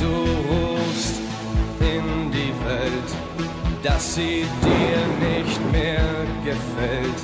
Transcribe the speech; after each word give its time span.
Du 0.00 0.06
rufst 0.06 1.20
in 1.78 2.32
die 2.32 2.54
Welt, 2.64 3.10
dass 3.82 4.14
sie 4.14 4.46
dir 4.64 5.00
nicht 5.28 5.60
mehr 5.70 6.08
gefällt. 6.42 7.20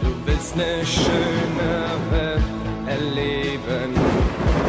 Du 0.00 0.10
willst 0.24 0.54
eine 0.54 0.86
schönere 0.86 2.38
erleben, 2.86 3.90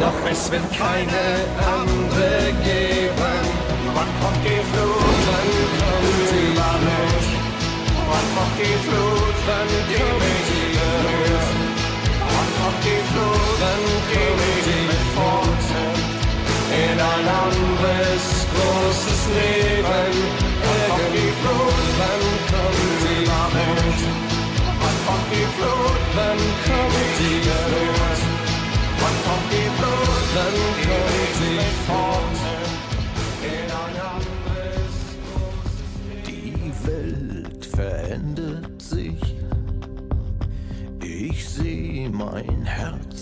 doch 0.00 0.30
es 0.32 0.50
wird 0.50 0.68
keine 0.72 1.24
andere 1.78 2.52
geben. 2.64 3.38
Wann 3.94 4.10
kommt 4.20 4.42
die 4.42 4.62
Flut, 4.70 5.20
wann 5.30 5.50
kommt 5.78 6.18
die 6.32 6.56
Flut? 6.58 7.24
Wann 8.10 8.26
kommt 8.34 8.56
die 8.58 8.78
Flut, 8.86 9.36
wann 9.46 9.70
kommt 9.70 10.38
die 10.50 10.74
Flut? 10.74 11.46
Wann 12.34 12.50
kommt 12.58 12.82
die 12.82 13.02
Flut, 13.10 13.56
wann 13.62 13.84
kommt 14.10 14.66
die 14.66 14.90
Flut? 15.14 15.53
in 16.74 16.98
ein 16.98 17.26
anderes 17.44 18.24
großes 18.52 19.20
Leben. 19.38 20.14
Irgendwie 20.98 21.30
Flut, 21.40 21.86
kommen 22.00 22.24
kommt 22.50 22.78
die 23.02 23.24
Flut. 23.64 24.00
Wann 24.80 24.98
kommt 25.06 25.28
die 25.32 25.48
Flut, 25.56 26.02
dann 26.18 26.40
kommt 26.66 27.14
die 27.18 27.38
Flut. 27.64 28.20
Wann 29.00 29.16
kommt 29.26 29.48
die 29.54 29.68
Flut, 29.76 30.24
dann 30.36 30.56
kommt 30.86 31.32
sie 31.38 31.58
fort. 31.86 32.38
In 33.52 33.68
ein 33.82 33.96
anderes 34.16 34.96
großes 35.26 35.92
Leben. 36.06 36.26
Die 36.26 36.72
Welt 36.86 37.62
verändert 37.64 38.78
sich. 38.82 39.22
Ich 41.00 41.48
sehe 41.48 42.10
mein 42.10 42.62
Herz 42.64 43.13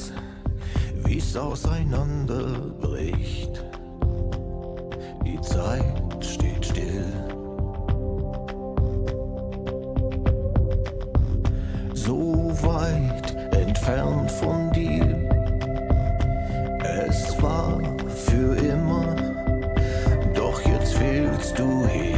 alles 1.33 1.37
auseinanderbricht. 1.37 3.65
Die 5.25 5.41
Zeit 5.41 6.03
steht 6.21 6.65
still. 6.65 7.05
So 11.95 12.53
weit 12.63 13.37
entfernt 13.55 14.31
von 14.31 14.71
dir. 14.73 15.19
Es 16.83 17.43
war 17.43 17.81
für 18.09 18.57
immer, 18.57 19.17
doch 20.35 20.61
jetzt 20.67 20.95
fehlst 20.95 21.59
du 21.59 21.87
hier. 21.89 22.12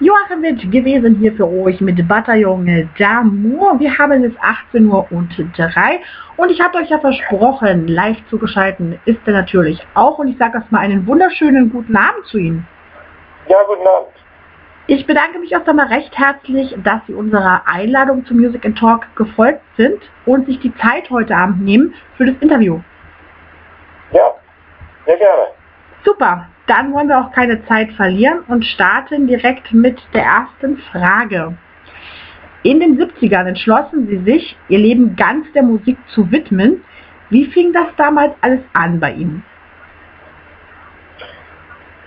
Joachim 0.00 0.42
Witt 0.42 0.70
gewesen 0.70 1.16
hier 1.16 1.32
für 1.32 1.48
euch 1.50 1.80
mit 1.80 2.06
Bataillon 2.06 2.64
d'Amour. 2.96 3.80
Wir 3.80 3.98
haben 3.98 4.22
es 4.22 4.32
18 4.40 4.86
Uhr 4.86 5.10
und 5.10 5.28
3 5.56 6.00
und 6.36 6.52
ich 6.52 6.60
habe 6.60 6.78
euch 6.78 6.88
ja 6.88 7.00
versprochen, 7.00 7.88
live 7.88 8.18
zugeschalten 8.30 9.00
ist 9.06 9.18
er 9.26 9.32
natürlich 9.32 9.84
auch 9.94 10.18
und 10.20 10.28
ich 10.28 10.38
sage 10.38 10.58
erstmal 10.58 10.82
einen 10.82 11.04
wunderschönen 11.04 11.72
guten 11.72 11.96
Abend 11.96 12.24
zu 12.26 12.38
Ihnen. 12.38 12.64
Ja, 13.48 13.56
guten 13.66 13.88
Abend. 13.88 14.12
Ich 14.86 15.04
bedanke 15.04 15.40
mich 15.40 15.50
erst 15.50 15.68
einmal 15.68 15.88
recht 15.88 16.16
herzlich, 16.16 16.76
dass 16.84 17.00
Sie 17.08 17.14
unserer 17.14 17.62
Einladung 17.66 18.24
zum 18.24 18.36
Music 18.36 18.64
and 18.64 18.78
Talk 18.78 19.04
gefolgt 19.16 19.62
sind 19.76 20.00
und 20.26 20.46
sich 20.46 20.60
die 20.60 20.72
Zeit 20.76 21.10
heute 21.10 21.34
Abend 21.34 21.64
nehmen 21.64 21.92
für 22.16 22.26
das 22.26 22.36
Interview. 22.38 22.78
Ja, 24.12 24.32
sehr 25.06 25.16
gerne. 25.16 25.46
Super, 26.04 26.46
dann 26.68 26.92
wollen 26.92 27.08
wir 27.08 27.18
auch 27.18 27.32
keine 27.32 27.64
Zeit 27.66 27.90
verlieren 27.92 28.44
und 28.48 28.64
starten 28.64 29.26
direkt 29.26 29.72
mit 29.72 29.98
der 30.14 30.22
ersten 30.22 30.78
Frage. 30.92 31.56
In 32.62 32.80
den 32.80 32.98
70ern 32.98 33.46
entschlossen 33.46 34.06
Sie 34.08 34.18
sich, 34.30 34.56
Ihr 34.68 34.78
Leben 34.78 35.16
ganz 35.16 35.50
der 35.52 35.62
Musik 35.62 35.96
zu 36.14 36.30
widmen. 36.30 36.84
Wie 37.30 37.46
fing 37.46 37.72
das 37.72 37.86
damals 37.96 38.32
alles 38.40 38.60
an 38.74 39.00
bei 39.00 39.12
Ihnen? 39.12 39.44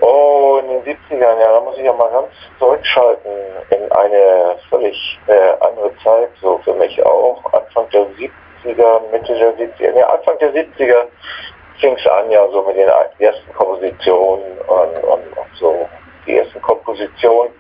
Oh, 0.01 0.60
in 0.62 0.84
den 0.84 0.96
70ern, 0.96 1.39
ja, 1.39 1.53
da 1.53 1.62
muss 1.62 1.77
ich 1.77 1.86
ja 1.86 1.94
mal 1.94 2.10
ganz 2.12 2.32
zurückschalten 2.60 3.32
in 3.70 3.91
eine 3.91 4.56
völlig 4.70 5.20
äh, 5.27 5.65
andere 5.68 5.91
Zeit, 6.03 6.30
so 6.41 6.60
für 6.63 6.74
mich 6.74 7.03
auch. 7.06 7.41
Anfang 7.53 7.88
der 7.91 8.08
70er, 8.18 9.12
Mitte 9.12 9.34
der 9.36 9.56
70er, 9.58 9.94
ne, 9.94 10.08
Anfang 10.08 10.38
der 10.39 10.53
70er 10.53 11.06
fing 11.82 11.96
es 11.98 12.08
an 12.08 12.30
ja 12.32 12.48
so 12.52 12.62
mit 12.64 12.78
den 12.78 12.90
ersten 13.20 13.54
Kompositionen 13.54 14.58
und, 14.68 15.04
und, 15.04 15.38
und 15.38 15.56
so 15.60 15.88
die 16.26 16.38
ersten 16.38 16.62
Kompositionen 16.62 17.52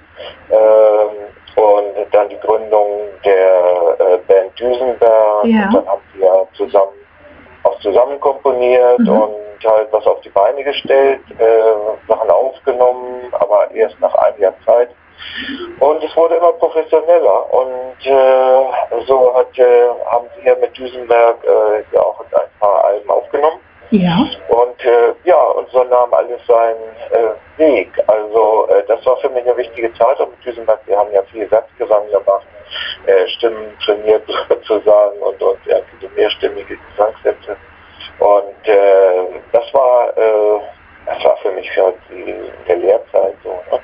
ähm, 0.51 1.09
und 1.55 2.13
dann 2.13 2.29
die 2.29 2.39
Gründung 2.39 3.01
der 3.25 3.95
äh, 3.99 4.17
Band 4.27 4.57
Düsenberg 4.59 5.45
Ja. 5.45 5.65
und 5.65 5.73
dann 5.75 5.87
haben 5.87 6.01
wir 6.13 6.27
ja 6.27 6.47
zusammen 6.53 6.93
auch 7.63 7.79
zusammen 7.81 8.19
komponiert 8.19 8.99
Mhm. 8.99 9.09
und 9.21 9.35
halt 9.65 9.87
was 9.91 10.05
auf 10.07 10.19
die 10.21 10.29
Beine 10.29 10.63
gestellt, 10.63 11.21
äh, 11.37 12.07
Sachen 12.07 12.29
aufgenommen, 12.31 13.31
aber 13.33 13.69
erst 13.73 13.99
nach 13.99 14.13
einiger 14.15 14.53
Zeit. 14.65 14.89
Und 15.79 16.03
es 16.03 16.15
wurde 16.17 16.35
immer 16.35 16.53
professioneller 16.53 17.53
und 17.53 18.05
äh, 18.05 19.03
so 19.05 19.33
hat, 19.35 19.55
äh, 19.59 19.87
haben 20.07 20.27
wir 20.41 20.55
mit 20.57 20.75
Düsenberg 20.75 21.37
äh, 21.43 21.83
ja 21.95 22.01
auch 22.01 22.19
ein 22.19 22.59
paar 22.59 22.85
Alben 22.85 23.09
aufgenommen. 23.09 23.59
Ja. 23.91 24.25
Und 24.47 24.85
äh, 24.85 25.13
ja, 25.25 25.35
und 25.35 25.69
so 25.69 25.83
nahm 25.83 26.13
alles 26.13 26.39
seinen 26.47 26.79
äh, 27.11 27.59
Weg. 27.59 27.91
Also 28.07 28.67
äh, 28.69 28.83
das 28.87 29.05
war 29.05 29.17
für 29.17 29.29
mich 29.29 29.43
eine 29.43 29.57
wichtige 29.57 29.93
Zeit 29.95 30.17
und 30.21 30.31
mit 30.31 30.45
Düsenberg, 30.45 30.79
wir 30.85 30.97
haben 30.97 31.11
ja 31.11 31.21
viel 31.23 31.47
Satzgesang 31.49 32.09
gemacht, 32.09 32.47
äh, 33.05 33.27
Stimmen 33.27 33.77
trainiert 33.83 34.23
sozusagen 34.49 35.19
und, 35.19 35.41
und 35.41 35.59
mehrstimmige 36.15 36.77
Gesangssätze. 36.77 37.57
Und 38.19 38.67
äh, 38.67 39.41
das 39.51 39.73
war 39.73 40.17
äh, 40.17 40.61
das 41.05 41.23
war 41.25 41.35
für 41.37 41.51
mich 41.51 41.69
halt 41.75 41.95
die, 42.09 42.31
in 42.31 42.65
der 42.67 42.77
Lehrzeit 42.77 43.35
so. 43.43 43.49
Ne? 43.49 43.79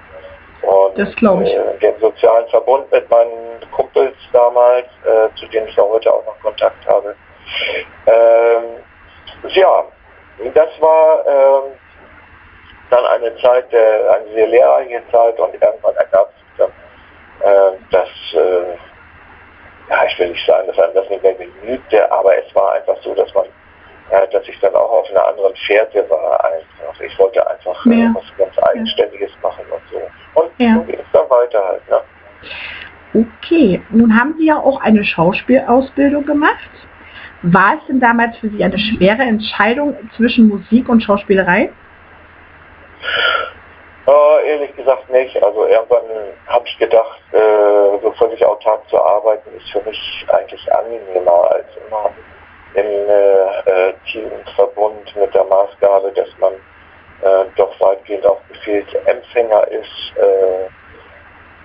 Und 0.62 0.98
Das 0.98 1.14
glaub 1.16 1.42
ich. 1.42 1.52
Den 1.82 2.00
sozialen 2.00 2.48
Verbund 2.48 2.90
mit 2.92 3.10
meinen 3.10 3.60
Kumpels 3.72 4.16
damals, 4.32 4.88
zu 5.36 5.46
denen 5.48 5.68
ich 5.68 5.80
auch 5.80 5.90
heute 5.90 6.14
auch 6.14 6.26
noch 6.26 6.40
Kontakt 6.42 6.86
habe. 6.88 7.16
Ähm, 8.08 8.84
ja, 9.50 9.86
das 10.54 10.70
war 10.80 11.26
ähm, 11.28 11.74
dann 12.90 13.06
eine 13.06 13.36
Zeit, 13.38 13.72
äh, 13.74 14.08
eine 14.16 14.34
sehr 14.34 14.48
lehrreiche 14.48 15.02
Zeit 15.12 15.40
und 15.40 15.54
irgendwann 15.54 15.96
ergab 15.96 16.32
sich 16.34 16.48
dann, 16.58 16.70
äh, 17.42 17.78
dass, 17.92 18.10
äh, 18.34 18.76
ja, 19.90 20.06
ich 20.06 20.20
will 20.20 20.30
nicht 20.30 20.46
sagen, 20.46 20.68
dass 20.68 20.80
einem 20.80 20.94
das 20.94 21.10
nicht 21.10 21.24
mehr 21.24 21.34
genügte, 21.34 22.12
aber 22.12 22.38
es 22.38 22.56
war 22.56 22.74
einfach 22.74 22.98
so, 23.02 23.14
dass 23.14 23.34
man, 23.34 23.46
äh, 24.12 24.28
dass 24.30 24.48
ich 24.48 24.60
dann 24.60 24.76
auch 24.76 24.92
auf 24.92 25.10
einer 25.10 25.28
anderen 25.28 25.56
Fährte 25.66 26.10
war 26.10 26.44
einfach. 26.46 27.02
Ich 27.02 27.18
wollte 27.20 27.46
einfach 27.50 27.86
äh, 27.88 27.90
Ja. 27.96 28.14
was 28.14 28.24
ganz 28.38 28.58
Eigenständiges 28.70 29.32
machen 29.42 29.66
und 29.72 29.82
so. 29.92 30.02
Und 30.42 30.52
Ja. 30.58 30.76
so 30.76 30.82
ging 30.84 31.00
es 31.00 31.06
dann 31.14 31.30
weiter 31.30 31.66
halt, 31.68 31.90
ne? 31.90 32.02
Okay, 33.14 33.82
nun 33.90 34.16
haben 34.20 34.36
Sie 34.38 34.46
ja 34.48 34.58
auch 34.58 34.80
eine 34.82 35.04
Schauspielausbildung 35.04 36.26
gemacht. 36.26 36.70
War 37.44 37.76
es 37.76 37.88
denn 37.88 38.00
damals 38.00 38.38
für 38.38 38.50
Sie 38.50 38.64
eine 38.64 38.78
schwere 38.80 39.22
Entscheidung 39.22 39.96
zwischen 40.16 40.48
Musik 40.48 40.90
und 40.90 41.02
Schauspielerei? 41.02 41.70
Äh, 44.08 44.50
ehrlich 44.50 44.76
gesagt 44.76 45.10
nicht. 45.10 45.42
Also 45.44 45.68
irgendwann 45.68 46.34
habe 46.48 46.66
ich 46.66 46.78
gedacht, 46.78 47.20
äh, 47.34 48.00
so 48.02 48.12
völlig 48.18 48.44
autark 48.46 48.88
zu 48.90 49.04
arbeiten 49.04 49.50
ist 49.56 49.70
für 49.70 49.82
mich 49.82 50.26
eigentlich 50.30 50.74
angenehmer 50.74 51.52
als 51.52 51.68
immer 51.88 52.12
im 52.74 52.86
äh, 52.86 53.90
äh, 53.90 53.94
Teamverbund 54.10 55.16
mit 55.16 55.34
der 55.34 55.44
Maßgabe, 55.44 56.12
dass 56.14 56.30
man 56.40 56.54
äh, 57.22 57.46
doch 57.56 57.80
weitgehend 57.80 58.26
auch 58.26 58.40
Befehlsempfänger 58.50 59.68
ist. 59.68 60.14
Äh, 60.16 60.70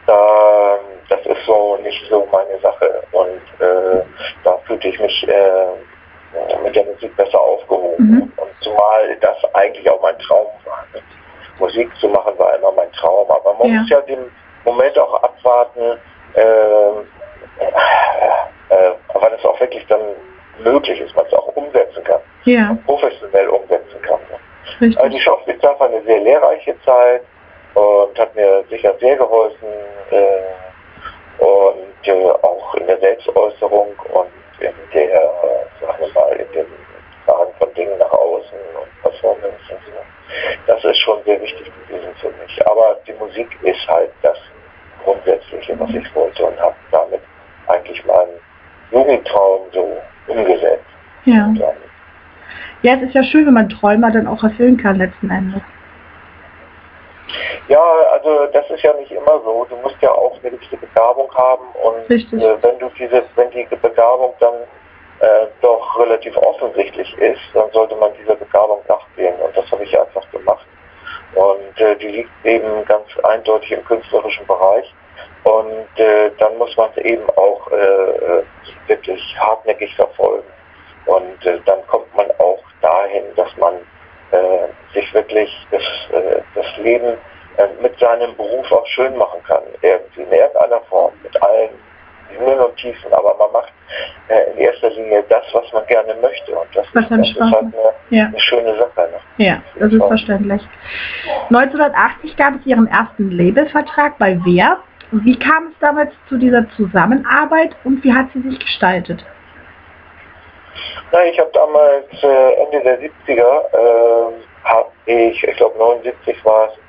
das 0.07 1.21
ist 1.27 1.47
so 1.47 1.77
nicht 1.83 2.05
so 2.09 2.27
meine 2.33 2.59
Sache 2.61 3.03
und 3.13 3.41
äh, 3.65 4.03
da 4.45 4.59
fühlte 4.67 4.89
ich 4.89 4.99
mich 5.01 5.29
äh, 5.29 5.67
mit 6.65 6.75
der 6.75 6.85
Musik 6.85 7.17
besser 7.17 7.41
aufgehoben. 7.41 8.05
Mhm. 8.11 8.33
Und 8.37 8.51
zumal 8.61 9.17
das 9.21 9.37
eigentlich 9.55 9.89
auch 9.91 10.01
mein 10.03 10.19
Traum 10.19 10.47
war. 10.65 10.85
Ne? 10.95 11.01
Musik 11.59 11.91
zu 12.01 12.09
machen 12.09 12.37
war 12.39 12.57
immer 12.57 12.73
mein 12.73 12.91
Traum, 12.93 13.31
aber 13.31 13.55
man 13.55 13.69
Ja. 13.69 13.81
muss 13.81 13.91
ja 13.91 14.01
den 14.03 14.31
Moment 14.65 14.99
auch 14.99 15.23
abwarten, 15.23 15.99
äh, 16.35 16.41
äh, 18.71 18.93
wann 19.15 19.33
es 19.35 19.45
auch 19.45 19.59
wirklich 19.61 19.87
dann 19.87 20.01
möglich 20.63 21.01
ist, 21.01 21.15
man 21.15 21.27
es 21.27 21.33
auch 21.35 21.49
umsetzen 21.57 22.03
kann, 22.05 22.21
Ja, 22.45 22.77
professionell 22.87 23.49
umsetzen 23.49 24.01
kann. 24.03 24.19
Ne? 24.81 24.97
Also 24.97 25.09
die 25.11 25.21
Schauspielzeit 25.21 25.79
war 25.79 25.89
eine 25.89 26.03
sehr 26.03 26.21
lehrreiche 26.21 26.75
Zeit 26.85 27.23
und 27.75 28.19
hat 28.19 28.35
mir 28.35 28.65
sicher 28.71 28.95
sehr 29.01 29.17
geholfen 29.17 29.69
äh, 30.11 31.43
und 31.43 32.09
äh, 32.09 32.31
auch 32.43 32.75
in 32.75 32.87
der 32.87 32.99
Selbstäußerung 32.99 33.89
und 34.13 34.29
in 34.61 34.73
der, 34.95 35.31
sagen 35.81 35.99
wir 36.01 36.13
mal, 36.13 36.33
in 36.33 36.53
dem 36.53 36.67
Tragen 37.27 37.53
von 37.59 37.75
Dingen 37.75 37.99
nach 37.99 38.13
außen 38.13 38.59
und 38.81 39.03
Performance 39.03 39.63
und 39.71 39.79
so. 39.87 39.93
Das 40.67 40.85
ist 40.85 40.99
schon 40.99 41.19
sehr 41.25 41.41
wichtig 41.41 41.71
gewesen 41.87 42.15
für 42.21 42.29
mich. 42.29 42.67
Aber 42.67 42.99
die 43.07 43.13
Musik 43.15 43.49
ist 43.63 43.87
halt 43.89 44.11
das 44.23 44.39
Grundsätzliche, 45.05 45.79
was 45.79 45.91
ich 45.91 46.15
wollte 46.15 46.45
und 46.45 46.61
habe 46.61 46.75
damit 46.91 47.21
eigentlich 47.69 48.05
meinen 48.05 48.39
Jugendtraum 48.91 49.63
so 49.73 49.97
umgesetzt. 50.27 50.85
Ja. 51.25 51.53
Ja, 52.83 52.95
es 52.95 53.03
ist 53.03 53.15
ja 53.15 53.23
schön, 53.23 53.47
wenn 53.47 53.55
man 53.55 53.69
Träume 53.69 54.11
dann 54.11 54.27
auch 54.27 54.43
erfüllen 54.43 54.77
kann 54.77 54.97
letzten 54.97 55.31
Endes. 55.31 55.63
Ja, 57.69 57.83
also 58.11 58.47
das 58.53 58.69
ist 58.71 58.83
ja 58.83 58.93
nicht 58.95 59.11
immer 59.11 59.41
so. 59.45 59.67
Du 59.69 59.77
musst 59.77 59.97
ja 60.01 60.11
auch 60.11 60.33
eine 60.41 60.51
gewisse 60.51 60.77
Begabung 60.77 61.33
haben 61.35 61.65
und 61.83 62.11
äh, 62.11 62.63
wenn 62.63 62.79
du 62.79 62.91
diese, 62.99 63.23
wenn 63.37 63.51
die 63.51 63.67
Begabung 63.77 64.35
dann 64.41 64.55
äh, 65.21 65.47
doch 65.61 65.99
relativ 65.99 66.37
offensichtlich 66.37 67.17
ist, 67.19 67.41
dann 67.55 67.71
sollte 67.73 67.95
man 67.97 68.11
dieser 68.21 68.35
Begabung 68.35 68.83
nachgehen 68.89 69.35
und 69.41 69.57
das 69.57 69.71
habe 69.71 69.85
ich 69.85 69.99
einfach 69.99 70.29
gemacht. 70.31 70.67
Und 71.35 71.81
äh, 71.81 71.97
die 71.97 72.09
liegt 72.09 72.31
eben 72.45 72.85
ganz 72.85 73.07
eindeutig 73.23 73.73
im 73.73 73.85
künstlerischen 73.85 74.47
Bereich 74.47 74.93
und 75.45 76.01
äh, 76.01 76.31
dann 76.39 76.59
muss 76.59 76.77
man 76.77 76.91
es 76.95 77.05
eben 77.05 77.29
auch 77.31 77.71
äh, 77.71 77.77
äh, 77.77 78.43
wirklich 78.87 79.23
hartnäckig 79.39 79.95
verfolgen. 79.95 80.47
Und 81.07 81.45
dann 81.67 81.87
kommt 81.89 82.15
man 82.15 82.31
auch 82.39 82.63
dahin, 82.81 83.25
dass 83.35 83.57
man 83.57 83.75
äh, 84.33 84.95
sich 84.95 85.13
wirklich 85.15 85.51
das, 85.71 85.83
äh, 86.13 86.41
das 86.55 86.67
Leben 86.79 87.17
äh, 87.57 87.69
mit 87.81 87.99
seinem 87.99 88.35
Beruf 88.37 88.71
auch 88.73 88.87
schön 88.87 89.17
machen 89.17 89.43
kann, 89.47 89.63
irgendwie 89.83 90.23
in 90.23 90.33
irgendeiner 90.33 90.81
Form, 90.89 91.13
mit 91.23 91.43
allen 91.43 91.71
Höhen 92.39 92.59
und 92.59 92.77
Tiefen, 92.77 93.13
aber 93.13 93.37
man 93.39 93.53
macht 93.53 93.73
äh, 94.29 94.53
in 94.53 94.59
erster 94.59 94.91
Linie 94.91 95.23
das, 95.29 95.45
was 95.53 95.71
man 95.73 95.87
gerne 95.87 96.15
möchte 96.21 96.53
und 96.53 96.69
das, 96.75 96.87
Was 96.95 97.05
ist, 97.05 97.11
das 97.11 97.29
ist 97.29 97.41
halt 97.41 97.63
eine, 97.63 97.73
Ja, 98.11 98.27
eine 98.27 98.41
schöne 98.41 98.77
Sache. 98.77 99.11
Ne? 99.11 99.45
ja, 99.45 99.63
das 99.79 99.93
ist 99.93 100.05
verständlich. 100.05 100.63
1980 101.51 102.37
gab 102.37 102.55
es 102.55 102.67
Ihren 102.67 102.87
ersten 102.87 103.31
Labelvertrag 103.31 104.19
bei 104.19 104.39
Wer. 104.45 104.79
Wie 105.11 105.39
kam 105.39 105.69
es 105.69 105.79
damals 105.81 106.11
zu 106.29 106.39
dieser 106.39 106.67
Zusammenarbeit 106.71 107.77
und 107.85 108.03
wie 108.03 108.15
hat 108.15 108.27
sie 108.33 108.41
sich 108.41 108.59
gestaltet? 108.59 109.23
Na, 111.11 111.25
ich 111.25 111.39
habe 111.39 111.51
damals 111.53 112.07
äh, 112.23 112.55
Ende 112.55 112.81
der 112.81 112.99
70er, 113.01 113.41
äh, 113.41 114.33
habe 114.65 114.91
ich, 115.07 115.43
ich 115.43 115.57
glaube 115.57 115.79
79 115.79 116.45
war 116.45 116.69
es, 116.69 116.82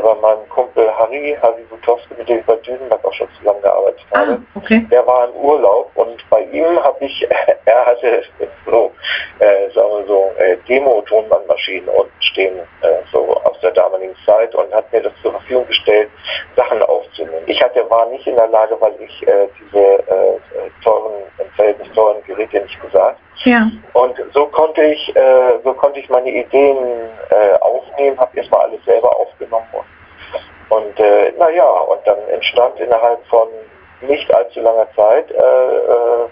bei 0.00 0.14
meinem 0.20 0.48
Kumpel 0.48 0.90
Harry, 0.96 1.36
Harry 1.42 1.62
Butowski, 1.70 2.14
mit 2.18 2.28
dem 2.28 2.40
ich 2.40 2.46
bei 2.46 2.56
Düsenberg 2.56 3.04
auch 3.04 3.12
schon 3.12 3.28
zusammengearbeitet 3.38 4.00
Ah, 4.12 4.18
habe. 4.20 4.42
okay. 4.54 4.86
Der 4.90 5.06
war 5.06 5.28
im 5.28 5.34
Urlaub 5.36 5.90
und 5.94 6.22
bei 6.30 6.42
ihm 6.42 6.82
habe 6.82 7.04
ich, 7.04 7.26
er 7.64 7.86
hatte 7.86 8.22
so, 8.66 8.92
äh, 9.38 9.70
sagen 9.70 9.88
wir 9.90 10.06
so, 10.06 10.30
äh, 10.38 10.56
Demo-Tonbandmaschinen 10.68 11.88
unten 11.88 12.22
stehen, 12.22 12.58
äh, 12.82 12.88
so 13.12 13.34
aus 13.44 13.58
der 13.60 13.70
damaligen 13.72 14.14
Zeit 14.26 14.54
und 14.54 14.72
hat 14.74 14.90
mir 14.92 15.02
das 15.02 15.12
zur 15.22 15.32
Verfügung 15.32 15.66
gestellt, 15.66 16.10
Sachen 16.56 16.82
aufzunehmen. 16.82 17.42
Ich 17.46 17.62
hatte, 17.62 17.88
war 17.90 18.06
nicht 18.06 18.26
in 18.26 18.36
der 18.36 18.48
Lage, 18.48 18.76
weil 18.80 18.94
ich 19.00 19.26
äh, 19.26 19.48
diese 19.60 19.78
äh, 19.78 20.38
teuren, 20.84 21.22
im 21.38 21.50
Verhältnis 21.56 21.88
teuren 21.94 22.22
Geräte 22.24 22.60
nicht 22.60 22.80
gesagt. 22.80 23.18
Ja. 23.44 23.70
Und 23.92 24.16
so 24.32 24.46
konnte 24.46 24.82
ich, 24.82 25.14
äh, 25.14 25.58
so 25.62 25.72
konnte 25.74 26.00
ich 26.00 26.08
meine 26.08 26.30
Ideen 26.30 26.76
äh, 27.30 27.58
aufnehmen, 27.60 28.18
habe 28.18 28.36
erstmal 28.36 28.62
alles 28.62 28.84
selber 28.84 29.14
aufgenommen 29.16 29.66
und, 29.72 30.76
und 30.76 31.00
äh, 31.00 31.32
naja, 31.38 31.68
und 31.68 32.00
dann 32.06 32.18
entstand 32.32 32.80
innerhalb 32.80 33.24
von 33.26 33.48
nicht 34.00 34.32
allzu 34.32 34.60
langer 34.60 34.86
Zeit 34.94 35.30
äh, 35.30 35.36
äh, 35.36 36.24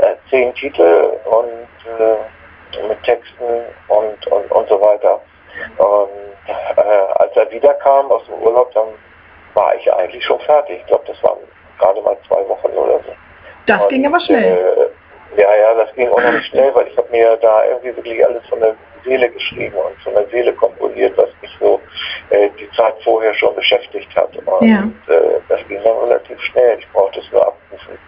äh 0.00 0.16
zehn 0.28 0.54
Titel 0.54 1.12
und 1.24 2.88
mit 2.88 3.02
Texten 3.02 3.64
und, 3.88 4.26
und, 4.28 4.52
und 4.52 4.68
so 4.68 4.80
weiter. 4.80 5.20
Und 5.78 6.10
als 7.16 7.36
er 7.36 7.50
wiederkam 7.50 8.10
aus 8.12 8.24
dem 8.26 8.34
Urlaub, 8.34 8.72
dann 8.74 8.88
war 9.54 9.74
ich 9.74 9.92
eigentlich 9.92 10.24
schon 10.24 10.38
fertig. 10.40 10.78
Ich 10.80 10.86
glaube, 10.86 11.04
das 11.06 11.20
waren 11.24 11.38
gerade 11.78 12.00
mal 12.02 12.16
zwei 12.28 12.48
Wochen 12.48 12.68
oder 12.68 13.00
so. 13.00 13.12
Das 13.66 13.82
und, 13.82 13.88
ging 13.88 14.06
aber 14.06 14.20
schnell. 14.20 14.92
Ja, 15.36 15.54
ja, 15.56 15.74
das 15.74 15.94
ging 15.94 16.08
unheimlich 16.08 16.46
schnell, 16.46 16.74
weil 16.74 16.88
ich 16.88 16.96
habe 16.96 17.08
mir 17.10 17.36
da 17.36 17.64
irgendwie 17.64 17.96
wirklich 17.96 18.26
alles 18.26 18.46
von 18.48 18.60
der 18.60 18.74
Seele 19.04 19.28
geschrieben 19.30 19.76
und 19.76 19.96
von 20.02 20.14
der 20.14 20.26
Seele 20.28 20.52
komponiert, 20.54 21.16
was 21.16 21.28
mich 21.40 21.50
so 21.60 21.80
äh, 22.30 22.48
die 22.58 22.70
Zeit 22.72 22.94
vorher 23.02 23.32
schon 23.34 23.54
beschäftigt 23.54 24.14
hat. 24.16 24.36
Und 24.36 24.68
ja. 24.68 24.82
äh, 25.08 25.40
das 25.48 25.60
ging 25.68 25.82
dann 25.82 25.96
relativ 25.98 26.40
schnell. 26.42 26.78
Ich 26.78 26.88
brauchte 26.92 27.20
es 27.20 27.32
nur 27.32 27.46
abrufen. 27.46 27.98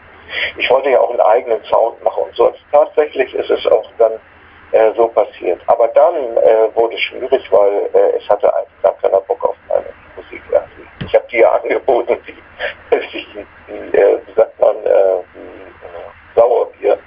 Ich 0.56 0.68
wollte 0.70 0.90
ja 0.90 1.00
auch 1.00 1.10
einen 1.10 1.20
eigenen 1.20 1.62
Sound 1.64 2.02
machen 2.02 2.24
und 2.24 2.34
so. 2.34 2.52
Tatsächlich 2.70 3.34
ist 3.34 3.50
es 3.50 3.66
auch 3.66 3.88
dann 3.98 4.12
äh, 4.72 4.92
so 4.96 5.08
passiert. 5.08 5.60
Aber 5.66 5.88
dann 5.88 6.14
äh, 6.14 6.74
wurde 6.74 6.94
es 6.94 7.00
schwierig, 7.02 7.50
weil 7.50 7.90
äh, 7.94 8.16
es 8.18 8.28
hatte 8.28 8.54
eigentlich 8.54 8.82
gar 8.82 8.94
keiner 8.98 9.20
Bock 9.20 9.44
auf 9.44 9.56
meine 9.68 9.84
Musik. 10.16 10.42
Irgendwie. 10.50 11.06
Ich 11.06 11.14
habe 11.14 11.24
die 11.30 11.38
ja 11.38 11.52
angeboten, 11.62 12.16
die, 12.26 12.34
die, 12.90 13.46
die 13.68 13.96
äh, 13.96 14.18
wie 14.26 14.32
sagt 14.34 14.58
man, 14.60 14.76
die 14.84 16.40
Sauerbier. 16.40 16.98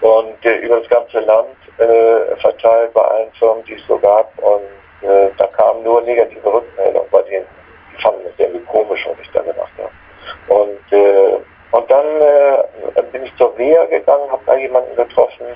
Und 0.00 0.44
äh, 0.44 0.56
über 0.58 0.80
das 0.80 0.88
ganze 0.88 1.20
Land 1.20 1.56
äh, 1.78 2.36
verteilt 2.36 2.92
bei 2.94 3.00
allen 3.00 3.32
Firmen, 3.32 3.64
die 3.64 3.74
es 3.74 3.86
so 3.86 3.98
gab. 3.98 4.30
Und 4.38 5.08
äh, 5.08 5.30
da 5.36 5.46
kamen 5.46 5.82
nur 5.82 6.02
negative 6.02 6.52
Rückmeldungen 6.52 7.08
bei 7.10 7.22
denen. 7.22 7.46
Die 7.96 8.02
fanden 8.02 8.20
es 8.26 8.38
irgendwie 8.38 8.64
komisch, 8.66 9.06
was 9.08 9.16
ich 9.22 9.30
da 9.32 9.42
gemacht 9.42 9.72
habe. 9.78 9.90
Und, 10.48 10.92
äh, 10.92 11.38
und 11.72 11.90
dann 11.90 12.06
äh, 12.20 13.02
bin 13.12 13.24
ich 13.24 13.36
zur 13.36 13.56
Wehr 13.58 13.86
gegangen, 13.86 14.30
habe 14.30 14.42
da 14.46 14.56
jemanden 14.56 14.94
getroffen 14.96 15.46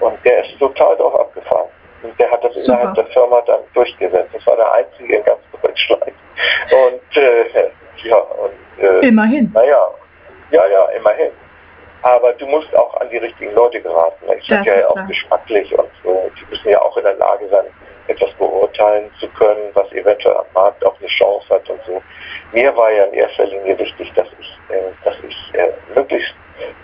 und 0.00 0.18
der 0.24 0.44
ist 0.44 0.58
total 0.58 0.96
drauf 0.96 1.18
abgefahren. 1.18 1.68
Und 2.02 2.18
der 2.18 2.30
hat 2.30 2.42
das 2.42 2.52
Super. 2.54 2.66
innerhalb 2.66 2.94
der 2.94 3.06
Firma 3.06 3.40
dann 3.46 3.60
durchgesetzt. 3.74 4.30
Das 4.32 4.46
war 4.46 4.56
der 4.56 4.72
einzige 4.72 5.16
in 5.16 5.24
ganz 5.24 5.40
Deutschland. 5.62 6.02
Und 6.04 7.16
äh, 7.16 7.70
ja, 8.04 8.16
und 8.16 9.02
immerhin. 9.02 9.50
Naja, 9.54 9.90
ja, 10.50 10.66
ja, 10.66 10.84
immerhin. 10.96 11.30
Aber 12.02 12.32
du 12.34 12.46
musst 12.46 12.74
auch 12.76 13.00
an 13.00 13.08
die 13.10 13.18
richtigen 13.18 13.54
Leute 13.54 13.80
geraten. 13.80 14.26
Ich 14.38 14.46
sage 14.46 14.80
ja 14.80 14.88
auch 14.88 15.06
geschmacklich 15.06 15.72
und 15.76 15.88
so. 16.02 16.30
Die 16.38 16.50
müssen 16.50 16.68
ja 16.68 16.80
auch 16.80 16.96
in 16.96 17.04
der 17.04 17.14
Lage 17.14 17.48
sein, 17.48 17.64
etwas 18.08 18.30
beurteilen 18.32 19.10
zu 19.20 19.28
können, 19.28 19.70
was 19.74 19.90
eventuell 19.92 20.36
am 20.36 20.46
Markt 20.54 20.84
auch 20.84 20.98
eine 20.98 21.08
Chance 21.08 21.48
hat 21.50 21.68
und 21.70 21.80
so. 21.86 22.02
Mir 22.52 22.76
war 22.76 22.90
ja 22.90 23.04
in 23.04 23.14
erster 23.14 23.46
Linie 23.46 23.78
wichtig, 23.78 24.12
dass 24.14 24.26
ich, 24.38 24.58
äh, 24.68 24.90
dass 25.04 25.14
ich 25.26 25.54
äh, 25.54 25.70
möglichst, 25.94 26.34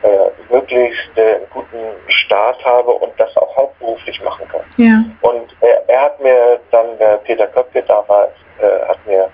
äh, 0.03 0.53
möglichst 0.53 1.11
äh, 1.17 1.35
einen 1.37 1.51
guten 1.51 1.79
Start 2.09 2.65
habe 2.65 2.93
und 2.93 3.13
das 3.19 3.37
auch 3.37 3.57
hauptberuflich 3.57 4.23
machen 4.23 4.47
kann. 4.49 4.65
Ja. 4.77 5.05
Und 5.23 5.55
er 5.89 6.01
hat 6.01 6.21
mir 6.21 6.61
dann, 6.71 6.87
Peter 7.25 7.47
Köpke 7.49 7.83
damals, 7.83 8.33
äh, 8.61 8.89
hat 8.89 8.99
mir 9.07 9.31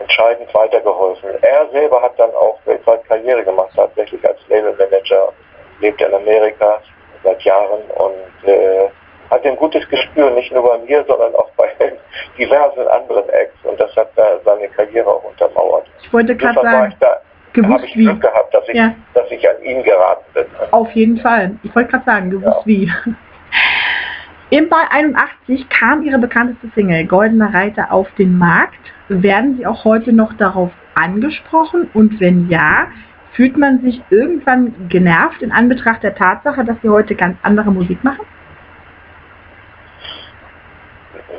entscheidend 0.00 0.52
weitergeholfen. 0.54 1.30
Er 1.42 1.68
selber 1.70 2.02
hat 2.02 2.18
dann 2.18 2.30
auch 2.30 2.58
weltweit 2.64 3.04
Karriere 3.04 3.44
gemacht, 3.44 3.70
tatsächlich 3.74 4.26
als 4.26 4.38
Labelmanager, 4.48 5.32
lebt 5.80 6.00
in 6.00 6.14
Amerika 6.14 6.80
seit 7.24 7.42
Jahren 7.42 7.82
und 7.96 8.48
äh, 8.48 8.88
hat 9.30 9.44
ein 9.44 9.56
gutes 9.56 9.86
Gespür, 9.88 10.30
nicht 10.30 10.52
nur 10.52 10.62
bei 10.62 10.78
mir, 10.78 11.04
sondern 11.06 11.34
auch 11.34 11.50
bei 11.56 11.68
diversen 12.38 12.86
anderen 12.88 13.28
Acts 13.28 13.56
und 13.64 13.78
das 13.78 13.94
hat 13.96 14.10
da 14.16 14.38
seine 14.44 14.68
Karriere 14.68 15.08
auch 15.08 15.24
untermauert. 15.24 15.86
Ich 16.02 16.12
wollte 16.12 16.36
gerade 16.36 16.60
sagen, 16.60 16.94
da, 17.00 17.20
gewusst 17.52 17.84
ich 17.84 17.96
wie. 17.96 18.04
Glück 18.04 18.20
gehabt, 18.20 18.54
dass 18.54 18.68
ich, 18.68 18.74
ja. 18.74 18.94
dass 19.14 19.30
ich 19.30 19.48
an 19.48 19.62
ihn 19.62 19.82
geraten 19.82 20.24
bin. 20.34 20.46
Auf 20.70 20.90
jeden 20.92 21.18
Fall. 21.18 21.52
Ich 21.62 21.74
wollte 21.74 21.90
gerade 21.90 22.04
sagen, 22.04 22.30
gewusst 22.30 22.60
ja. 22.64 22.66
wie. 22.66 22.92
Im 24.50 24.70
Ball 24.70 24.86
81 24.90 25.68
kam 25.68 26.02
ihre 26.02 26.18
bekannteste 26.18 26.68
Single 26.74 27.04
Goldener 27.04 27.52
Reiter 27.52 27.92
auf 27.92 28.08
den 28.16 28.38
Markt. 28.38 28.78
Werden 29.08 29.56
Sie 29.56 29.66
auch 29.66 29.84
heute 29.84 30.12
noch 30.12 30.32
darauf 30.34 30.70
angesprochen? 30.94 31.90
Und 31.94 32.20
wenn 32.20 32.48
ja, 32.50 32.88
fühlt 33.32 33.56
man 33.56 33.80
sich 33.80 34.02
irgendwann 34.10 34.88
genervt 34.88 35.42
in 35.42 35.52
Anbetracht 35.52 36.02
der 36.02 36.14
Tatsache, 36.14 36.64
dass 36.64 36.76
Sie 36.82 36.88
heute 36.88 37.14
ganz 37.14 37.38
andere 37.42 37.70
Musik 37.70 38.02
machen? 38.04 38.26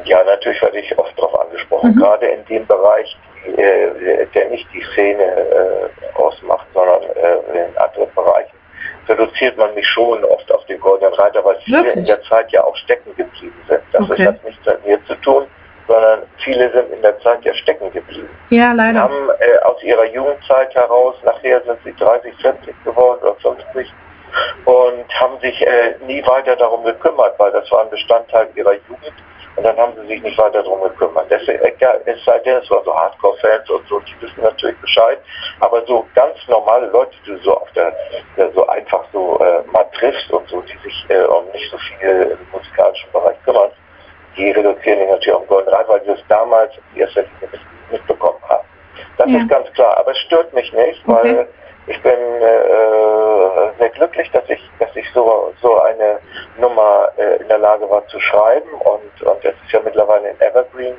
Ja, 0.06 0.24
natürlich 0.24 0.62
werde 0.62 0.80
ich 0.80 0.98
oft 0.98 1.18
darauf 1.18 1.40
angesprochen, 1.42 1.92
mhm. 1.92 2.00
gerade 2.00 2.26
in 2.28 2.46
dem 2.46 2.66
Bereich, 2.66 3.18
äh, 3.56 4.26
der 4.34 4.50
nicht 4.50 4.68
die 4.74 4.84
Szene 4.94 5.24
äh, 5.24 6.16
ausmacht, 6.16 6.66
sondern 6.74 7.04
äh, 7.04 7.68
in 7.68 7.78
anderen 7.78 8.12
Bereichen 8.16 8.60
reduziert 9.10 9.58
man 9.58 9.74
mich 9.76 9.88
schon 9.88 10.24
oft 10.24 10.52
auf 10.52 10.66
den 10.66 10.80
Goldenen 10.80 11.14
Reiter, 11.14 11.44
weil 11.44 11.58
viele 11.64 11.78
Wirklich? 11.78 11.96
in 11.98 12.06
der 12.06 12.22
Zeit 12.24 12.52
ja 12.52 12.64
auch 12.64 12.76
stecken 12.78 13.16
geblieben 13.16 13.62
sind. 13.68 13.82
Das 13.92 14.10
okay. 14.10 14.28
hat 14.28 14.44
nichts 14.44 14.66
mit 14.66 14.86
mir 14.86 15.06
zu 15.06 15.16
tun, 15.16 15.48
sondern 15.90 16.22
viele 16.44 16.72
sind 16.72 16.94
in 16.94 17.02
der 17.02 17.20
Zeit 17.20 17.44
ja 17.44 17.54
stecken 17.56 17.92
geblieben. 17.92 18.30
Ja, 18.52 18.72
leider. 18.74 19.02
Haben 19.02 19.30
äh, 19.40 19.58
aus 19.66 19.82
ihrer 19.84 20.06
Jugendzeit 20.06 20.74
heraus, 20.76 21.16
nachher 21.24 21.62
sind 21.64 21.80
sie 21.84 21.94
30, 21.96 22.34
40 22.42 22.84
geworden 22.84 23.20
oder 23.22 23.36
50 23.36 23.92
und 24.66 25.20
haben 25.20 25.40
sich 25.42 25.60
äh, 25.66 25.96
nie 26.06 26.24
weiter 26.28 26.56
darum 26.56 26.84
gekümmert, 26.84 27.34
weil 27.40 27.52
das 27.52 27.70
war 27.72 27.82
ein 27.82 27.90
Bestandteil 27.90 28.48
ihrer 28.56 28.74
Jugend 28.74 29.14
und 29.56 29.64
dann 29.64 29.78
haben 29.78 29.94
sie 30.00 30.08
sich 30.08 30.22
nicht 30.22 30.38
weiter 30.38 30.62
darum 30.62 30.84
gekümmert. 30.84 31.26
Deswegen, 31.30 31.60
es 32.06 32.24
sei 32.24 32.40
denn, 32.40 32.58
es 32.58 32.70
waren 32.70 32.86
so 32.86 32.96
Hardcore-Fans 32.96 33.70
und 33.72 33.88
so, 33.88 34.00
die 34.02 34.22
wissen 34.22 34.42
natürlich 34.42 34.78
Bescheid. 34.78 35.20
Aber 35.60 35.84
so 35.88 36.06
ganz 36.14 36.38
normale 36.48 36.88
Leute, 36.88 37.12
die 37.26 37.32
du 37.32 37.38
so 37.40 37.58
auf 37.58 37.72
der, 37.72 37.92
der 38.38 38.52
so 38.54 38.68
einfach 38.68 39.04
so 39.12 39.40
äh, 39.40 39.64
mal 39.72 39.86
triffst 39.98 40.32
und 40.32 40.48
so, 40.50 40.62
die 40.62 40.78
sich 40.84 41.06
äh, 41.10 41.24
um 41.24 41.50
nicht 41.52 41.70
so 41.72 41.78
viel 41.78 42.38
im 42.40 42.48
musikalischen 42.52 43.12
Bereich 43.12 43.36
kümmern, 43.44 43.72
die 44.38 44.52
reduzieren 44.52 45.00
sich 45.00 45.10
natürlich 45.10 45.34
auf 45.34 45.42
den 45.44 45.48
Golden 45.48 45.70
Rad, 45.70 45.88
weil 45.88 46.04
sie 46.04 46.12
es 46.12 46.24
damals 46.28 46.72
in 46.94 47.02
erster 47.02 47.22
Linie 47.22 47.50
mit, 47.52 47.62
mitbekommen 47.92 48.40
haben. 48.48 48.68
Das 49.18 49.30
ja. 49.30 49.38
ist 49.38 49.50
ganz 49.50 49.72
klar. 49.74 49.98
Aber 49.98 50.12
es 50.12 50.18
stört 50.20 50.54
mich 50.54 50.72
nicht, 50.74 51.02
okay. 51.08 51.18
weil 51.24 51.48
ich 51.88 52.02
bin 52.04 52.12
äh, 52.12 53.80
sehr 53.80 53.90
glücklich, 53.90 54.30
dass 54.32 54.48
ich, 54.50 54.62
dass 54.80 54.96
ich 54.96 55.10
so, 55.14 55.54
so 55.62 55.82
eine 55.82 56.20
Nummer 56.58 57.12
äh, 57.18 57.38
in 57.42 57.48
der 57.48 57.58
Lage 57.58 57.90
war 57.90 58.06
zu 58.08 58.20
schreiben 58.20 58.70
und, 58.74 59.22
und 59.24 59.44
es 59.44 59.56
ist 59.66 59.72
ja 59.72 59.80
mittlerweile 59.84 60.30
in 60.30 60.40
Evergreen 60.40 60.96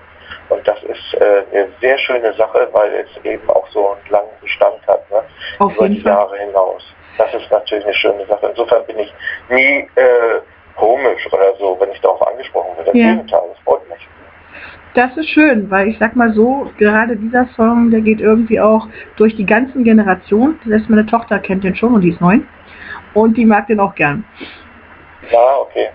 und 0.48 0.66
das 0.66 0.82
ist 0.82 1.14
äh, 1.14 1.44
eine 1.52 1.68
sehr 1.80 1.96
schöne 1.98 2.32
Sache, 2.34 2.68
weil 2.72 2.92
es 2.94 3.24
eben 3.24 3.48
auch 3.50 3.66
so 3.68 3.90
einen 3.90 4.10
langen 4.10 4.30
Bestand 4.40 4.84
hat, 4.86 5.08
ne? 5.10 5.22
Über 5.60 5.88
die 5.88 6.02
Jahre 6.02 6.36
hinaus. 6.38 6.82
Das 7.18 7.32
ist 7.34 7.50
natürlich 7.50 7.84
eine 7.84 7.94
schöne 7.94 8.26
Sache. 8.26 8.48
Insofern 8.48 8.84
bin 8.86 8.98
ich 8.98 9.14
nie 9.48 9.88
äh, 9.94 10.40
komisch 10.80 11.26
oder 11.30 11.54
so, 11.58 11.76
wenn 11.78 11.90
ich 11.92 12.00
darauf 12.00 12.26
angesprochen 12.26 12.76
werde. 12.78 12.98
Ja. 12.98 13.10
Im 13.10 13.16
Gegenteil, 13.18 13.42
das 13.52 13.58
freut 13.64 13.88
mich. 13.88 14.08
Das 14.94 15.16
ist 15.16 15.28
schön, 15.28 15.70
weil 15.70 15.88
ich 15.88 15.98
sag 15.98 16.16
mal 16.16 16.32
so, 16.32 16.70
gerade 16.78 17.16
dieser 17.16 17.46
Song, 17.54 17.90
der 17.90 18.00
geht 18.00 18.20
irgendwie 18.20 18.58
auch 18.58 18.88
durch 19.16 19.36
die 19.36 19.46
ganzen 19.46 19.84
Generationen. 19.84 20.58
Selbst 20.66 20.90
meine 20.90 21.06
Tochter 21.06 21.38
kennt 21.38 21.62
den 21.62 21.76
schon 21.76 21.94
und 21.94 22.00
die 22.00 22.10
ist 22.10 22.20
neun. 22.20 22.48
Und 23.14 23.36
die 23.36 23.44
mag 23.44 23.66
den 23.68 23.78
auch 23.78 23.94
gern. 23.94 24.24
Ja, 25.30 25.58
okay. 25.60 25.88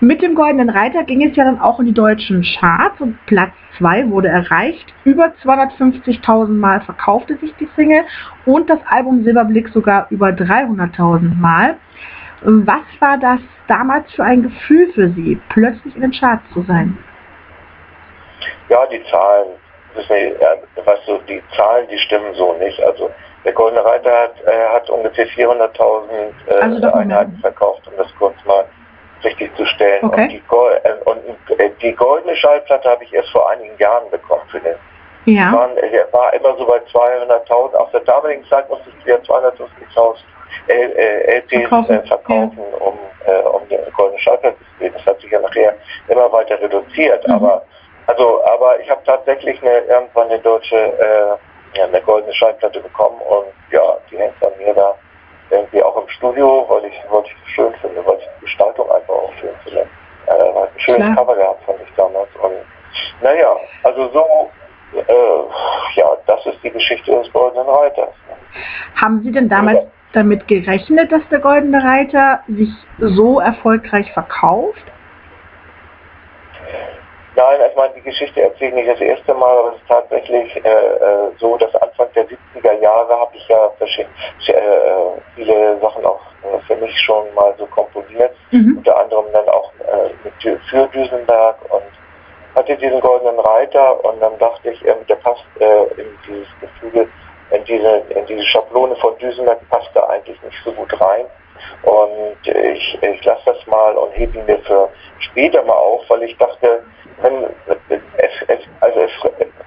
Mit 0.00 0.22
dem 0.22 0.34
Goldenen 0.34 0.70
Reiter 0.70 1.04
ging 1.04 1.22
es 1.22 1.36
ja 1.36 1.44
dann 1.44 1.60
auch 1.60 1.78
in 1.78 1.86
die 1.86 1.92
deutschen 1.92 2.42
Charts 2.42 3.00
und 3.00 3.16
Platz 3.26 3.52
2 3.78 4.10
wurde 4.10 4.28
erreicht. 4.28 4.92
Über 5.04 5.32
250.000 5.44 6.48
Mal 6.48 6.80
verkaufte 6.80 7.36
sich 7.36 7.54
die 7.60 7.68
Single 7.76 8.02
und 8.46 8.68
das 8.68 8.80
Album 8.88 9.22
Silberblick 9.22 9.68
sogar 9.68 10.06
über 10.10 10.28
300.000 10.28 11.38
Mal. 11.38 11.76
Was 12.42 12.82
war 12.98 13.18
das 13.18 13.40
damals 13.70 14.12
für 14.12 14.24
ein 14.24 14.42
Gefühl 14.42 14.92
für 14.92 15.08
Sie, 15.10 15.40
plötzlich 15.48 15.94
in 15.94 16.02
den 16.02 16.12
Charts 16.12 16.42
zu 16.52 16.62
sein? 16.62 16.98
Ja, 18.68 18.84
die 18.86 19.02
Zahlen, 19.04 19.48
was 20.84 20.98
so, 21.06 21.18
die 21.28 21.42
Zahlen, 21.56 21.86
die 21.88 21.98
stimmen 21.98 22.34
so 22.34 22.54
nicht. 22.54 22.82
Also 22.82 23.10
der 23.44 23.52
Goldene 23.52 23.84
Reiter 23.84 24.10
hat, 24.10 24.34
äh, 24.46 24.68
hat 24.74 24.90
ungefähr 24.90 25.26
400.000 25.26 26.32
äh, 26.46 26.54
also 26.60 26.92
Einheiten 26.92 27.38
verkauft, 27.40 27.86
um 27.86 27.96
das 27.96 28.08
kurz 28.18 28.34
mal 28.44 28.64
richtig 29.24 29.54
zu 29.56 29.64
stellen. 29.66 30.04
Okay. 30.04 30.22
Und, 30.22 30.30
die, 30.30 30.42
äh, 30.88 30.94
und 31.04 31.58
äh, 31.58 31.70
die 31.80 31.92
goldene 31.92 32.36
Schallplatte 32.36 32.90
habe 32.90 33.04
ich 33.04 33.12
erst 33.12 33.30
vor 33.30 33.50
einigen 33.50 33.76
Jahren 33.78 34.10
bekommen 34.10 34.42
für 34.50 34.60
den. 34.60 34.76
Ja. 35.26 35.52
Waren, 35.52 35.76
äh, 35.76 36.04
war 36.12 36.32
immer 36.32 36.56
so 36.56 36.66
bei 36.66 36.78
200.000. 36.78 37.74
Auf 37.74 37.90
der 37.90 38.00
damaligen 38.00 38.44
Zeit 38.46 38.68
musste 38.68 38.90
ich 38.90 39.06
wieder 39.06 39.18
250.000 39.18 40.16
LPs 40.68 41.68
verkaufen, 41.68 42.06
verkaufen 42.06 42.58
ja. 42.58 42.78
um, 42.78 42.98
um 43.54 43.68
die 43.68 43.78
goldene 43.96 44.20
Schallplatte 44.20 44.56
zu 44.58 44.64
sehen. 44.78 44.92
Das 44.96 45.06
hat 45.06 45.20
sich 45.20 45.30
ja 45.30 45.40
nachher 45.40 45.74
immer 46.08 46.30
weiter 46.32 46.60
reduziert. 46.60 47.26
Mhm. 47.26 47.34
Aber 47.34 47.62
Also, 48.06 48.44
aber 48.44 48.80
ich 48.80 48.90
habe 48.90 49.02
tatsächlich 49.04 49.60
eine, 49.62 49.78
irgendwann 49.80 50.28
eine 50.28 50.40
deutsche, 50.40 50.76
äh, 50.76 51.78
ja, 51.78 51.84
eine 51.84 52.00
goldene 52.00 52.34
Schallplatte 52.34 52.80
bekommen 52.80 53.20
und 53.20 53.46
ja, 53.70 53.98
die 54.10 54.18
hängt 54.18 54.38
bei 54.40 54.50
mir 54.58 54.74
da 54.74 54.94
irgendwie 55.50 55.82
auch 55.82 55.96
im 56.02 56.08
Studio, 56.08 56.64
weil 56.68 56.86
ich, 56.86 56.94
weil 57.08 57.22
ich 57.24 57.36
das 57.40 57.50
schön 57.54 57.74
finde, 57.80 58.04
weil 58.04 58.18
ich 58.18 58.28
die 58.36 58.44
Gestaltung 58.46 58.90
einfach 58.90 59.14
auch 59.14 59.32
schön 59.40 59.54
finde. 59.62 59.86
Äh, 60.26 60.32
hat 60.32 60.70
ein 60.74 60.80
schönes 60.80 61.02
Klar. 61.02 61.16
Cover 61.16 61.36
gehabt, 61.36 61.64
fand 61.64 61.78
ich 61.82 61.94
damals. 61.96 62.28
Und 62.42 62.52
naja, 63.22 63.56
also 63.84 64.08
so, 64.08 64.50
äh, 64.96 66.00
ja, 66.00 66.06
das 66.26 66.46
ist 66.46 66.58
die 66.64 66.70
Geschichte 66.70 67.12
des 67.12 67.32
Goldenen 67.32 67.68
Reiters. 67.68 68.14
Haben 68.96 69.22
Sie 69.22 69.30
denn 69.30 69.48
damals. 69.48 69.86
Damit 70.12 70.46
gerechnet, 70.48 71.12
dass 71.12 71.22
der 71.30 71.38
Goldene 71.40 71.82
Reiter 71.82 72.40
sich 72.48 72.70
so 72.98 73.40
erfolgreich 73.40 74.12
verkauft? 74.12 74.82
Nein, 77.36 77.60
ich 77.70 77.76
meine, 77.76 77.94
die 77.94 78.02
Geschichte 78.02 78.42
erzähle 78.42 78.70
ich 78.70 78.74
nicht 78.74 78.88
das 78.90 79.00
erste 79.00 79.32
Mal, 79.34 79.56
aber 79.56 79.68
es 79.70 79.76
ist 79.76 79.88
tatsächlich 79.88 80.56
äh, 80.56 80.68
äh, 80.68 81.30
so, 81.38 81.56
dass 81.56 81.74
Anfang 81.76 82.08
der 82.14 82.26
70er 82.26 82.82
Jahre 82.82 83.18
habe 83.18 83.30
ich 83.34 83.48
ja 83.48 83.66
äh, 83.78 85.20
viele 85.36 85.78
Sachen 85.80 86.04
auch 86.04 86.20
äh, 86.42 86.58
für 86.66 86.76
mich 86.76 86.98
schon 87.00 87.32
mal 87.34 87.54
so 87.56 87.66
komponiert, 87.66 88.34
Mhm. 88.50 88.78
unter 88.78 89.00
anderem 89.00 89.26
dann 89.32 89.48
auch 89.48 89.72
äh, 89.78 90.10
mit, 90.24 90.60
für 90.68 90.86
Düsenberg 90.88 91.56
und 91.70 91.82
hatte 92.56 92.76
diesen 92.76 93.00
goldenen 93.00 93.38
Reiter 93.38 94.04
und 94.04 94.20
dann 94.20 94.36
dachte 94.38 94.70
ich, 94.70 94.84
ähm, 94.84 94.96
der 95.08 95.14
passt 95.16 95.44
in 95.96 96.06
dieses 96.26 96.48
Gefüge, 96.60 97.08
in 97.50 97.64
diese, 97.64 98.02
in 98.10 98.26
diese 98.26 98.44
Schablone 98.44 98.96
von 98.96 99.16
Düsenberg 99.18 99.58
passt 99.68 99.90
da 99.94 100.04
eigentlich 100.06 100.40
nicht 100.42 100.58
so 100.64 100.72
gut 100.72 101.00
rein. 101.00 101.26
Und 101.82 102.36
ich, 102.46 102.98
ich 103.02 103.24
lasse 103.24 103.42
das 103.46 103.66
mal 103.66 103.94
und 103.94 104.12
hebe 104.12 104.38
ihn 104.38 104.46
mir 104.46 104.58
für 104.60 104.88
später 105.18 105.62
mal 105.62 105.74
auf, 105.74 106.02
weil 106.08 106.22
ich 106.22 106.36
dachte, 106.38 106.82
wenn, 107.20 107.44
es, 107.88 108.32
es, 108.48 108.60
also 108.80 109.00
es, 109.00 109.10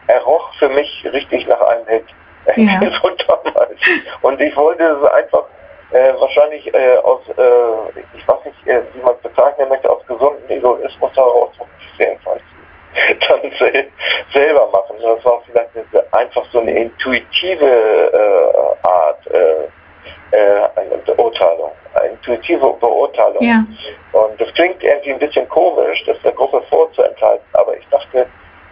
er 0.07 0.21
roch 0.23 0.53
für 0.55 0.69
mich 0.69 1.07
richtig 1.11 1.47
nach 1.47 1.61
einem 1.61 1.87
Hit. 1.87 2.05
Ja. 2.55 2.79
von 3.01 3.15
damals. 3.27 3.79
Und 4.21 4.41
ich 4.41 4.55
wollte 4.55 4.83
es 4.83 5.11
einfach 5.11 5.45
äh, 5.91 6.13
wahrscheinlich 6.19 6.73
äh, 6.73 6.97
aus, 6.97 7.21
äh, 7.29 8.01
ich 8.17 8.27
weiß 8.27 8.45
nicht, 8.45 8.67
äh, 8.67 8.81
wie 8.93 9.01
man 9.01 9.15
es 9.15 9.21
bezeichnen 9.21 9.69
möchte, 9.69 9.89
aus 9.89 10.05
gesundem 10.07 10.49
Egoismus 10.49 11.15
heraus, 11.15 11.51
jedenfalls, 11.97 12.41
dann 13.27 13.51
sel 13.59 13.87
selber 14.33 14.67
machen. 14.71 14.95
Das 15.01 15.23
war 15.25 15.41
vielleicht 15.45 15.69
einfach 16.11 16.45
so 16.51 16.59
eine 16.59 16.71
intuitive 16.71 17.65
äh, 17.65 18.87
Art 18.87 19.27
äh, 19.27 19.67
äh, 20.31 20.67
eine 20.75 20.97
Beurteilung, 21.05 21.71
eine 21.93 22.09
intuitive 22.09 22.73
Beurteilung. 22.79 23.43
Ja. 23.43 23.65
Und 24.13 24.39
das 24.39 24.53
klingt 24.53 24.83
irgendwie 24.83 25.13
ein 25.13 25.19
bisschen 25.19 25.47
komisch, 25.49 26.03
das 26.05 26.19
der 26.21 26.31
Gruppe 26.31 26.61
vorzuenthalten, 26.69 27.45
aber 27.53 27.77
ich 27.77 27.87
dachte, 27.89 28.27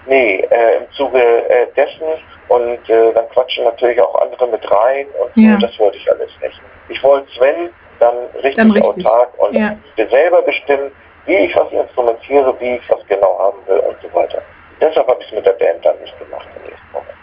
nee, 0.07 0.39
äh, 0.49 0.77
im 0.77 0.91
Zuge 0.91 1.19
äh, 1.49 1.67
dessen 1.75 2.07
und 2.47 2.89
äh, 2.89 3.13
dann 3.13 3.29
quatschen 3.29 3.63
natürlich 3.65 4.01
auch 4.01 4.15
andere 4.15 4.47
mit 4.47 4.69
rein 4.71 5.05
und 5.19 5.43
Ja. 5.43 5.53
so, 5.59 5.67
das 5.67 5.79
wollte 5.79 5.97
ich 5.97 6.11
alles 6.11 6.31
nicht. 6.41 6.59
Ich 6.89 7.03
wollte 7.03 7.31
Sven 7.33 7.69
dann 7.99 8.15
richtig, 8.35 8.55
Dann 8.55 8.71
richtig. 8.71 9.05
autark 9.05 9.29
und 9.37 9.53
Ja. 9.53 9.75
selber 10.09 10.41
bestimmen, 10.41 10.91
wie 11.25 11.35
ich 11.35 11.55
was 11.55 11.71
instrumentiere, 11.71 12.55
wie 12.59 12.75
ich 12.75 12.89
was 12.89 13.05
genau 13.07 13.37
haben 13.39 13.57
will 13.67 13.79
und 13.79 13.97
so 14.01 14.15
weiter. 14.15 14.41
Deshalb 14.79 15.07
habe 15.07 15.19
ich 15.21 15.27
es 15.27 15.33
mit 15.33 15.45
der 15.45 15.53
Band 15.53 15.83
dann 15.83 15.99
nicht 16.01 16.17
gemacht 16.17 16.47
im 16.55 16.69
nächsten 16.69 16.91
Moment. 16.91 17.17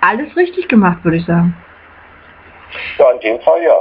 Alles 0.00 0.36
richtig 0.36 0.68
gemacht, 0.68 0.98
würde 1.04 1.18
ich 1.18 1.26
sagen. 1.26 1.56
Ja, 2.98 3.10
in 3.12 3.20
dem 3.20 3.40
Fall 3.40 3.62
ja. 3.62 3.74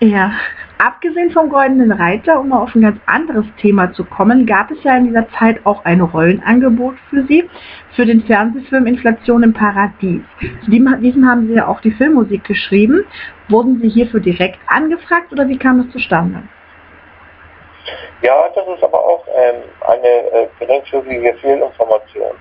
Ja, 0.00 0.32
abgesehen 0.78 1.30
vom 1.30 1.48
Goldenen 1.48 1.92
Reiter, 1.92 2.40
um 2.40 2.48
mal 2.48 2.58
auf 2.58 2.74
ein 2.74 2.82
ganz 2.82 3.00
anderes 3.06 3.46
Thema 3.58 3.92
zu 3.92 4.04
kommen, 4.04 4.44
gab 4.44 4.70
es 4.70 4.82
ja 4.82 4.96
in 4.96 5.06
dieser 5.06 5.28
Zeit 5.30 5.64
auch 5.64 5.84
ein 5.84 6.00
Rollenangebot 6.00 6.96
für 7.08 7.24
Sie, 7.26 7.48
für 7.94 8.04
den 8.04 8.22
Fernsehfilm 8.24 8.86
Inflation 8.86 9.44
im 9.44 9.54
Paradies. 9.54 10.22
Zu 10.64 10.70
diesem 10.70 11.26
haben 11.28 11.46
Sie 11.46 11.54
ja 11.54 11.68
auch 11.68 11.80
die 11.80 11.92
Filmmusik 11.92 12.44
geschrieben. 12.44 13.04
Wurden 13.48 13.80
Sie 13.80 13.88
hierfür 13.88 14.20
direkt 14.20 14.58
angefragt 14.66 15.32
oder 15.32 15.48
wie 15.48 15.58
kam 15.58 15.82
das 15.82 15.92
zustande? 15.92 16.42
Ja, 18.22 18.44
das 18.54 18.66
ist 18.66 18.82
aber 18.82 18.98
auch 19.04 19.24
ähm, 19.34 19.62
eine 19.86 20.08
äh, 20.32 20.48
geringfügige 20.58 21.34
Fehlinformation. 21.34 22.32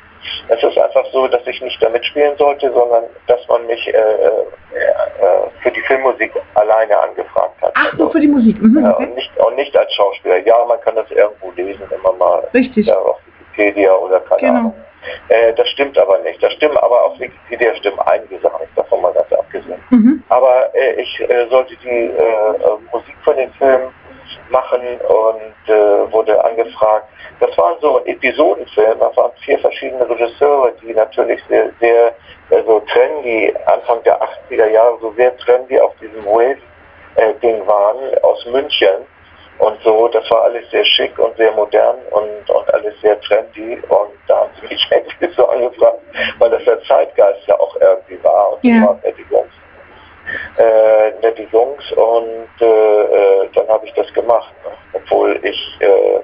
Es 0.48 0.64
ist 0.64 0.78
einfach 0.78 1.06
so, 1.12 1.28
dass 1.28 1.46
ich 1.48 1.62
nicht 1.62 1.82
da 1.84 1.90
mitspielen 1.90 2.38
sollte, 2.38 2.72
sondern 2.72 3.04
dass 3.28 3.46
man 3.50 3.66
mich 3.68 3.86
äh, 3.88 3.92
äh, 3.92 4.30
äh, 4.72 5.50
für 5.62 5.72
die 5.72 5.82
Filmmusik 5.82 6.32
alleine 6.56 6.98
angefragt 6.98 7.62
hat. 7.62 7.72
Ach, 7.76 7.86
Also, 7.92 7.98
nur 8.04 8.12
für 8.12 8.20
die 8.22 8.28
Musik. 8.28 8.62
Mhm, 8.62 8.86
okay. 8.86 9.04
und, 9.04 9.16
nicht, 9.16 9.32
und 9.38 9.56
nicht 9.56 9.76
als 9.78 9.94
Schauspieler. 9.94 10.38
Ja, 10.38 10.64
man 10.66 10.80
kann 10.82 10.96
das 10.96 11.10
irgendwo 11.12 11.52
lesen, 11.52 11.84
immer 11.94 12.14
mal 12.14 12.48
Richtig. 12.54 12.88
ja, 12.88 12.96
auf 12.98 13.20
Wikipedia 13.26 13.94
oder 13.96 14.22
keine 14.22 14.40
Genau. 14.42 14.60
Ahnung. 14.60 14.74
Äh, 15.28 15.54
das 15.54 15.68
stimmt 15.70 15.98
aber 15.98 16.20
nicht. 16.20 16.42
Das 16.42 16.54
stimmt 16.54 16.78
aber 16.82 17.04
auf 17.04 17.20
Wikipedia 17.20 17.76
stimmen 17.76 18.00
einige 18.06 18.40
Sachen 18.40 18.62
nicht, 18.62 18.78
davon 18.78 19.02
mal 19.02 19.12
ganz 19.12 19.32
abgesehen. 19.34 19.84
Mhm. 19.90 20.24
Aber 20.30 20.74
äh, 20.74 21.02
ich 21.02 21.20
äh, 21.30 21.48
sollte 21.50 21.76
die 21.84 22.12
Musik 22.94 23.16
von 23.26 23.36
den 23.36 23.52
Filmen 23.56 23.94
machen 24.50 24.82
und 25.08 25.74
äh, 25.74 26.12
wurde 26.12 26.44
angefragt. 26.44 27.08
Das 27.40 27.58
waren 27.58 27.76
so 27.82 28.02
Episodenfilme, 28.06 28.96
das 29.00 29.18
waren 29.18 29.32
vier 29.44 29.60
verschiedene 29.60 30.08
Regisseure, 30.10 30.74
die 30.82 30.94
natürlich 30.94 31.42
sehr, 31.50 31.70
sehr 31.80 32.08
äh, 32.50 32.64
so 32.66 32.80
trendy, 32.92 33.54
Anfang 33.66 34.02
der 34.04 34.20
80er 34.22 34.68
Jahre 34.68 34.98
so 35.02 35.12
sehr 35.14 35.36
trendy 35.38 35.80
auf 35.80 35.94
diesem 36.02 36.26
Wave-Ding 36.26 37.66
waren, 37.68 38.18
aus 38.22 38.46
München. 38.46 39.06
Und 39.60 39.80
so, 39.84 40.08
das 40.08 40.30
war 40.32 40.44
alles 40.44 40.70
sehr 40.72 40.84
schick 40.84 41.18
und 41.20 41.38
sehr 41.38 41.52
modern 41.52 41.98
und, 42.12 42.50
und 42.50 42.74
alles 42.74 43.00
sehr 43.02 43.20
trendy. 43.22 43.80
Und 43.88 44.12
da 44.28 44.40
haben 44.40 44.50
sie 44.60 44.68
mich 44.68 44.88
eigentlich 44.92 45.36
so 45.36 45.48
angefragt, 45.48 46.00
weil 46.40 46.50
das 46.50 46.64
der 46.66 46.82
Zeitgeist 46.84 47.46
ja 47.48 47.60
auch 47.60 47.76
irgendwie 47.80 48.22
war. 48.24 48.54
Und 48.54 48.64
Ja. 48.64 48.74
die 48.74 48.82
waren 48.86 49.00
Jungs. 49.34 49.54
Äh, 50.58 51.12
nette 51.22 51.44
Jungs 51.52 51.92
und 51.94 52.62
äh, 52.62 52.66
äh, 52.66 53.50
dann 53.54 53.68
habe 53.68 53.86
ich 53.86 53.94
das 53.94 54.12
gemacht. 54.14 54.54
Ne? 54.64 54.72
Obwohl 54.94 55.40
ich, 55.44 55.78
äh, 55.80 56.20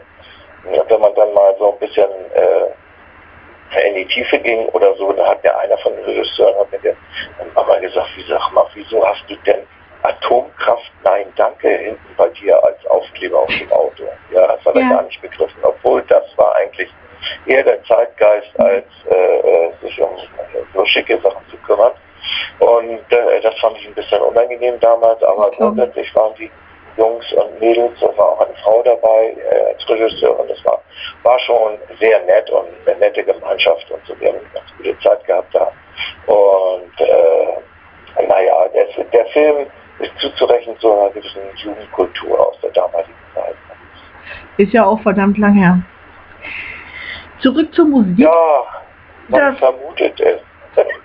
wenn 0.87 1.01
man 1.01 1.13
dann 1.15 1.33
mal 1.33 1.55
so 1.57 1.73
ein 1.73 1.79
bisschen 1.79 2.09
äh, 2.33 3.87
in 3.87 3.95
die 3.95 4.05
Tiefe 4.05 4.39
ging 4.39 4.65
oder 4.69 4.95
so, 4.95 5.11
da 5.13 5.27
hat 5.27 5.43
mir 5.43 5.55
einer 5.57 5.77
von 5.79 5.93
den 5.95 6.05
Regisseuren 6.05 6.57
hat 6.59 6.71
mir 6.71 6.95
dann 7.55 7.67
mal 7.67 7.79
gesagt, 7.81 8.09
wie 8.15 8.23
sag 8.29 8.51
mal, 8.53 8.65
wieso 8.73 9.05
hast 9.05 9.23
du 9.27 9.35
denn 9.45 9.65
Atomkraft, 10.03 10.91
nein, 11.03 11.25
danke, 11.35 11.67
hinten 11.67 12.15
bei 12.17 12.29
dir 12.29 12.63
als 12.63 12.85
Aufkleber 12.87 13.39
auf 13.39 13.49
dem 13.49 13.71
Auto. 13.71 14.03
Ja, 14.31 14.47
das 14.47 14.63
hat 14.65 14.75
er 14.75 14.81
Ja. 14.81 14.89
gar 14.89 15.03
nicht 15.03 15.21
begriffen, 15.21 15.59
obwohl 15.61 16.01
das 16.03 16.23
war 16.37 16.55
eigentlich 16.55 16.89
eher 17.45 17.63
der 17.63 17.83
Zeitgeist, 17.83 18.57
als 18.59 18.85
äh, 19.09 19.39
äh, 19.39 19.71
sich 19.81 20.01
um 20.01 20.09
äh, 20.15 20.63
so 20.73 20.85
schicke 20.85 21.19
Sachen 21.21 21.45
zu 21.49 21.57
kümmern. 21.57 21.91
Und 22.59 23.11
äh, 23.11 23.41
das 23.41 23.57
fand 23.59 23.77
ich 23.77 23.87
ein 23.87 23.93
unangenehm 24.59 24.79
damals, 24.79 25.21
aber 25.23 25.51
grundsätzlich 25.51 26.13
waren 26.15 26.33
die 26.35 26.51
Jungs 26.97 27.25
und 27.33 27.59
Mädels, 27.59 27.97
da 28.01 28.07
war 28.17 28.29
auch 28.33 28.41
eine 28.45 28.55
Frau 28.63 28.81
dabei 28.83 29.35
äh, 29.51 29.73
als 29.73 29.89
Regisseur 29.89 30.37
und 30.39 30.49
das 30.49 30.63
war, 30.65 30.81
war 31.23 31.39
schon 31.39 31.77
sehr 31.99 32.19
nett 32.25 32.49
und 32.49 32.67
eine 32.85 32.99
nette 32.99 33.23
Gemeinschaft 33.23 33.89
und 33.91 34.01
so. 34.05 34.19
Wir 34.19 34.29
haben 34.29 34.39
eine 34.39 34.49
ganz 34.53 34.65
gute 34.77 34.99
Zeit 34.99 35.23
gehabt 35.25 35.53
da. 35.55 35.71
Und 36.27 36.99
äh, 37.01 38.23
naja, 38.27 38.67
der, 38.73 39.03
der 39.05 39.25
Film 39.27 39.67
ist 39.99 40.11
zuzurechnen 40.19 40.77
zu 40.79 40.91
einer 40.91 41.09
gewissen 41.11 41.41
Jugendkultur 41.57 42.47
aus 42.47 42.59
der 42.61 42.71
damaligen 42.71 43.13
Zeit. 43.33 43.55
Ist 44.57 44.73
ja 44.73 44.85
auch 44.85 44.99
verdammt 45.01 45.37
lang 45.37 45.53
her. 45.53 45.79
Zurück 47.41 47.73
zur 47.73 47.85
Musik. 47.85 48.19
Ja, 48.19 48.63
man 49.29 49.39
Das- 49.51 49.59
vermutet 49.59 50.19
es. 50.19 50.41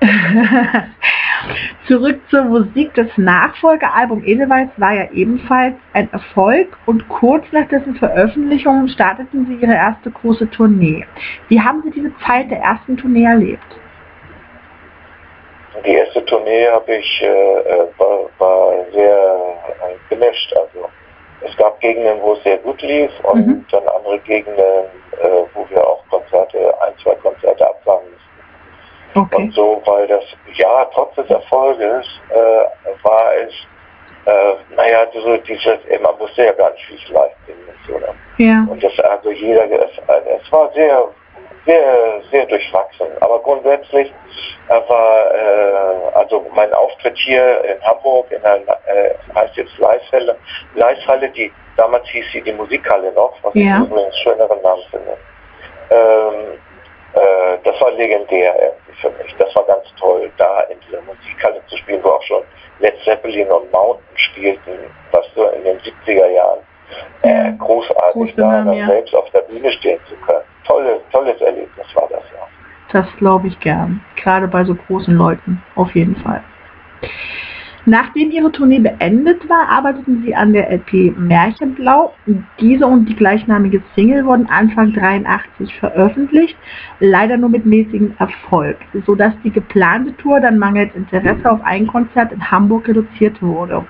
Zurück 1.87 2.21
zur 2.31 2.45
Musik. 2.45 2.93
Das 2.95 3.09
Nachfolgealbum 3.17 4.25
Edelweiss 4.25 4.69
war 4.79 4.95
ja 4.95 5.11
ebenfalls 5.13 5.75
ein 5.93 6.11
Erfolg 6.13 6.77
und 6.87 7.07
kurz 7.09 7.45
nach 7.53 7.69
dessen 7.69 7.95
Veröffentlichung 7.97 8.89
starteten 8.89 9.47
sie 9.47 9.55
ihre 9.57 9.75
erste 9.75 10.11
große 10.11 10.51
Tournee. 10.51 11.05
Wie 11.49 11.61
haben 11.61 11.83
Sie 11.83 11.91
diese 11.91 12.13
Zeit 12.27 12.51
der 12.51 12.59
ersten 12.61 12.97
Tournee 12.97 13.25
erlebt? 13.25 13.63
Die 15.85 15.91
erste 15.93 16.25
Tournee 16.25 16.67
habe 16.69 16.95
ich 16.97 17.23
äh, 17.23 17.27
äh, 17.27 17.87
war, 17.99 18.21
war 18.39 18.73
sehr 18.93 19.57
äh, 19.83 20.15
gemischt. 20.15 20.55
Also 20.57 20.89
es 21.43 21.55
gab 21.57 21.79
Gegenden, 21.81 22.19
wo 22.23 22.35
es 22.35 22.43
sehr 22.45 22.59
gut 22.59 22.81
lief 22.81 23.11
und 23.25 23.47
Mhm. 23.47 23.67
dann 23.71 23.83
andere 23.89 24.19
Gegenden, 24.21 24.63
äh, 25.21 25.43
wo 25.53 25.69
wir 25.69 25.87
auch 25.87 26.03
Konzerte, 26.09 26.59
ein, 26.87 26.95
zwei 27.03 27.15
Konzerte 27.17 27.69
absagen 27.69 28.07
mussten. 28.11 28.34
Okay. 29.15 29.37
Und 29.37 29.55
so, 29.55 29.81
weil 29.85 30.07
das, 30.07 30.25
ja, 30.55 30.85
trotz 30.93 31.15
des 31.15 31.31
Erfolges 31.31 32.07
äh, 32.31 32.35
war 33.03 33.33
es, 33.43 33.53
äh, 34.27 34.75
naja, 34.75 35.07
so 35.13 35.37
dieses, 35.39 35.79
man 36.03 36.19
musste 36.19 36.45
ja 36.45 36.53
gar 36.53 36.71
nicht 36.73 36.85
viel 36.87 37.15
live 37.15 37.33
singen 37.47 37.69
und 37.69 37.87
so. 37.87 37.99
Ne? 37.99 38.15
Ja. 38.39 38.67
Und 38.69 38.83
das 38.83 38.99
also 39.01 39.31
jeder, 39.31 39.65
es, 39.71 39.91
es 39.99 40.53
war 40.53 40.71
sehr, 40.73 41.09
sehr, 41.67 42.23
sehr 42.31 42.47
durchwachsen. 42.47 43.07
Aber 43.21 43.39
grundsätzlich 43.41 44.13
äh, 44.69 44.81
war, 44.89 45.35
äh, 45.35 46.15
also 46.15 46.45
mein 46.55 46.73
Auftritt 46.73 47.17
hier 47.19 47.63
in 47.65 47.81
Hamburg 47.83 48.31
in 48.31 48.43
der, 48.43 48.57
äh, 48.87 49.15
heißt 49.35 49.57
jetzt 49.57 49.79
Leishalle, 49.79 50.37
Leishalle, 50.75 51.29
die 51.31 51.53
damals 51.77 52.09
hieß 52.09 52.25
sie 52.33 52.43
die 52.43 52.53
Musikhalle 52.53 53.13
noch, 53.13 53.35
was 53.43 53.55
Ja. 53.55 53.79
ich 53.83 53.91
übrigens 53.91 54.17
schöneren 54.19 54.63
Namen 54.63 54.83
finde. 54.91 55.17
Ähm, 55.91 56.59
Äh, 57.15 57.59
das 57.65 57.81
war 57.81 57.93
legendär 57.93 58.55
irgendwie 58.61 59.01
für 59.01 59.11
mich. 59.11 59.35
Das 59.39 59.55
war 59.55 59.65
ganz 59.65 59.85
toll, 59.99 60.31
da 60.37 60.61
in 60.63 60.79
dieser 60.81 61.01
Musikhalle 61.03 61.61
zu 61.67 61.77
spielen, 61.77 62.03
wo 62.03 62.11
auch 62.11 62.23
schon 62.23 62.43
Led 62.81 62.95
Zeppelin 63.05 63.49
und 63.49 63.71
Mountain 63.73 64.05
spielten, 64.17 64.73
was 65.13 65.25
so 65.35 65.49
in 65.51 65.65
den 65.65 65.79
70er 65.79 66.29
Jahren. 66.29 66.61
Äh, 67.23 67.53
großartig 67.59 68.35
da 68.37 68.63
dann 68.65 68.73
ja. 68.73 68.87
selbst 68.87 69.15
auf 69.15 69.31
der 69.31 69.41
Bühne 69.41 69.71
stehen 69.73 69.99
zu 70.09 70.15
können. 70.27 70.45
Tolles, 70.67 71.01
tolles 71.13 71.41
Erlebnis 71.41 71.87
war 71.95 72.09
das 72.11 72.23
ja. 72.33 72.47
Das 72.93 73.07
glaube 73.19 73.49
ich 73.49 73.59
gern. 73.61 74.05
Gerade 74.17 74.49
bei 74.49 74.65
so 74.65 74.75
großen 74.75 75.15
Leuten. 75.15 75.63
Auf 75.75 75.95
jeden 75.95 76.17
Fall. 76.17 76.43
Nachdem 77.87 78.31
ihre 78.31 78.51
Tournee 78.51 78.79
beendet 78.79 79.47
war, 79.47 79.69
arbeiteten 79.69 80.23
sie 80.25 80.35
an 80.35 80.55
der 80.55 80.71
LP 80.71 81.15
Märchenblau. 81.19 82.15
Diese 82.59 82.87
und 82.87 83.07
die 83.07 83.15
gleichnamige 83.15 83.83
Single 83.95 84.25
wurden 84.25 84.47
Anfang 84.47 84.95
83 84.95 85.75
veröffentlicht, 85.75 86.57
leider 87.01 87.37
nur 87.37 87.51
mit 87.51 87.67
mäßigem 87.67 88.15
Erfolg, 88.19 88.79
sodass 89.05 89.35
die 89.45 89.51
geplante 89.51 90.17
Tour 90.17 90.41
dann 90.41 90.59
mangels 90.59 90.95
Interesse 90.95 91.51
auf 91.51 91.61
ein 91.63 91.87
Konzert 91.87 92.33
in 92.33 92.51
Hamburg 92.51 92.89
reduziert 92.89 93.43
wurde. 93.43 93.85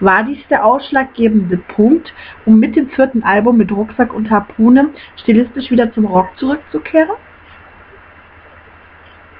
War 0.00 0.22
dies 0.22 0.38
der 0.48 0.64
ausschlaggebende 0.64 1.58
Punkt, 1.58 2.14
um 2.46 2.58
mit 2.58 2.76
dem 2.76 2.88
vierten 2.88 3.22
Album 3.24 3.58
mit 3.58 3.70
Rucksack 3.70 4.14
und 4.14 4.30
Harpune 4.30 4.88
stilistisch 5.16 5.70
wieder 5.70 5.92
zum 5.92 6.06
Rock 6.06 6.30
zurückzukehren? 6.38 7.16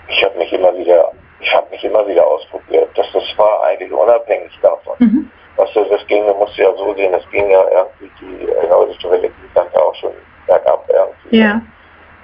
Ich 0.08 0.22
habe 0.22 0.38
mich 0.38 0.52
immer 0.52 0.76
wieder, 0.76 1.13
ich 1.44 1.54
habe 1.54 1.66
mich 1.70 1.84
immer 1.84 2.06
wieder 2.06 2.26
ausprobiert. 2.26 2.88
Das, 2.96 3.06
das 3.12 3.22
war 3.36 3.62
eigentlich 3.64 3.92
unabhängig 3.92 4.50
davon. 4.62 4.94
Mhm. 4.98 5.30
Was 5.56 5.72
das, 5.74 5.88
das 5.88 6.06
ging, 6.06 6.26
du 6.26 6.34
musst 6.34 6.56
ja 6.56 6.72
so 6.76 6.94
sehen, 6.94 7.12
das 7.12 7.28
ging 7.30 7.48
ja 7.50 7.62
irgendwie 7.70 8.10
die 8.20 8.68
nordische 8.68 9.10
Welle 9.10 9.22
ging 9.28 9.50
dann 9.54 9.66
ja 9.74 9.80
auch 9.80 9.94
schon 9.94 10.10
bergab 10.46 10.84
irgendwie. 10.88 11.38
Ja, 11.38 11.60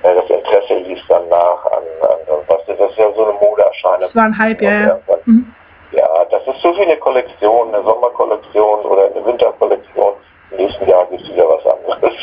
Äh, 0.02 0.14
Das 0.14 0.28
Interesse 0.30 0.74
ließ 0.78 1.00
dann 1.08 1.28
nach 1.28 1.64
an, 1.66 1.82
an 2.02 2.38
was 2.48 2.64
das 2.66 2.78
ist 2.90 2.96
ja 2.98 3.12
so 3.12 3.24
eine 3.24 3.34
Modeerscheinung. 3.38 4.08
es 4.08 4.14
war 4.16 4.24
ein 4.24 4.38
Hype, 4.38 4.60
ja, 4.62 4.70
ja. 4.86 4.98
Mhm. 5.26 5.54
Ja, 5.92 6.06
das 6.30 6.46
ist 6.46 6.60
so 6.62 6.74
wie 6.76 6.82
eine 6.82 6.96
Kollektion, 6.96 7.74
eine 7.74 7.82
Sommerkollektion 7.84 8.80
oder 8.86 9.06
eine 9.06 9.24
Winterkollektion. 9.26 10.14
Im 10.52 10.56
nächsten 10.56 10.88
Jahr 10.88 11.04
gibt 11.06 11.22
es 11.22 11.28
wieder 11.32 11.44
was 11.48 11.64
anderes. 11.66 12.14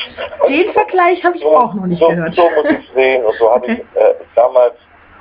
Den 0.48 0.72
Vergleich 0.74 1.24
habe 1.24 1.38
ich 1.38 1.44
so, 1.44 1.56
auch 1.56 1.74
noch 1.74 1.86
nicht 1.86 2.00
so, 2.00 2.08
gehört. 2.10 2.34
So 2.36 2.50
muss 2.50 2.66
ich 2.72 2.90
sehen 2.94 3.26
und 3.26 3.36
so 3.38 3.50
habe 3.52 3.64
Okay. 3.66 3.86
ich 3.96 4.02
äh, 4.02 4.16
damals 4.36 4.76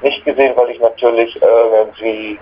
nicht 0.07 0.25
gesehen, 0.25 0.57
weil 0.57 0.71
ich 0.71 0.81
natürlich 0.81 1.37
irgendwie 1.43 2.39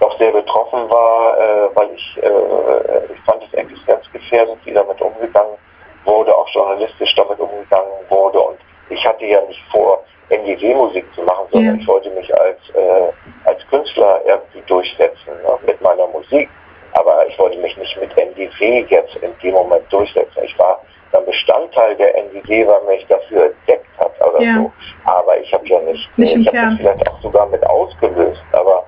noch 0.00 0.16
sehr 0.18 0.32
betroffen 0.32 0.88
war, 0.90 1.38
äh, 1.38 1.68
weil 1.74 1.88
ich, 1.94 2.18
äh, 2.22 3.12
ich 3.14 3.20
fand 3.24 3.42
es 3.44 3.54
existenzgefährdend, 3.54 4.58
wie 4.64 4.72
damit 4.72 5.00
umgegangen 5.00 5.56
wurde, 6.04 6.34
auch 6.34 6.48
journalistisch 6.48 7.14
damit 7.16 7.38
umgegangen 7.38 7.90
wurde 8.08 8.38
und 8.38 8.58
ich 8.90 9.04
hatte 9.06 9.24
ja 9.24 9.40
nicht 9.42 9.62
vor, 9.72 10.04
NGW-Musik 10.28 11.04
zu 11.14 11.22
machen, 11.22 11.46
sondern 11.52 11.76
Ja. 11.76 11.80
ich 11.80 11.86
wollte 11.88 12.10
mich 12.10 12.34
als, 12.40 12.58
äh, 12.74 13.12
als 13.44 13.64
Künstler 13.68 14.20
irgendwie 14.26 14.60
durchsetzen 14.66 15.32
ne, 15.42 15.58
mit 15.64 15.80
meiner 15.80 16.06
Musik. 16.08 16.48
Aber 16.92 17.26
ich 17.28 17.38
wollte 17.38 17.58
mich 17.58 17.76
nicht 17.76 17.96
mit 18.00 18.16
NGW 18.18 18.86
jetzt 18.88 19.14
in 19.16 19.32
dem 19.42 19.54
Moment 19.54 19.84
durchsetzen. 19.92 20.42
Ich 20.42 20.58
war 20.58 20.80
dann 21.16 21.24
Bestandteil 21.26 21.96
der 21.96 22.14
NGW, 22.16 22.66
weil 22.66 22.82
mich 22.96 23.06
dafür 23.06 23.46
entdeckt 23.46 23.86
hat 23.98 24.12
oder 24.20 24.40
Ja. 24.42 24.54
so. 24.56 24.72
Aber 25.04 25.38
ich 25.38 25.52
habe 25.52 25.66
ja 25.66 25.80
nicht, 25.80 26.08
Nicht 26.18 26.36
ich 26.36 26.46
habe 26.48 26.56
das 26.58 26.74
vielleicht 26.78 27.10
auch 27.10 27.20
sogar 27.22 27.46
mit 27.46 27.64
ausgelöst. 27.66 28.42
Aber 28.52 28.84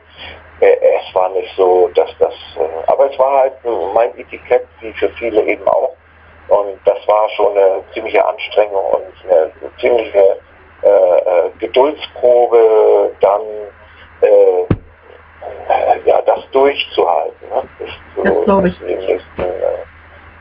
äh, 0.61 0.67
es 0.67 1.15
war 1.15 1.29
nicht 1.31 1.55
so, 1.57 1.89
dass 1.95 2.11
das, 2.19 2.35
äh, 2.59 2.91
aber 2.91 3.11
es 3.11 3.19
war 3.19 3.41
halt 3.41 3.53
mein 3.95 4.17
Etikett, 4.19 4.67
wie 4.81 4.93
für 4.95 5.09
viele 5.11 5.43
eben 5.43 5.67
auch. 5.69 5.95
Und 6.49 6.79
das 6.85 6.99
war 7.07 7.29
schon 7.31 7.57
eine 7.57 7.83
ziemliche 7.93 8.25
Anstrengung 8.27 8.85
und 8.93 9.31
eine 9.31 9.51
ziemliche 9.81 10.39
äh, 10.83 10.89
äh, 10.89 11.51
Geduldsprobe, 11.59 13.11
dann 13.21 13.41
äh, 14.23 14.63
äh, 14.63 16.01
ja, 16.07 16.21
das 16.23 16.41
durchzuhalten. 16.53 17.49
Ne? 17.51 17.63
Bis 17.79 17.89
zu, 18.15 18.23
Das 18.25 18.45
glaub 18.45 18.65
ich. 18.65 18.79
bis 18.79 18.89
nächsten, 19.07 19.43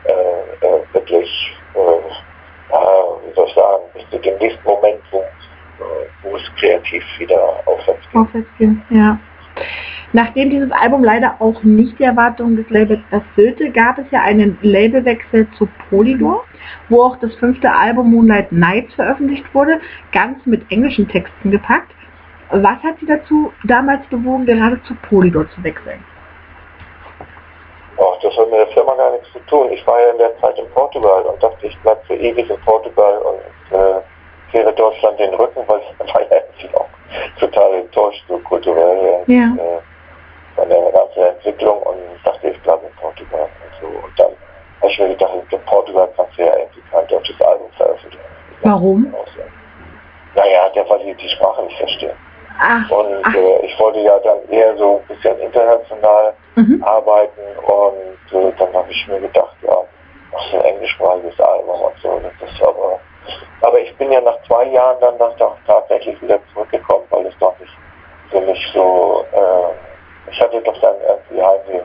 äh, 0.04 0.66
äh, 0.66 0.82
wirklich, 0.92 1.56
äh, 1.74 1.78
wie 1.78 3.34
soll 3.34 3.46
ich 3.46 3.54
sagen, 3.54 3.82
bis 3.94 4.10
zu 4.10 4.18
dem 4.18 4.38
nächsten 4.38 4.64
Moment, 4.64 5.00
wo, 5.10 5.18
äh, 5.20 6.06
wo 6.22 6.36
es 6.36 6.42
kreativ 6.58 7.04
wieder 7.18 7.40
aufwärts 7.66 8.00
geht. 8.10 8.20
Aufwärts 8.20 8.48
gehen, 8.58 8.82
ja. 8.90 9.18
Nachdem 10.12 10.48
dieses 10.48 10.70
Album 10.70 11.04
leider 11.04 11.36
auch 11.38 11.62
nicht 11.62 11.98
die 11.98 12.04
Erwartungen 12.04 12.56
des 12.56 12.68
Labels 12.70 13.02
erfüllte, 13.10 13.70
gab 13.70 13.98
es 13.98 14.06
ja 14.10 14.22
einen 14.22 14.56
Labelwechsel 14.62 15.46
zu 15.58 15.68
Polydor, 15.90 16.44
wo 16.88 17.02
auch 17.02 17.18
das 17.18 17.34
fünfte 17.34 17.70
Album 17.70 18.12
Moonlight 18.12 18.50
Nights 18.50 18.94
veröffentlicht 18.94 19.44
wurde, 19.52 19.80
ganz 20.12 20.44
mit 20.46 20.62
englischen 20.70 21.08
Texten 21.08 21.50
gepackt. 21.50 21.92
Was 22.50 22.82
hat 22.82 22.98
Sie 23.00 23.06
dazu 23.06 23.52
damals 23.64 24.06
bewogen, 24.06 24.46
gerade 24.46 24.82
zu 24.84 24.94
Polydor 24.94 25.46
zu 25.50 25.62
wechseln? 25.62 26.02
Ach, 28.00 28.18
das 28.22 28.36
hat 28.36 28.50
mit 28.50 28.58
der 28.60 28.66
Firma 28.68 28.94
gar 28.94 29.10
nichts 29.12 29.32
zu 29.32 29.38
tun. 29.40 29.70
Ich 29.72 29.84
war 29.86 30.00
ja 30.00 30.10
in 30.10 30.18
der 30.18 30.38
Zeit 30.40 30.58
in 30.58 30.68
Portugal 30.70 31.22
und 31.22 31.42
dachte, 31.42 31.66
ich 31.66 31.76
bleibe 31.80 32.00
für 32.06 32.14
ewig 32.14 32.48
in 32.48 32.60
Portugal 32.60 33.18
und 33.18 33.76
äh, 33.76 34.00
kehre 34.52 34.72
Deutschland 34.72 35.18
den 35.18 35.34
Rücken, 35.34 35.62
weil 35.66 35.80
ich 35.80 36.14
war 36.14 36.20
ja 36.22 36.38
auch 36.74 36.86
total 37.40 37.74
enttäuscht, 37.74 38.22
so 38.28 38.38
kulturell 38.38 39.24
Ja. 39.26 39.46
äh, 39.56 39.80
von 40.56 40.68
der 40.68 40.92
ganzen 40.92 41.22
Entwicklung 41.22 41.82
und 41.82 41.98
dachte, 42.24 42.48
ich 42.48 42.60
bleibe 42.62 42.86
in 42.86 42.92
Portugal 43.00 43.42
und 43.42 43.80
so. 43.80 43.86
Und 43.86 44.18
dann 44.18 44.32
habe 44.80 44.90
ich 44.92 44.98
mir 44.98 45.08
gedacht, 45.08 45.32
in 45.50 45.60
Portugal 45.66 46.08
kannst 46.16 46.38
du 46.38 46.42
ja 46.42 46.56
irgendwie 46.56 46.82
kein 46.90 47.06
deutsches 47.08 47.40
Album 47.40 47.68
veröffentlichen. 47.76 48.24
Warum? 48.62 49.14
Naja, 50.34 50.68
der 50.74 50.88
weil 50.88 50.98
die 51.00 51.14
die 51.14 51.28
Sprache 51.30 51.62
nicht 51.64 51.78
verstehen. 51.78 52.16
Ach, 52.58 52.90
Und 52.90 53.22
ach 53.22 53.34
äh, 53.34 53.66
ich 53.66 53.78
wollte 53.78 54.00
ja 54.00 54.18
dann 54.20 54.38
eher 54.50 54.76
so 54.76 55.00
ein 55.00 55.14
bisschen 55.14 55.38
international 55.38 56.34
mhm. 56.56 56.82
arbeiten 56.84 57.40
und 57.62 58.38
äh, 58.38 58.52
dann 58.58 58.72
habe 58.74 58.90
ich 58.90 59.06
mir 59.06 59.20
gedacht, 59.20 59.56
ja, 59.62 59.76
machst 60.32 60.54
ein 60.54 60.60
englischsprachiges 60.62 61.40
Album 61.40 61.80
und 61.80 61.94
so. 62.02 62.20
Das 62.22 62.50
ist 62.50 62.62
aber, 62.62 62.98
aber 63.62 63.78
ich 63.80 63.96
bin 63.96 64.10
ja 64.10 64.20
nach 64.20 64.40
zwei 64.46 64.64
Jahren 64.64 64.96
dann 65.00 65.18
das 65.18 65.36
doch 65.36 65.56
tatsächlich 65.66 66.20
wieder 66.20 66.38
zurückgekommen, 66.52 67.04
weil 67.10 67.26
es 67.26 67.38
doch 67.38 67.58
nicht 67.60 67.72
für 68.30 68.40
mich 68.40 68.70
so, 68.74 69.24
äh, 69.32 70.30
ich 70.30 70.40
hatte 70.40 70.60
doch 70.60 70.78
dann 70.80 70.96
irgendwie 71.06 71.42
Heimweh. 71.42 71.82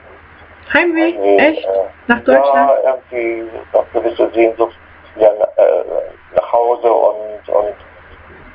Heimweh? 0.74 1.14
Heimweh, 1.14 1.38
Echt? 1.38 1.66
Äh, 1.66 1.70
Nach 2.08 2.20
Deutschland? 2.24 2.72
Ja, 2.84 2.96
irgendwie 2.96 3.50
noch 3.74 3.86
gewisse 3.94 4.30
Sehnsucht 4.34 4.76
wieder 5.16 5.34
äh, 5.58 5.84
nach 6.36 6.52
Hause 6.52 6.92
und, 6.92 7.50
und, 7.50 7.76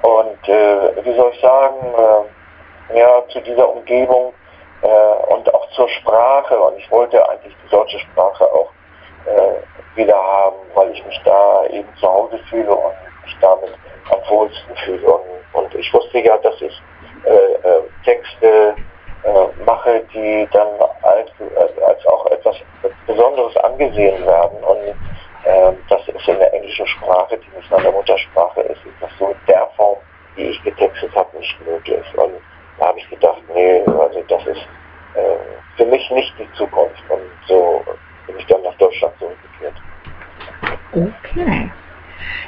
und 0.02 0.48
äh, 0.48 1.04
wie 1.04 1.14
soll 1.16 1.32
ich 1.34 1.40
sagen, 1.40 1.76
äh, 1.94 2.98
ja, 2.98 3.22
zu 3.28 3.40
dieser 3.40 3.68
Umgebung 3.68 4.32
äh, 4.82 5.32
und 5.34 5.52
auch 5.52 5.68
zur 5.70 5.88
Sprache. 5.88 6.58
Und 6.58 6.78
ich 6.78 6.90
wollte 6.90 7.26
eigentlich 7.28 7.54
die 7.64 7.70
deutsche 7.70 7.98
Sprache 7.98 8.44
auch 8.44 8.70
äh, 9.26 9.96
wieder 9.96 10.16
haben, 10.16 10.56
weil 10.74 10.90
ich 10.92 11.04
mich 11.04 11.20
da 11.24 11.64
eben 11.70 11.88
zu 12.00 12.08
Hause 12.08 12.38
fühle 12.48 12.74
und 12.74 12.94
mich 13.24 13.36
damit 13.40 13.70
am 14.10 14.20
wohlsten 14.30 14.76
fühle. 14.84 15.06
Und, 15.06 15.22
und 15.52 15.74
ich 15.74 15.92
wusste 15.92 16.18
ja, 16.20 16.38
dass 16.38 16.60
ich 16.60 16.82
äh, 17.24 17.68
äh, 17.68 17.82
Texte 18.04 18.74
äh, 19.24 19.64
mache, 19.64 20.02
die 20.14 20.48
dann 20.52 20.68
als, 21.02 21.30
als, 21.86 22.06
auch 22.06 22.26
etwas 22.26 22.56
Besonderes 23.06 23.56
angesehen 23.58 24.24
werden. 24.24 24.58
Und 24.62 24.94
äh, 25.44 25.72
das 25.88 26.00
ist 26.08 26.28
in 26.28 26.38
der 26.38 26.52
englischen 26.54 26.86
Sprache, 26.86 27.38
die 27.38 27.56
nicht 27.56 27.70
meine 27.70 27.90
Muttersprache 27.90 28.60
ist, 28.62 28.84
ist 28.84 29.00
das 29.00 29.10
so 29.18 29.28
in 29.28 29.36
der 29.46 29.66
Form, 29.76 29.98
die 30.36 30.42
ich 30.42 30.62
getextet 30.62 31.14
habe, 31.14 31.36
nicht 31.38 31.56
möglich. 31.66 32.04
Und 32.16 32.34
da 32.78 32.86
habe 32.86 32.98
ich 32.98 33.08
gedacht, 33.08 33.42
nee, 33.54 33.82
also 33.86 34.22
das 34.28 34.46
ist 34.46 34.66
äh, 35.14 35.36
für 35.76 35.86
mich 35.86 36.10
nicht 36.10 36.32
die 36.38 36.50
Zukunft. 36.56 37.02
Und 37.08 37.20
so 37.46 37.84
bin 38.26 38.38
ich 38.38 38.46
dann 38.46 38.62
nach 38.62 38.74
Deutschland 38.74 39.14
zurückgekehrt. 39.18 39.74
Okay. 40.92 41.70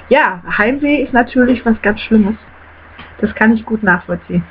Ja, 0.08 0.42
Heimweh 0.58 1.02
ist 1.02 1.12
natürlich 1.12 1.64
was 1.64 1.80
ganz 1.82 2.00
Schlimmes. 2.00 2.36
Das 3.20 3.34
kann 3.34 3.54
ich 3.54 3.64
gut 3.64 3.82
nachvollziehen. 3.82 4.44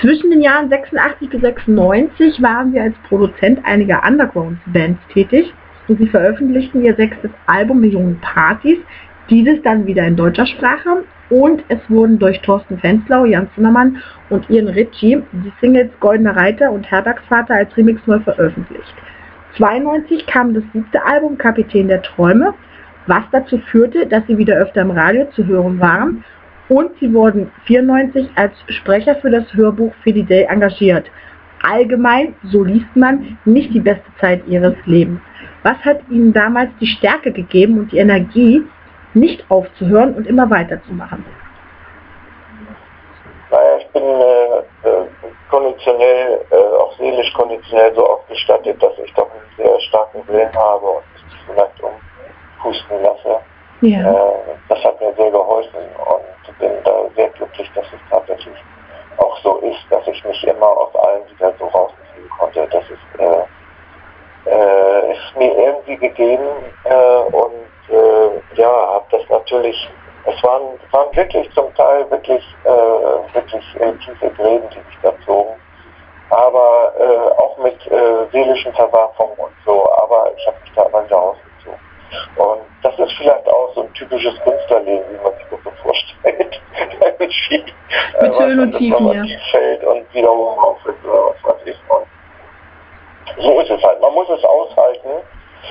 Zwischen 0.00 0.30
den 0.30 0.42
Jahren 0.42 0.68
86 0.68 1.30
bis 1.30 1.40
96 1.40 2.42
waren 2.42 2.72
sie 2.72 2.80
als 2.80 2.94
Produzent 3.08 3.64
einiger 3.64 4.02
Underground-Bands 4.06 5.00
tätig 5.12 5.52
und 5.88 5.98
sie 5.98 6.08
veröffentlichten 6.08 6.84
ihr 6.84 6.94
sechstes 6.94 7.30
Album 7.46 7.80
Millionen 7.80 8.20
Partys, 8.20 8.78
dieses 9.30 9.62
dann 9.62 9.86
wieder 9.86 10.06
in 10.06 10.16
deutscher 10.16 10.46
Sprache 10.46 11.04
und 11.30 11.64
es 11.68 11.78
wurden 11.88 12.18
durch 12.18 12.40
Thorsten 12.42 12.78
Fenslau, 12.78 13.24
Jan 13.24 13.48
Zimmermann 13.54 14.02
und 14.30 14.48
Ian 14.50 14.68
Ritchie 14.68 15.22
die 15.32 15.52
Singles 15.60 15.90
Goldener 16.00 16.36
Reiter 16.36 16.70
und 16.70 16.90
Herbergsvater 16.90 17.54
als 17.54 17.76
Remix 17.76 18.00
neu 18.06 18.20
veröffentlicht. 18.20 18.94
92 19.56 20.26
kam 20.26 20.52
das 20.52 20.64
siebte 20.72 21.04
Album 21.04 21.38
Kapitän 21.38 21.88
der 21.88 22.02
Träume, 22.02 22.54
was 23.06 23.22
dazu 23.32 23.58
führte, 23.58 24.06
dass 24.06 24.26
sie 24.26 24.36
wieder 24.36 24.56
öfter 24.56 24.82
im 24.82 24.90
Radio 24.90 25.26
zu 25.34 25.46
hören 25.46 25.78
waren 25.80 26.24
und 26.68 26.90
sie 26.98 27.12
wurden 27.12 27.50
94 27.66 28.30
als 28.34 28.52
Sprecher 28.68 29.16
für 29.16 29.30
das 29.30 29.52
Hörbuch 29.54 29.94
Fidel 30.02 30.46
engagiert. 30.48 31.10
Allgemein, 31.64 32.34
so 32.44 32.62
liest 32.62 32.94
man, 32.94 33.38
nicht 33.44 33.72
die 33.72 33.80
beste 33.80 34.10
Zeit 34.20 34.46
ihres 34.46 34.74
Lebens. 34.84 35.20
Was 35.62 35.78
hat 35.78 36.00
ihnen 36.10 36.32
damals 36.32 36.70
die 36.80 36.86
Stärke 36.86 37.32
gegeben 37.32 37.78
und 37.78 37.92
die 37.92 37.98
Energie, 37.98 38.62
nicht 39.14 39.44
aufzuhören 39.50 40.14
und 40.14 40.26
immer 40.26 40.50
weiterzumachen? 40.50 41.24
bin 43.94 44.02
äh, 44.02 44.88
äh, 44.88 45.06
konditionell, 45.48 46.44
äh, 46.50 46.56
auch 46.56 46.92
seelisch 46.98 47.32
konditionell 47.32 47.94
so 47.94 48.06
ausgestattet, 48.06 48.82
dass 48.82 48.92
ich 49.02 49.14
doch 49.14 49.30
einen 49.30 49.56
sehr 49.56 49.80
starken 49.80 50.26
Willen 50.28 50.52
habe 50.54 50.86
und 50.86 51.04
mich 51.14 51.40
vielleicht 51.46 51.80
umpusten 51.80 53.02
lasse. 53.02 53.40
Ja. 53.80 54.10
Äh, 54.10 54.56
das 54.68 54.84
hat 54.84 55.00
mir 55.00 55.14
sehr 55.14 55.30
geholfen 55.30 55.78
und 55.78 56.58
bin 56.58 56.72
da 56.84 56.92
sehr 57.14 57.28
glücklich, 57.30 57.70
dass 57.74 57.86
es 57.86 58.00
tatsächlich 58.10 58.56
auch 59.18 59.38
so 59.42 59.58
ist, 59.58 59.84
dass 59.90 60.06
ich 60.06 60.24
mich 60.24 60.44
immer 60.46 60.66
aus 60.66 60.94
allem 60.96 61.22
wieder 61.30 61.52
so 61.58 61.66
rausziehen 61.66 62.28
konnte. 62.38 62.66
Das 62.70 62.84
ist, 62.84 63.20
äh, 63.20 64.50
äh, 64.50 65.12
ist 65.12 65.36
mir 65.36 65.56
irgendwie 65.56 65.96
gegeben 65.96 66.48
äh, 66.84 67.34
und 67.34 67.64
äh, 67.88 68.60
ja, 68.60 68.68
habe 68.68 69.04
das 69.10 69.22
natürlich, 69.28 69.88
es 70.26 70.42
waren, 70.42 70.78
waren 70.90 71.14
wirklich 71.16 71.50
zum 71.54 71.74
Teil 71.74 72.10
wirklich, 72.10 72.44
äh, 72.64 73.34
wirklich 73.34 73.64
tiefe 74.04 74.30
Gräben, 74.30 74.68
die 74.70 74.78
mich 74.78 74.98
da 75.02 75.12
zogen, 75.24 75.54
aber 76.30 76.92
äh, 76.98 77.40
auch 77.40 77.56
mit 77.58 77.86
äh, 77.86 78.26
seelischen 78.32 78.72
Verwerfungen 78.74 79.36
und 79.38 79.52
so, 79.64 79.90
aber 80.02 80.30
ich 80.36 80.46
habe 80.46 80.56
mich 80.62 80.72
da 80.74 80.82
immer 80.84 81.04
wieder 81.04 81.20
ausgezogen. 81.20 81.53
Und 82.36 82.60
das 82.82 82.98
ist 82.98 83.12
vielleicht 83.16 83.46
auch 83.48 83.72
so 83.74 83.82
ein 83.82 83.92
typisches 83.94 84.34
Künstlerleben, 84.40 85.04
wie 85.10 85.22
man 85.22 85.32
sich 85.34 85.46
das 85.50 85.60
so 85.64 85.70
vorstellt. 85.82 86.60
mit 87.18 87.32
viel, 87.48 87.64
äh, 88.18 88.22
Mit 88.22 88.38
Höhen 88.38 88.60
und 88.60 88.76
Tiefen, 88.76 89.12
ja. 89.12 89.36
fällt 89.50 89.84
und 89.84 90.14
wieder 90.14 90.32
oben 90.32 90.58
auftritt 90.58 90.96
oder 91.04 91.34
was 91.42 91.52
weiß 91.52 91.66
ich. 91.66 91.76
Und 91.88 93.42
so 93.42 93.60
ist 93.60 93.70
es 93.70 93.82
halt. 93.82 94.00
Man 94.00 94.14
muss 94.14 94.28
es 94.28 94.44
aushalten. 94.44 95.08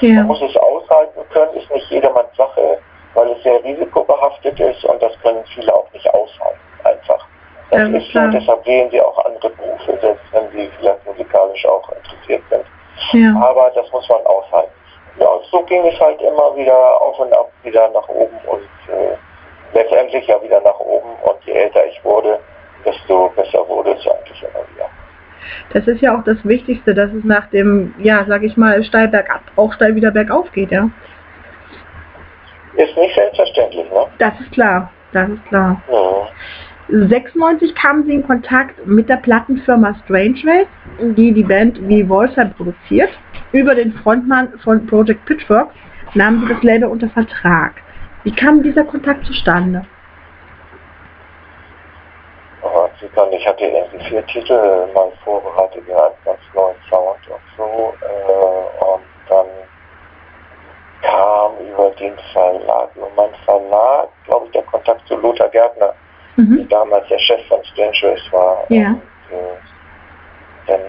Ja. 0.01 0.15
Man 0.15 0.27
muss 0.27 0.41
es 0.41 0.55
aushalten 0.57 1.21
können, 1.31 1.53
ist 1.53 1.71
nicht 1.71 1.89
jedermanns 1.89 2.35
Sache, 2.35 2.79
weil 3.13 3.29
es 3.31 3.43
sehr 3.43 3.63
risikobehaftet 3.63 4.59
ist 4.59 4.83
und 4.85 5.01
das 5.01 5.13
können 5.21 5.43
viele 5.53 5.73
auch 5.73 5.91
nicht 5.93 6.09
aushalten, 6.13 6.59
einfach. 6.83 7.27
Das 7.69 7.79
Ja, 7.79 7.97
ist 7.97 8.11
so, 8.11 8.27
deshalb 8.39 8.65
wählen 8.65 8.89
sie 8.91 9.01
auch 9.01 9.25
andere 9.25 9.49
Berufe, 9.51 9.97
selbst 10.01 10.23
wenn 10.31 10.49
sie 10.51 10.69
vielleicht 10.79 11.05
musikalisch 11.05 11.65
auch 11.65 11.91
interessiert 11.91 12.43
sind. 12.49 12.65
Ja. 13.13 13.35
Aber 13.41 13.71
das 13.75 13.91
muss 13.91 14.07
man 14.09 14.25
aushalten. 14.25 14.71
Ja, 15.19 15.27
so 15.51 15.61
ging 15.63 15.85
es 15.85 15.99
halt 15.99 16.19
immer 16.21 16.55
wieder 16.55 17.01
auf 17.01 17.19
und 17.19 17.31
ab, 17.33 17.51
wieder 17.63 17.89
nach 17.89 18.07
oben 18.09 18.37
und 18.47 18.93
äh, 18.93 19.15
letztendlich 19.73 20.25
ja 20.27 20.41
wieder 20.41 20.59
nach 20.61 20.79
oben 20.79 21.09
und 21.23 21.43
je 21.45 21.53
älter 21.53 21.85
ich 21.85 22.03
wurde, 22.03 22.39
desto 22.85 23.29
besser 23.35 23.67
wurde 23.67 23.91
es 23.91 24.07
eigentlich 24.07 24.41
immer 24.41 24.63
wieder. 24.73 24.89
Das 25.71 25.87
ist 25.87 26.01
ja 26.01 26.17
auch 26.17 26.23
das 26.23 26.37
Wichtigste, 26.43 26.93
dass 26.93 27.11
es 27.11 27.23
nach 27.23 27.47
dem, 27.49 27.93
ja, 27.99 28.25
sag 28.27 28.43
ich 28.43 28.57
mal, 28.57 28.83
steil 28.83 29.07
bergab 29.07 29.41
auch 29.55 29.73
steil 29.73 29.95
wieder 29.95 30.11
bergauf 30.11 30.51
geht, 30.51 30.71
ja. 30.71 30.89
Ist 32.75 32.97
nicht 32.97 33.13
selbstverständlich, 33.13 33.89
ne? 33.91 34.07
Das 34.17 34.33
ist 34.39 34.51
klar, 34.51 34.91
das 35.11 35.29
ist 35.29 35.45
klar. 35.45 35.81
Mhm. 35.87 36.27
96 36.89 37.75
kamen 37.75 38.05
sie 38.05 38.15
in 38.15 38.27
Kontakt 38.27 38.85
mit 38.85 39.09
der 39.09 39.17
Plattenfirma 39.17 39.95
Strange 40.03 40.41
Ways, 40.43 40.67
die 41.15 41.31
die 41.31 41.43
Band 41.43 41.79
wie 41.87 42.07
Wolfsheim 42.07 42.53
produziert. 42.53 43.09
Über 43.51 43.75
den 43.75 43.93
Frontmann 43.93 44.53
von 44.63 44.85
Project 44.87 45.25
Pitchfork 45.25 45.69
nahmen 46.13 46.41
sie 46.41 46.53
das 46.53 46.63
Label 46.63 46.89
unter 46.89 47.09
Vertrag. 47.09 47.73
Wie 48.23 48.31
kam 48.31 48.63
dieser 48.63 48.83
Kontakt 48.83 49.25
zustande? 49.25 49.85
Zypern, 53.03 53.33
ich 53.33 53.45
hatte 53.45 53.65
irgendwie 53.65 54.05
vier 54.05 54.25
Titel 54.27 54.87
mal 54.93 55.11
vorbereitet, 55.23 55.83
ja, 55.87 56.05
einen 56.05 56.15
ganz 56.23 56.39
neuen 56.53 56.75
Sound 56.89 57.19
und 57.27 57.41
so. 57.57 57.93
Äh, 58.01 58.85
und 58.85 59.03
dann 59.29 59.47
kam 61.01 61.51
über 61.67 61.89
den 61.99 62.17
Verlag, 62.31 62.89
über 62.95 63.09
meinen 63.15 63.35
Verlag, 63.43 64.09
glaube 64.25 64.45
ich, 64.45 64.51
der 64.51 64.63
Kontakt 64.63 65.05
zu 65.07 65.17
Lothar 65.17 65.49
Gärtner, 65.49 65.93
Mhm. 66.35 66.67
damals 66.69 67.07
der 67.07 67.19
Chef 67.19 67.45
von 67.47 67.63
Strange 67.65 67.97
Race 68.03 68.31
war. 68.31 68.65
Ja. 68.69 68.89
Und, 68.89 69.37
äh, 69.37 70.67
dann 70.67 70.81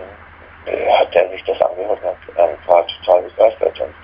äh, 0.66 0.90
hat 0.92 1.14
er 1.14 1.28
sich 1.30 1.42
das 1.44 1.60
angehört 1.60 1.98
und 2.02 2.36
äh, 2.36 2.68
war 2.68 2.86
total 2.86 3.22
begeistert 3.22 3.80
und 3.80 3.94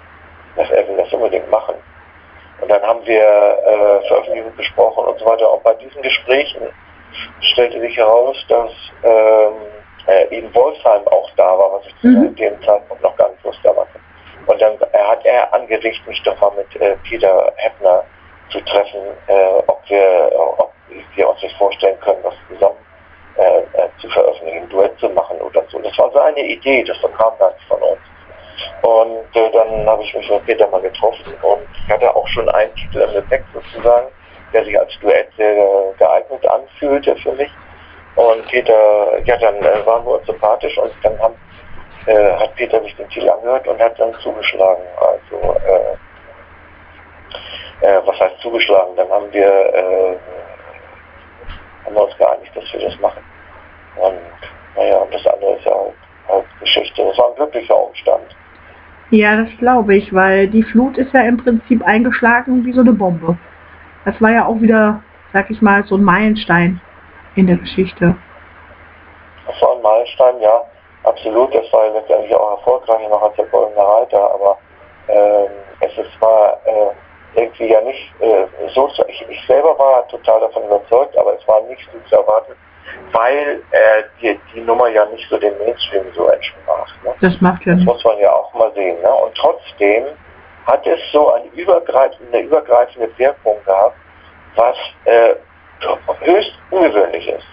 dass 0.57 0.71
er 0.71 0.87
will 0.89 0.97
das 0.97 1.13
unbedingt 1.13 1.51
machen. 1.51 1.75
Und 2.61 2.71
dann 2.71 2.83
haben 2.83 3.01
wir 3.07 3.23
äh, 3.23 4.07
Veröffentlichung 4.09 4.55
besprochen 4.57 5.05
und 5.05 5.19
so 5.19 5.25
weiter. 5.25 5.51
Und 5.51 5.63
bei 5.63 5.73
diesen 5.75 6.03
Gesprächen 6.03 6.69
stellte 7.41 7.81
sich 7.81 7.97
heraus, 7.97 8.37
dass 8.49 8.71
ähm, 9.03 9.53
äh, 10.07 10.37
eben 10.37 10.55
Wolfsheim 10.55 11.07
auch 11.09 11.31
da 11.37 11.57
war, 11.57 11.73
was 11.75 11.87
ich 11.87 11.97
zu 12.01 12.09
Mhm. 12.09 12.35
dem 12.37 12.63
Zeitpunkt 12.63 13.03
noch 13.03 13.17
gar 13.17 13.31
nicht 13.31 13.45
wusste. 13.45 13.71
Aber. 13.71 13.87
Und 14.47 14.61
dann 14.61 14.75
äh, 14.75 14.99
hat 14.99 15.25
er 15.25 15.53
angeregt, 15.55 16.01
mich 16.07 16.23
doch 16.23 16.39
mal 16.41 16.53
mit 16.57 16.81
äh, 16.83 16.97
Peter 17.09 17.53
Heppner 17.57 18.05
zu 18.51 18.61
treffen, 18.63 19.01
äh, 19.29 19.63
ob, 19.67 19.81
wir, 19.89 20.31
ob 20.59 20.70
wir 21.15 21.29
uns 21.29 21.41
das 21.41 21.53
vorstellen 21.53 21.99
können, 22.01 22.21
was 22.23 22.35
zusammen 22.49 22.79
äh, 23.37 23.61
äh, 23.61 23.89
zu 24.01 24.09
veröffentlichen, 24.09 24.63
ein 24.65 24.69
Duett 24.69 24.99
zu 24.99 25.09
machen 25.11 25.41
oder 25.41 25.63
so. 25.71 25.79
Das 25.79 25.97
war 25.99 26.11
seine 26.13 26.41
Idee, 26.41 26.83
das 26.85 27.01
kam 27.01 27.33
nicht 27.35 27.69
von 27.69 27.81
uns. 27.81 28.01
Und 28.83 29.37
äh, 29.37 29.51
dann 29.53 29.87
habe 29.87 30.03
ich 30.03 30.15
mich 30.15 30.29
mit 30.31 30.47
Peter 30.47 30.67
mal 30.69 30.81
getroffen 30.81 31.33
und 31.43 31.67
ich 31.85 31.91
hatte 31.91 32.15
auch 32.15 32.27
schon 32.29 32.49
einen 32.51 32.75
Titel 32.75 33.01
im 33.01 33.15
Gepäck 33.15 33.45
sozusagen, 33.55 34.09
der 34.53 34.65
sich 34.65 34.79
als 34.79 34.93
Duett 35.01 35.29
sehr 35.37 35.95
geeignet 35.99 36.47
anfühlte 36.47 37.17
für 37.17 37.33
mich. 37.33 37.51
Und 38.17 38.47
Peter, 38.49 39.19
ja, 39.25 39.37
dann 39.37 39.57
äh, 39.57 39.87
waren 39.87 40.05
wir 40.05 40.15
uns 40.19 40.27
sympathisch 40.27 40.77
und 40.79 40.93
dann 41.03 41.19
haben, 41.21 41.35
äh, 42.07 42.33
hat 42.33 42.55
Peter 42.57 42.83
sich 42.83 42.97
den 42.97 43.09
Titel 43.09 43.31
angehört 43.31 43.67
und 43.69 43.81
hat 43.81 43.99
dann 43.99 44.13
zugeschlagen. 44.21 44.83
Also, 44.97 45.55
äh, 45.67 45.97
äh, 47.87 48.01
was 48.05 48.19
heißt 48.21 48.41
zugeschlagen? 48.41 48.97
Dann 48.97 49.09
haben 49.09 49.33
wir, 49.33 50.19
haben 51.85 51.95
wir 51.95 52.05
uns 52.05 52.17
geeinigt, 52.17 52.55
dass 52.55 52.73
wir 52.73 52.89
das 52.89 52.99
machen. 53.01 53.23
Und 53.97 54.19
naja, 54.77 54.99
und 54.99 55.13
das 55.13 55.27
andere 55.27 55.57
ist 55.57 55.65
ja 55.65 55.73
halt, 55.73 55.95
halt 56.29 56.45
Geschichte. 56.61 57.05
Das 57.05 57.19
war 57.19 57.29
ein 57.31 57.37
glücklicher 57.37 57.77
Umstand. 57.77 58.37
Ja, 59.11 59.37
das 59.37 59.51
glaube 59.59 59.97
ich, 59.97 60.15
weil 60.15 60.47
die 60.49 60.63
Flut 60.63 60.97
ist 60.97 61.13
ja 61.13 61.23
im 61.23 61.37
Prinzip 61.37 61.83
eingeschlagen 61.85 62.65
wie 62.65 62.73
so 62.73 62.81
eine 62.81 62.93
Bombe. 62.93 63.37
Das 64.05 64.21
war 64.21 64.31
ja 64.31 64.47
auch 64.47 64.61
wieder, 64.61 65.03
sag 65.33 65.51
ich 65.51 65.61
mal, 65.61 65.83
so 65.85 65.97
ein 65.97 66.05
Meilenstein 66.05 66.81
in 67.35 67.49
der 67.49 67.57
Geschichte. 67.57 68.17
Das 69.47 69.61
war 69.63 69.75
ein 69.75 69.83
Meilenstein, 69.83 70.41
ja, 70.41 70.63
absolut. 71.03 71.53
Das 71.55 71.73
war 71.73 71.91
letztendlich 71.91 72.35
auch 72.37 72.59
erfolgreich 72.59 73.09
noch 73.09 73.23
als 73.23 73.35
der 73.35 73.47
Goldene 73.47 73.83
Reiter, 73.83 74.35
aber 74.35 74.59
ähm, 75.09 75.51
es 75.81 75.99
ist 75.99 76.11
zwar 76.19 76.61
äh, 76.65 76.93
irgendwie 77.35 77.69
ja 77.73 77.81
nicht 77.83 78.13
äh, 78.21 78.47
so, 78.75 78.89
zu- 78.89 79.05
ich, 79.09 79.25
ich 79.29 79.47
selber 79.47 79.79
war 79.79 80.07
total 80.09 80.41
davon 80.41 80.65
überzeugt, 80.65 81.17
aber 81.17 81.35
es 81.39 81.47
war 81.47 81.61
nicht 81.63 81.89
so 81.93 81.99
zu 82.09 82.17
erwarten, 82.17 82.53
weil 83.13 83.63
äh, 83.71 84.03
die, 84.21 84.41
die 84.55 84.61
Nummer 84.61 84.89
ja 84.89 85.05
nicht 85.07 85.29
so 85.29 85.39
dem 85.39 85.57
Mainstream 85.59 86.05
so 86.15 86.27
entsprach. 86.27 86.89
Ne? 87.05 87.15
Das 87.21 87.41
macht 87.41 87.65
ja 87.65 87.75
Das 87.75 87.85
muss 87.85 88.05
man 88.05 88.19
ja 88.19 88.33
auch 88.33 88.53
mal 88.55 88.73
sehen. 88.75 89.01
Ne? 89.01 89.09
Und 89.13 89.35
trotzdem 89.37 90.05
hat 90.67 90.87
es 90.87 91.01
so 91.13 91.33
eine 91.33 91.47
übergreifende, 91.55 92.37
eine 92.37 92.47
übergreifende 92.47 93.11
Wirkung 93.19 93.57
gehabt, 93.65 93.97
was 94.57 94.77
äh, 95.05 95.35
höchst 96.21 96.53
ungewöhnlich 96.71 97.29
ist. 97.29 97.47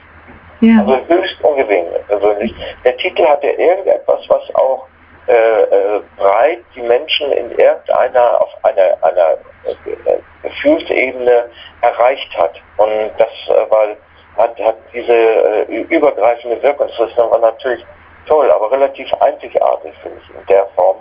Ja. 0.62 0.80
Also 0.80 0.98
höchst 1.08 1.42
ungewöhnlich. 1.44 2.54
Der 2.84 2.98
Titel 2.98 3.26
hatte 3.28 3.48
irgendetwas, 3.48 4.22
was 4.28 4.56
auch 4.56 4.88
äh, 5.28 5.34
äh, 5.62 6.02
breit 6.18 6.60
die 6.76 6.82
Menschen 6.82 7.32
in 7.32 7.52
irgendeiner, 7.52 8.42
auf 8.42 8.50
einer, 8.64 8.98
einer 9.04 9.38
Gefühlsebene 10.44 11.46
erreicht 11.82 12.38
hat. 12.38 12.56
Und 12.78 13.12
das 13.18 13.30
äh, 13.48 13.70
war, 13.72 13.88
hat, 14.38 14.60
hat 14.60 14.78
diese 14.94 15.14
äh, 15.14 15.82
übergreifende 15.84 16.62
Wirkung. 16.62 16.88
Das 16.98 17.16
dann 17.16 17.42
natürlich 17.42 17.86
toll, 18.28 18.50
aber 18.52 18.72
relativ 18.72 19.12
einzigartig, 19.16 19.94
finde 20.02 20.18
ich, 20.22 20.30
in 20.30 20.46
der 20.48 20.66
Form, 20.76 20.98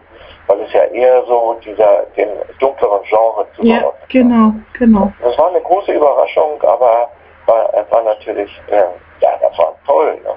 weil 0.47 0.61
es 0.61 0.73
ja 0.73 0.85
eher 0.85 1.25
so 1.27 1.59
dieser, 1.65 2.05
dem 2.17 2.29
dunkleren 2.61 3.03
Genre 3.05 3.47
Ja, 3.61 3.81
zuordnet. 3.81 4.09
genau, 4.09 4.53
genau. 4.79 5.13
Das 5.23 5.37
war 5.39 5.51
eine 5.51 5.61
große 5.61 5.93
Überraschung, 5.93 6.63
aber 6.63 7.11
war, 7.47 7.87
war 7.91 8.03
natürlich, 8.05 8.51
äh, 8.69 8.77
ja, 9.21 9.31
das 9.41 9.59
war 9.59 9.75
toll. 9.87 10.19
Ne? 10.23 10.31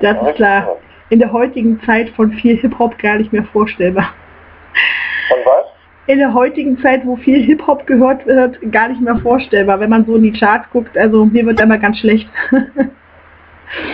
Das 0.00 0.28
ist 0.28 0.36
klar. 0.36 0.76
In 1.10 1.18
der 1.20 1.32
heutigen 1.32 1.80
Zeit 1.84 2.08
von 2.10 2.32
viel 2.32 2.56
Hip-Hop 2.56 2.98
gar 2.98 3.16
nicht 3.16 3.32
mehr 3.32 3.44
vorstellbar. 3.52 4.12
In 6.06 6.18
der 6.18 6.34
heutigen 6.34 6.78
Zeit, 6.82 7.00
wo 7.04 7.16
viel 7.16 7.42
Hip-Hop 7.42 7.86
gehört 7.86 8.26
wird, 8.26 8.58
gar 8.70 8.88
nicht 8.88 9.00
mehr 9.00 9.16
vorstellbar. 9.16 9.80
Wenn 9.80 9.90
man 9.90 10.04
so 10.04 10.16
in 10.16 10.22
die 10.22 10.32
Charts 10.32 10.68
guckt, 10.70 10.96
also 10.98 11.24
mir 11.24 11.46
wird 11.46 11.60
immer 11.60 11.78
ganz 11.78 11.98
schlecht. 11.98 12.28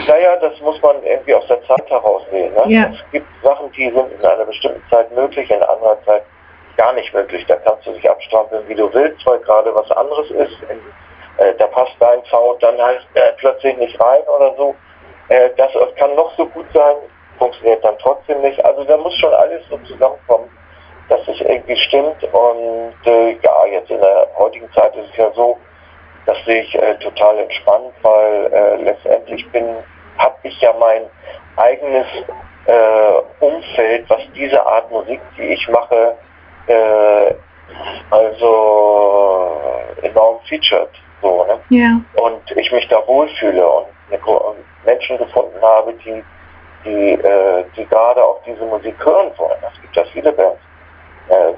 Naja, 0.07 0.37
das 0.41 0.61
muss 0.61 0.81
man 0.83 1.03
irgendwie 1.05 1.35
aus 1.35 1.47
der 1.47 1.63
Zeit 1.63 1.89
heraus 1.89 2.23
sehen. 2.31 2.53
Ne? 2.53 2.63
Ja. 2.67 2.91
Es 2.93 3.13
gibt 3.13 3.27
Sachen, 3.43 3.71
die 3.73 3.85
sind 3.85 4.13
in 4.13 4.25
einer 4.25 4.45
bestimmten 4.45 4.83
Zeit 4.91 5.11
möglich, 5.15 5.51
in 5.51 5.57
einer 5.57 5.71
anderen 5.71 6.05
Zeit 6.05 6.23
gar 6.77 6.93
nicht 6.93 7.13
möglich. 7.15 7.45
Da 7.47 7.57
kannst 7.57 7.87
du 7.87 7.93
dich 7.93 8.09
abstrampeln, 8.11 8.67
wie 8.69 8.75
du 8.75 8.93
willst, 8.93 9.25
weil 9.27 9.39
gerade 9.39 9.75
was 9.75 9.91
anderes 9.93 10.31
ist. 10.31 10.57
Äh, 11.39 11.55
da 11.59 11.67
passt 11.69 11.95
dein 11.99 12.23
Sound 12.25 12.63
dann 12.63 12.79
halt 12.79 13.07
äh, 13.15 13.33
plötzlich 13.39 13.77
nicht 13.79 13.99
rein 14.01 14.21
oder 14.37 14.55
so. 14.57 14.75
Äh, 15.29 15.51
das 15.57 15.71
kann 15.97 16.15
noch 16.15 16.37
so 16.37 16.47
gut 16.47 16.67
sein, 16.75 16.97
funktioniert 17.39 17.85
dann 17.85 17.97
trotzdem 17.99 18.41
nicht. 18.43 18.63
Also 18.65 18.85
da 18.85 18.97
muss 18.97 19.15
schon 19.17 19.33
alles 19.33 19.63
so 19.71 19.79
zusammenkommen, 19.79 20.51
dass 21.11 21.21
es 21.29 21.41
irgendwie 21.41 21.77
stimmt. 21.77 22.23
Und 22.33 22.95
äh, 23.05 23.33
ja, 23.43 23.67
jetzt 23.71 23.91
in 23.91 24.01
der 24.01 24.29
heutigen 24.39 24.73
Zeit 24.73 24.97
ist 24.97 25.11
es 25.11 25.17
ja 25.17 25.31
so, 25.33 25.59
das 26.25 26.39
sehe 26.47 26.63
ich 26.63 26.75
äh, 26.75 26.95
total 26.97 27.39
entspannt, 27.39 27.93
weil 28.03 28.53
äh, 28.53 28.77
letztendlich 28.77 29.47
bin, 29.51 29.67
habe 30.17 30.37
ich 30.45 30.59
ja 30.61 30.73
mein 30.79 31.03
eigenes 31.57 32.07
äh, 32.67 33.45
Umfeld, 33.45 34.09
was 34.09 34.21
diese 34.35 34.65
Art 34.65 34.91
Musik, 34.91 35.21
die 35.37 35.55
ich 35.55 35.69
mache, 35.69 36.17
äh, 36.69 37.35
also 38.11 39.57
enorm 40.03 40.39
featured. 40.49 40.91
So, 41.23 41.45
ne? 41.45 41.59
Ja. 41.71 42.01
Und 42.23 42.51
ich 42.57 42.73
mich 42.73 42.87
da 42.89 43.07
wohlfühle 43.07 43.67
und 43.69 43.87
Menschen 44.85 45.19
gefunden 45.19 45.61
habe, 45.61 45.93
die, 46.05 46.23
die, 46.85 47.13
äh, 47.13 47.65
die 47.77 47.85
gerade 47.87 48.23
auch 48.25 48.41
diese 48.47 48.65
Musik 48.65 48.95
hören 49.05 49.31
wollen. 49.37 49.59
Es 49.73 49.81
gibt 49.83 49.97
ja 49.97 50.05
viele 50.13 50.33
Bands, 50.33 50.61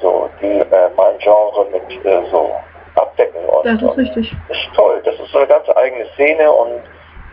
so, 0.00 0.28
die 0.40 0.58
äh, 0.58 0.90
mein 0.96 1.18
Genre 1.18 1.66
mit 1.70 2.04
äh, 2.04 2.22
so 2.30 2.52
abdecken. 2.94 3.44
Und, 3.46 3.64
Das 3.64 3.82
ist 3.82 3.96
richtig. 3.96 4.32
das 4.48 4.56
ist 4.56 4.74
toll. 4.74 5.00
Das 5.04 5.14
ist 5.14 5.30
so 5.30 5.38
eine 5.38 5.46
ganz 5.46 5.68
eigene 5.76 6.06
Szene 6.14 6.50
und, 6.50 6.82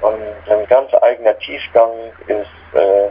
und 0.01 0.51
ein 0.51 0.67
ganz 0.67 0.93
eigener 1.01 1.37
Tiefgang 1.39 1.91
ist, 2.27 2.77
äh, 2.79 3.09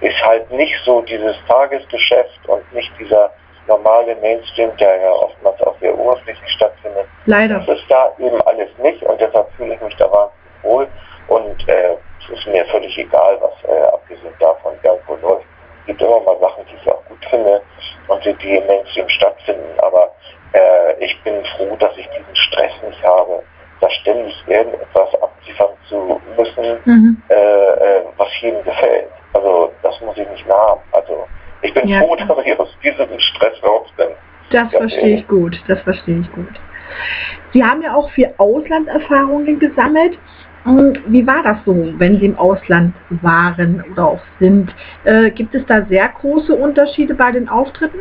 ist 0.00 0.24
halt 0.24 0.50
nicht 0.50 0.74
so 0.84 1.02
dieses 1.02 1.36
Tagesgeschäft 1.46 2.48
und 2.48 2.72
nicht 2.72 2.90
dieser 2.98 3.30
normale 3.66 4.16
Mainstream, 4.16 4.76
der 4.78 4.96
ja 5.00 5.10
oftmals 5.12 5.60
auch 5.62 5.76
sehr 5.80 5.96
oberflächlich 5.96 6.50
stattfindet. 6.52 7.06
Leider. 7.26 7.58
Das 7.60 7.78
ist 7.78 7.84
da 7.88 8.12
eben 8.18 8.40
alles 8.42 8.68
nicht 8.78 9.02
und 9.02 9.20
deshalb 9.20 9.50
fühle 9.56 9.74
ich 9.74 9.80
mich 9.80 9.96
da 9.96 10.10
wahnsinnig 10.10 10.40
wohl 10.62 10.88
und 11.28 11.68
äh, 11.68 11.94
es 12.22 12.38
ist 12.38 12.46
mir 12.46 12.64
völlig 12.66 12.96
egal, 12.98 13.38
was 13.40 13.52
äh, 13.70 13.82
abgesehen 13.88 14.34
davon 14.38 14.72
irgendwo 14.82 15.14
läuft. 15.26 15.46
Es 15.90 15.96
gibt 15.98 16.02
immer 16.08 16.20
mal 16.20 16.38
Sachen, 16.40 16.64
die 16.70 16.76
ich 16.80 16.88
auch 16.88 17.04
gut 17.06 17.18
finde 17.28 17.60
und 18.06 18.24
die, 18.24 18.32
die 18.34 18.54
im 18.58 18.66
Mainstream 18.68 19.08
stattfinden, 19.08 19.76
aber 19.78 20.12
äh, 20.52 21.04
ich 21.04 21.20
bin 21.24 21.44
froh, 21.56 21.74
dass 21.80 21.96
ich 21.96 22.06
diesen 22.10 22.36
Stress 22.36 22.70
nicht 22.86 23.02
habe, 23.02 23.42
da 23.80 23.90
ständig 23.90 24.32
irgendetwas 24.46 25.08
abliefern 25.20 25.70
zu 25.88 26.20
müssen, 26.38 26.78
Mhm. 26.84 27.22
äh, 27.28 27.34
äh, 27.34 28.02
was 28.18 28.28
jedem 28.40 28.62
gefällt. 28.62 29.08
Also 29.32 29.72
das 29.82 30.00
muss 30.00 30.16
ich 30.16 30.28
nicht 30.30 30.46
mehr 30.46 30.56
haben. 30.56 30.80
Also 30.92 31.26
ich 31.62 31.74
bin 31.74 31.88
Ja, 31.88 31.98
froh, 32.02 32.14
dass 32.14 32.38
ich 32.44 32.60
aus 32.60 32.68
diesem 32.84 33.18
Stress 33.18 33.60
raus 33.64 33.88
bin. 33.96 34.10
Das 34.52 34.70
Ja, 34.70 34.78
verstehe 34.78 35.16
ich 35.16 35.26
gut, 35.26 35.60
das 35.66 35.80
verstehe 35.80 36.20
ich 36.20 36.32
gut. 36.32 36.54
Sie 37.52 37.64
haben 37.64 37.82
ja 37.82 37.96
auch 37.96 38.08
viel 38.10 38.32
Auslandserfahrungen 38.38 39.58
gesammelt. 39.58 40.16
Hm, 40.64 41.02
Wie 41.06 41.26
war 41.26 41.42
das 41.42 41.56
so, 41.64 41.74
wenn 41.98 42.18
Sie 42.18 42.26
im 42.26 42.38
Ausland 42.38 42.94
waren 43.22 43.84
oder 43.92 44.06
auch 44.06 44.20
sind? 44.38 44.74
Äh, 45.04 45.30
gibt 45.30 45.54
es 45.54 45.64
da 45.66 45.82
sehr 45.88 46.08
große 46.08 46.54
Unterschiede 46.54 47.14
bei 47.14 47.32
den 47.32 47.48
Auftritten? 47.48 48.00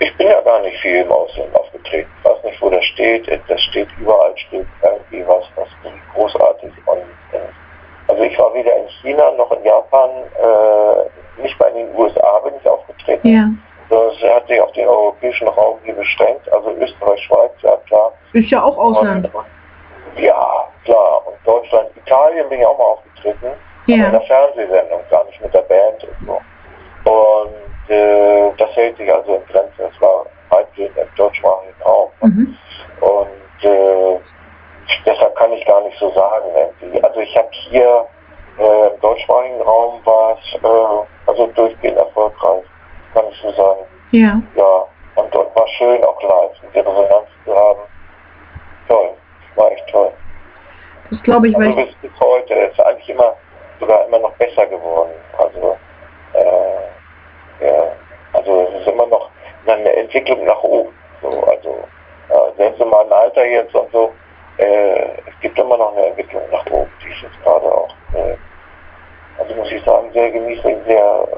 Ich 0.00 0.16
bin 0.16 0.26
ja 0.26 0.40
gar 0.42 0.60
nicht 0.62 0.76
viel 0.78 1.02
im 1.02 1.10
Ausland 1.10 1.54
aufgetreten. 1.54 2.10
Ich 2.18 2.24
weiß 2.30 2.44
nicht, 2.44 2.62
wo 2.62 2.70
das 2.70 2.84
steht. 2.84 3.28
Das 3.48 3.60
steht 3.62 3.88
überall 3.98 4.36
steht 4.36 4.66
irgendwie 4.82 5.26
was, 5.26 5.44
was 5.56 5.68
großartig 6.14 6.70
und 6.86 6.98
äh, 7.32 7.38
also 8.08 8.22
ich 8.22 8.38
war 8.38 8.52
weder 8.54 8.76
in 8.76 8.88
China 9.02 9.30
noch 9.36 9.50
in 9.52 9.64
Japan, 9.64 10.10
äh, 10.40 11.42
nicht 11.42 11.56
in 11.60 11.86
den 11.86 11.96
USA 11.96 12.38
bin 12.44 12.54
ich 12.60 12.68
aufgetreten. 12.68 13.28
Ja. 13.28 13.48
Das 13.90 14.14
hat 14.30 14.46
sich 14.48 14.60
auf 14.60 14.72
den 14.72 14.86
europäischen 14.86 15.48
Raum 15.48 15.78
hier 15.84 15.94
beschränkt, 15.94 16.50
also 16.52 16.70
Österreich, 16.72 17.20
Schweiz, 17.22 17.52
ja 17.62 17.76
klar. 17.86 18.12
Ist 18.32 18.50
ja 18.50 18.62
auch 18.62 18.76
Ausland. 18.76 19.26
Und, 19.26 19.44
ja, 20.16 20.68
klar. 20.84 21.26
Und 21.26 21.36
Deutschland, 21.44 21.88
Italien 21.96 22.48
bin 22.48 22.60
ich 22.60 22.66
auch 22.66 22.78
mal 22.78 22.84
aufgetreten. 22.84 23.46
Aber 23.46 23.54
in 23.86 24.00
Ja. 24.00 24.10
der 24.10 24.20
Fernsehsendung, 24.22 25.00
gar 25.10 25.24
nicht 25.24 25.40
mit 25.42 25.52
der 25.52 25.62
Band 25.62 26.04
und 26.04 26.26
so. 26.26 27.10
Und 27.10 27.90
äh, 27.94 28.50
das 28.56 28.70
hält 28.76 28.96
sich 28.96 29.12
also 29.12 29.34
in 29.34 29.46
Grenzen. 29.46 29.84
Es 29.92 30.00
war 30.00 30.24
weitgehend 30.48 30.96
im 30.96 31.06
deutschsprachigen 31.16 31.82
Raum. 31.84 32.10
Mhm. 32.22 32.56
Und 33.00 33.64
äh, 33.70 34.18
deshalb 35.04 35.34
kann 35.36 35.52
ich 35.52 35.66
gar 35.66 35.82
nicht 35.82 35.98
so 35.98 36.10
sagen. 36.12 36.46
Irgendwie. 36.56 37.02
Also 37.02 37.20
ich 37.20 37.36
habe 37.36 37.48
hier 37.50 38.06
äh, 38.58 38.86
im 38.94 39.00
deutschsprachigen 39.00 39.60
Raum 39.62 40.00
war 40.04 40.38
es 40.38 40.54
äh, 40.62 41.30
also 41.30 41.46
durchgehend 41.48 41.98
erfolgreich, 41.98 42.64
kann 43.12 43.24
ich 43.30 43.38
so 43.42 43.50
sagen. 43.52 43.80
Ja. 44.12 44.40
Ja, 44.56 44.84
und 45.16 45.34
dort 45.34 45.54
war 45.54 45.66
schön 45.68 46.02
auch 46.04 46.22
live, 46.22 46.52
die 46.72 46.78
Resonanz 46.78 47.26
zu 47.44 47.54
haben. 47.54 47.80
Toll, 48.88 49.10
war 49.56 49.70
echt 49.72 49.86
toll. 49.88 50.12
Das 51.10 51.22
glaube 51.22 51.48
ich, 51.48 51.56
Also 51.56 51.76
weil 51.76 51.86
bis, 51.86 51.94
bis 51.96 52.10
heute 52.20 52.54
ist 52.54 52.80
eigentlich 52.80 53.08
immer 53.08 53.34
sogar 53.80 54.06
immer 54.06 54.18
noch 54.18 54.32
besser 54.32 54.66
geworden. 54.66 55.12
Also 55.38 55.76
äh, 56.32 57.66
ja, 57.66 57.92
also 58.32 58.68
es 58.72 58.80
ist 58.80 58.88
immer 58.88 59.06
noch 59.06 59.30
eine 59.66 59.92
Entwicklung 59.92 60.44
nach 60.44 60.62
oben. 60.62 60.92
So, 61.22 61.28
also 61.28 61.84
äh, 62.28 62.56
selbst 62.56 62.80
in 62.80 62.88
meinem 62.88 63.12
Alter 63.12 63.44
jetzt 63.46 63.74
und 63.74 63.90
so, 63.92 64.12
äh, 64.58 65.04
es 65.26 65.40
gibt 65.40 65.58
immer 65.58 65.76
noch 65.76 65.96
eine 65.96 66.06
Entwicklung 66.06 66.42
nach 66.50 66.66
oben, 66.66 66.90
die 67.02 67.08
ich 67.08 67.22
jetzt 67.22 67.42
gerade 67.42 67.66
auch, 67.66 67.94
äh, 68.14 68.36
also 69.38 69.54
muss 69.54 69.70
ich 69.70 69.82
sagen, 69.84 70.10
sehr 70.12 70.30
genieße, 70.30 70.62
sehr 70.86 71.28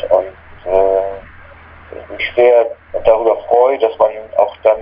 äh, 0.00 0.14
und 0.14 0.26
äh, 0.66 2.12
mich 2.12 2.32
sehr 2.34 2.66
darüber 3.04 3.36
freue, 3.48 3.78
dass 3.78 3.96
man 3.98 4.10
auch 4.36 4.56
dann 4.62 4.78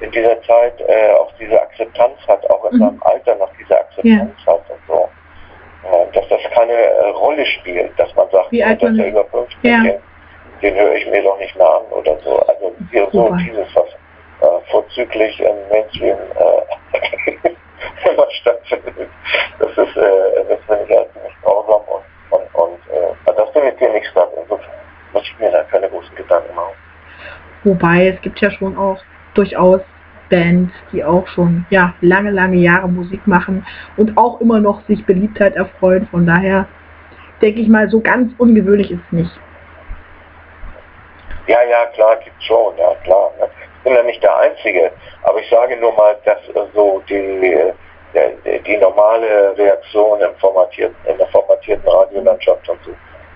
in 0.00 0.10
dieser 0.10 0.40
Zeit 0.42 0.80
äh, 0.80 1.12
auch 1.14 1.32
diese 1.38 1.60
Akzeptanz 1.60 2.16
hat, 2.26 2.48
auch 2.50 2.64
in 2.70 2.76
Mhm. 2.76 2.80
seinem 2.80 3.02
Alter 3.02 3.34
noch 3.36 3.50
diese 3.58 3.78
Akzeptanz 3.78 4.32
hat 4.46 4.62
und 4.70 4.80
so. 4.88 5.08
Äh, 5.84 6.12
dass 6.12 6.28
das 6.28 6.40
keine 6.52 6.72
äh, 6.72 7.08
Rolle 7.10 7.44
spielt, 7.46 7.98
dass 7.98 8.14
man 8.14 8.28
sagt, 8.30 8.50
Wie 8.52 8.62
alt 8.64 8.82
dass 8.82 8.96
er 8.98 9.06
über 9.08 9.24
50 9.26 9.58
Ja. 9.62 9.82
den, 9.82 9.94
den 10.62 10.74
höre 10.74 10.94
ich 10.94 11.06
mir 11.10 11.22
doch 11.22 11.38
nicht 11.38 11.56
mehr 11.56 11.66
an 11.68 11.82
oder 11.90 12.16
so. 12.24 12.38
Also 12.40 12.74
hier 12.90 13.08
so 13.12 13.34
dieses, 13.36 13.66
was 13.74 13.86
äh, 13.86 14.70
vorzüglich 14.70 15.40
im 15.40 15.56
Mainstream 15.70 16.16
äh, 16.38 18.08
immer 18.10 18.30
stattfindet. 18.30 19.08
Das 19.58 19.70
ist, 19.70 19.96
äh, 19.96 20.44
das 20.48 20.58
finde 20.66 20.84
ich 20.88 20.96
halt 20.96 21.12
ziemlich 21.12 21.32
grausam 21.42 21.82
und, 22.30 22.54
und, 22.54 22.78
und 23.26 23.38
das 23.38 23.50
findet 23.50 23.78
hier 23.78 23.90
nicht 23.92 24.06
statt. 24.08 24.28
Insofern 24.42 24.70
muss 25.12 25.22
ich 25.24 25.38
mir 25.38 25.50
da 25.50 25.62
keine 25.64 25.88
großen 25.88 26.14
Gedanken 26.14 26.54
machen. 26.54 26.74
Wobei 27.64 28.08
es 28.08 28.20
gibt 28.22 28.40
ja 28.40 28.50
schon 28.50 28.76
auch 28.78 28.98
durchaus 29.34 29.80
Bands, 30.30 30.72
die 30.92 31.04
auch 31.04 31.26
schon 31.26 31.66
ja 31.70 31.94
lange, 32.00 32.30
lange 32.30 32.56
Jahre 32.56 32.88
Musik 32.88 33.26
machen 33.26 33.66
und 33.96 34.16
auch 34.16 34.40
immer 34.40 34.60
noch 34.60 34.82
sich 34.86 35.04
Beliebtheit 35.04 35.56
erfreuen. 35.56 36.06
Von 36.10 36.26
daher 36.26 36.66
denke 37.42 37.60
ich 37.60 37.68
mal, 37.68 37.90
so 37.90 38.00
ganz 38.00 38.32
ungewöhnlich 38.38 38.90
ist 38.90 39.00
es 39.06 39.12
nicht. 39.12 39.40
Ja, 41.46 41.58
ja, 41.68 41.86
klar, 41.94 42.16
gibt 42.22 42.42
schon, 42.42 42.76
ja 42.78 42.94
klar. 43.02 43.32
Ne? 43.38 43.48
Ich 43.76 43.82
bin 43.84 43.94
ja 43.94 44.02
nicht 44.02 44.22
der 44.22 44.36
Einzige, 44.36 44.92
aber 45.22 45.40
ich 45.40 45.50
sage 45.50 45.76
nur 45.76 45.92
mal, 45.94 46.16
dass 46.24 46.38
äh, 46.54 46.68
so 46.74 47.02
die, 47.08 47.14
äh, 47.14 47.72
die, 48.44 48.62
die 48.62 48.76
normale 48.76 49.56
Reaktion 49.56 50.20
im 50.20 50.34
formatierten, 50.38 50.94
in 51.10 51.18
der 51.18 51.26
formatierten 51.28 51.88
Radiolandschaft 51.88 52.68
und 52.68 52.78
so, 52.84 52.90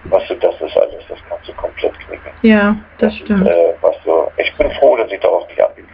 was 0.05 0.27
du, 0.29 0.35
das 0.35 0.55
ist 0.61 0.77
alles, 0.77 1.05
das 1.09 1.19
kannst 1.29 1.49
du 1.49 1.53
komplett 1.55 1.99
knicken. 2.01 2.31
Ja, 2.43 2.77
das 2.99 3.15
stimmt. 3.17 3.47
Äh, 3.47 3.75
was 3.81 3.97
du, 4.05 4.27
ich 4.37 4.55
bin 4.57 4.71
froh, 4.73 4.97
dass 4.97 5.11
ich 5.11 5.21
darauf 5.21 5.49
nicht 5.49 5.61
angewiesen 5.61 5.89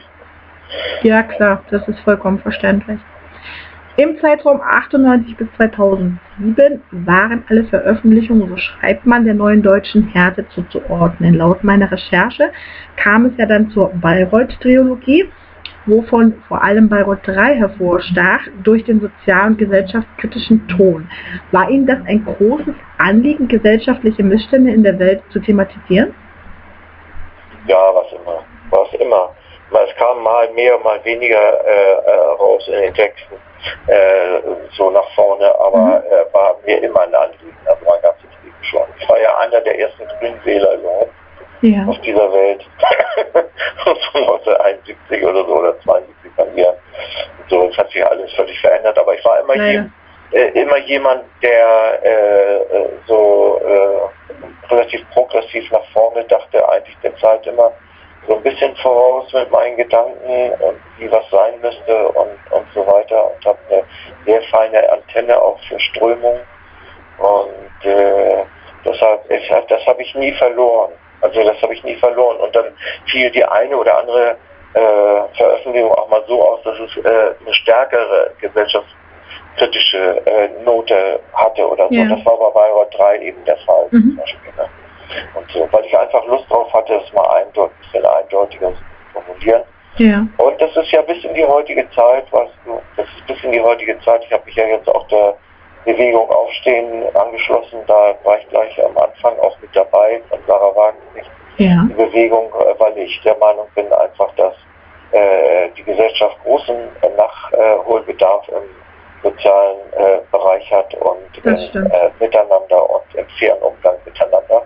bin. 1.03 1.11
Ja, 1.11 1.23
klar, 1.23 1.63
das 1.71 1.87
ist 1.89 1.99
vollkommen 2.01 2.39
verständlich. 2.41 2.99
Im 3.97 4.19
Zeitraum 4.21 4.61
98 4.63 5.37
bis 5.37 5.49
2007 5.57 6.81
waren 6.91 7.45
alle 7.49 7.65
Veröffentlichungen, 7.65 8.49
so 8.49 8.57
schreibt 8.57 9.05
man, 9.05 9.25
der 9.25 9.35
neuen 9.35 9.63
deutschen 9.63 10.09
Härte 10.09 10.49
zuzuordnen. 10.49 11.35
Laut 11.35 11.65
meiner 11.65 11.91
Recherche 11.91 12.51
kam 12.97 13.27
es 13.27 13.33
ja 13.37 13.47
dann 13.47 13.71
zur 13.71 13.91
Bayreuth-Trilogie, 13.93 15.29
wovon 15.87 16.43
vor 16.49 16.63
allem 16.63 16.89
Bayreuth 16.89 17.27
3 17.27 17.55
hervorstach, 17.57 18.41
durch 18.63 18.85
den 18.85 19.01
sozial- 19.01 19.49
und 19.49 19.59
gesellschaftskritischen 19.59 20.67
Ton. 20.69 21.09
War 21.53 21.71
Ihnen 21.71 21.87
das 21.87 21.99
ein 22.07 22.25
großes 22.25 22.75
Anliegen, 22.99 23.49
gesellschaftliche 23.49 24.23
Missstände 24.23 24.73
in 24.73 24.83
der 24.83 24.99
Welt 24.99 25.23
zu 25.33 25.41
thematisieren? 25.41 26.15
Ja, 27.67 27.95
was 27.95 28.13
immer, 28.13 28.45
was 28.71 29.01
immer. 29.01 29.35
Es 29.73 29.97
kam 29.97 30.23
mal 30.23 30.51
mehr, 30.53 30.79
mal 30.79 30.99
weniger 31.05 31.37
äh, 31.37 31.93
äh, 31.93 32.17
raus 32.39 32.67
in 32.67 32.81
den 32.81 32.95
Texten, 32.95 33.35
äh, 33.87 34.41
so 34.77 34.91
nach 34.91 35.09
vorne, 35.15 35.47
aber 35.61 36.03
äh, 36.05 36.35
war 36.35 36.57
mir 36.67 36.83
immer 36.83 37.03
ein 37.03 37.15
Anliegen, 37.15 37.57
also 37.67 37.85
mein 37.85 38.03
ganzes 38.03 38.31
Leben 38.43 38.57
schon. 38.63 38.83
Ich 38.99 39.09
war 39.09 39.21
ja 39.21 39.37
einer 39.39 39.61
der 39.61 39.79
ersten 39.79 40.03
Grünwähler 40.19 40.75
überhaupt 40.75 41.13
Ja. 41.63 41.85
auf 41.87 42.01
dieser 42.01 42.33
Welt, 42.33 42.65
von 43.85 43.97
1971 44.23 45.25
oder 45.25 45.45
so, 45.45 45.57
oder 45.59 45.81
72 45.81 46.33
bei 46.37 46.45
mir. 46.55 46.75
So, 47.49 47.69
es 47.69 47.77
hat 47.77 47.91
sich 47.91 48.05
alles 48.05 48.33
völlig 48.33 48.59
verändert, 48.61 48.99
aber 48.99 49.15
ich 49.15 49.25
war 49.25 49.41
immer 49.41 49.57
je, 49.57 49.83
äh, 50.33 50.49
immer 50.61 50.79
jemand, 50.79 51.25
der 51.43 52.01
äh, 52.03 52.57
äh, 52.57 52.89
so 53.07 53.61
äh, 53.65 54.73
relativ 54.73 55.09
progressiv 55.11 55.71
nach 55.71 55.85
vorne 55.93 56.25
dachte, 56.25 56.67
eigentlich 56.69 56.97
der 57.03 57.17
Zeit 57.17 57.47
immer 57.47 57.73
so 58.27 58.37
ein 58.37 58.43
bisschen 58.43 58.75
voraus 58.77 59.33
mit 59.33 59.51
meinen 59.51 59.77
Gedanken 59.77 60.53
und 60.61 60.77
wie 60.99 61.11
was 61.11 61.29
sein 61.31 61.61
müsste 61.61 62.09
und, 62.09 62.39
und 62.51 62.67
so 62.75 62.87
weiter 62.87 63.33
und 63.35 63.45
habe 63.45 63.59
eine 63.71 63.83
sehr 64.27 64.43
feine 64.43 64.93
Antenne 64.93 65.37
auch 65.41 65.59
für 65.69 65.81
Strömung 65.81 66.39
und 67.19 67.91
äh, 67.91 68.45
deshalb, 68.85 69.31
ich, 69.31 69.53
das 69.69 69.87
habe 69.87 70.03
ich 70.03 70.15
nie 70.15 70.33
verloren. 70.33 70.93
Also 71.21 71.43
das 71.45 71.61
habe 71.63 71.75
ich 71.75 71.85
nie 71.85 71.97
verloren 71.97 72.39
und 72.39 72.55
dann 72.55 72.67
fiel 73.07 73.31
die 73.31 73.45
eine 73.45 73.77
oder 73.77 73.99
andere 73.99 74.37
äh, 74.75 75.37
Veröffentlichung 75.37 75.93
auch 75.93 76.09
mal 76.09 76.23
so 76.27 76.43
aus, 76.43 76.63
dass 76.63 76.79
es 76.79 76.97
äh, 77.05 77.35
eine 77.41 77.55
stärkere 77.55 78.33
gesellschaftskritische 78.41 80.27
äh, 80.27 80.49
Note 80.65 81.21
hatte 81.33 81.69
oder 81.69 81.89
so. 81.89 81.95
Ja. 81.95 82.05
Das 82.09 82.25
war 82.25 82.37
bei 82.39 82.51
Bayreuth 82.51 82.95
3 82.97 83.19
eben 83.19 83.45
der 83.45 83.57
Fall. 83.59 83.87
Mhm. 83.91 84.01
Zum 84.01 84.17
Beispiel, 84.17 84.53
ne? 84.57 84.69
Und 85.35 85.51
so, 85.51 85.69
weil 85.73 85.85
ich 85.85 85.99
einfach 85.99 86.25
Lust 86.27 86.49
drauf 86.49 86.73
hatte, 86.73 86.95
es 87.05 87.13
mal 87.13 87.27
eindeutig, 87.31 87.73
ein 87.77 87.93
bisschen 87.93 88.07
eindeutiger 88.07 88.69
zu 88.69 88.83
formulieren. 89.13 89.63
Ja. 89.97 90.27
Und 90.39 90.61
das 90.61 90.75
ist 90.77 90.93
ja 90.93 91.03
bis 91.03 91.23
in 91.25 91.35
die 91.35 91.45
heutige 91.45 91.89
Zeit, 91.91 92.33
weißt 92.33 92.53
du, 92.65 92.81
das 92.97 93.07
ist 93.07 93.27
bis 93.27 93.43
in 93.43 93.53
die 93.53 93.61
heutige 93.61 93.99
Zeit. 94.01 94.25
Ich 94.25 94.33
habe 94.33 94.45
mich 94.47 94.55
ja 94.55 94.67
jetzt 94.67 94.89
auch 94.89 95.07
der 95.09 95.35
Bewegung 95.85 96.31
Aufstehen 96.31 97.05
angeschlossen. 97.15 97.81
Da 97.87 98.15
war 98.25 98.39
ich 98.39 98.49
gleich 98.49 98.85
am 98.85 98.97
Anfang 98.99 99.39
auch 99.41 99.57
mit 99.61 99.75
dabei 99.75 100.21
von 100.29 100.39
Sarah 100.47 100.75
Wagenknecht. 100.77 101.31
Ja. 101.57 101.87
Die 101.89 101.95
Bewegung, 101.95 102.53
äh, 102.55 102.79
weil 102.79 102.97
ich 102.99 103.21
der 103.23 103.37
Meinung 103.37 103.67
bin 103.75 103.93
einfach, 103.93 104.33
dass 104.37 104.55
äh, 105.13 105.69
die 105.77 105.83
Gesellschaft 105.83 106.37
großen 106.45 106.77
äh, 106.77 107.09
Nachholbedarf 107.17 108.49
im 108.49 108.63
sozialen 109.23 109.79
äh, 109.93 110.21
Bereich 110.31 110.71
hat 110.73 110.95
und 110.95 111.45
Das 111.45 111.61
im 111.75 111.87
äh, 111.87 112.11
Miteinander 112.19 112.91
und 112.91 113.15
im 113.15 113.27
fairen 113.39 113.61
Umgang 113.61 113.97
miteinander. 114.05 114.63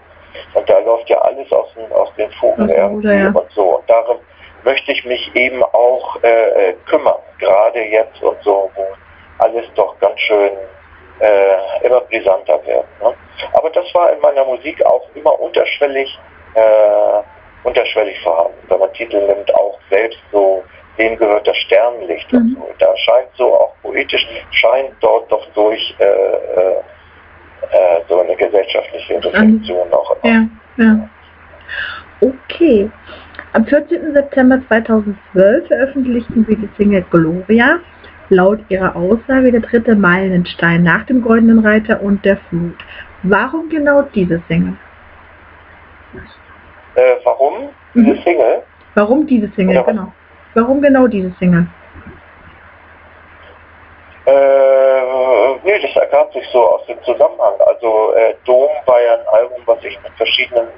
Und 0.54 0.68
da 0.68 0.78
läuft 0.80 1.08
ja 1.08 1.18
alles 1.18 1.50
aus 1.52 1.68
den, 1.74 1.90
aus 1.92 2.12
den 2.16 2.30
Fugen 2.32 2.68
irgendwie 2.68 3.08
ja. 3.08 3.28
und 3.28 3.50
so. 3.52 3.78
Und 3.78 3.90
darum 3.90 4.18
möchte 4.62 4.92
ich 4.92 5.04
mich 5.04 5.34
eben 5.34 5.62
auch 5.62 6.22
äh, 6.22 6.74
kümmern, 6.86 7.18
gerade 7.38 7.82
jetzt 7.82 8.22
und 8.22 8.36
so, 8.42 8.70
wo 8.74 8.86
alles 9.38 9.66
doch 9.74 9.98
ganz 9.98 10.18
schön 10.20 10.52
äh, 11.20 11.86
immer 11.86 12.00
brisanter 12.02 12.60
wird. 12.66 12.84
Ne? 13.02 13.14
Aber 13.52 13.70
das 13.70 13.84
war 13.94 14.12
in 14.12 14.20
meiner 14.20 14.44
Musik 14.44 14.84
auch 14.84 15.08
immer 15.14 15.38
unterschwellig, 15.40 16.18
äh, 16.54 17.66
unterschwellig 17.66 18.18
vorhanden. 18.20 18.58
Wenn 18.68 18.78
man 18.78 18.92
Titel 18.92 19.20
nimmt, 19.26 19.54
auch 19.54 19.78
selbst 19.90 20.18
so, 20.32 20.62
wem 20.96 21.16
gehört 21.16 21.46
das 21.46 21.56
Sternenlicht 21.58 22.32
und 22.32 22.50
Mhm. 22.50 22.56
so. 22.56 22.68
Da 22.78 22.96
scheint 22.96 23.28
so 23.36 23.54
auch 23.54 23.74
poetisch, 23.82 24.26
scheint 24.50 24.92
dort 25.00 25.30
doch 25.30 25.46
durch 25.54 25.94
äh, 25.98 26.04
äh, 26.04 26.76
äh, 27.70 28.00
so 28.08 28.20
eine 28.20 28.36
gesellschaftliche 28.36 29.16
Reflexion 29.16 29.88
noch. 29.90 30.16
Ja, 30.22 30.46
ja. 30.76 31.08
Okay. 32.20 32.90
Am 33.54 33.64
14. 33.66 34.12
September 34.14 34.60
2012 34.68 35.68
veröffentlichten 35.68 36.44
sie 36.48 36.56
die 36.56 36.68
Single 36.76 37.04
Gloria, 37.10 37.78
laut 38.30 38.60
ihrer 38.68 38.94
Aussage 38.96 39.50
der 39.52 39.60
dritte 39.60 39.94
Meilenstein 39.94 40.82
nach 40.82 41.04
dem 41.06 41.22
Goldenen 41.22 41.64
Reiter 41.64 42.00
und 42.02 42.24
der 42.24 42.36
Flut. 42.48 42.76
Warum 43.22 43.68
genau 43.68 44.02
diese 44.02 44.42
Single? 44.48 44.76
Äh, 46.94 47.16
warum? 47.24 47.70
Mhm. 47.94 48.04
Diese 48.04 48.22
Single? 48.22 48.62
Warum 48.94 49.26
diese 49.26 49.48
Single, 49.56 49.78
Oder 49.78 49.86
genau. 49.86 50.12
Warum 50.54 50.80
genau 50.80 51.06
diese 51.06 51.32
Single? 51.38 51.66
Äh, 54.26 55.54
nee, 55.64 55.78
das 55.82 55.94
ergab 55.96 56.32
sich 56.32 56.46
so 56.52 56.60
aus 56.60 56.86
dem 56.86 57.02
Zusammenhang. 57.02 57.54
Also 57.66 58.14
äh, 58.14 58.34
Dom 58.46 58.70
war 58.86 59.02
ja 59.02 59.14
ein 59.14 59.26
Album, 59.32 59.58
was 59.66 59.78
ich 59.84 59.98
mit 60.02 60.12
verschiedenen 60.16 60.68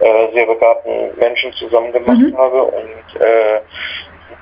äh, 0.00 0.32
sehr 0.32 0.46
begabten 0.46 1.10
Menschen 1.18 1.52
zusammen 1.54 1.92
gemacht 1.92 2.18
Mhm. 2.18 2.36
habe 2.36 2.62
und 2.62 3.20
äh, 3.20 3.60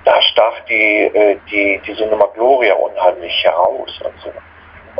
da 0.04 0.20
stach 0.22 0.60
die, 0.68 1.04
äh, 1.14 1.36
die, 1.50 1.80
diese 1.86 2.06
Nummer 2.06 2.28
Gloria 2.34 2.74
unheimlich 2.74 3.44
heraus 3.44 4.00
und 4.04 4.14
so. 4.22 4.30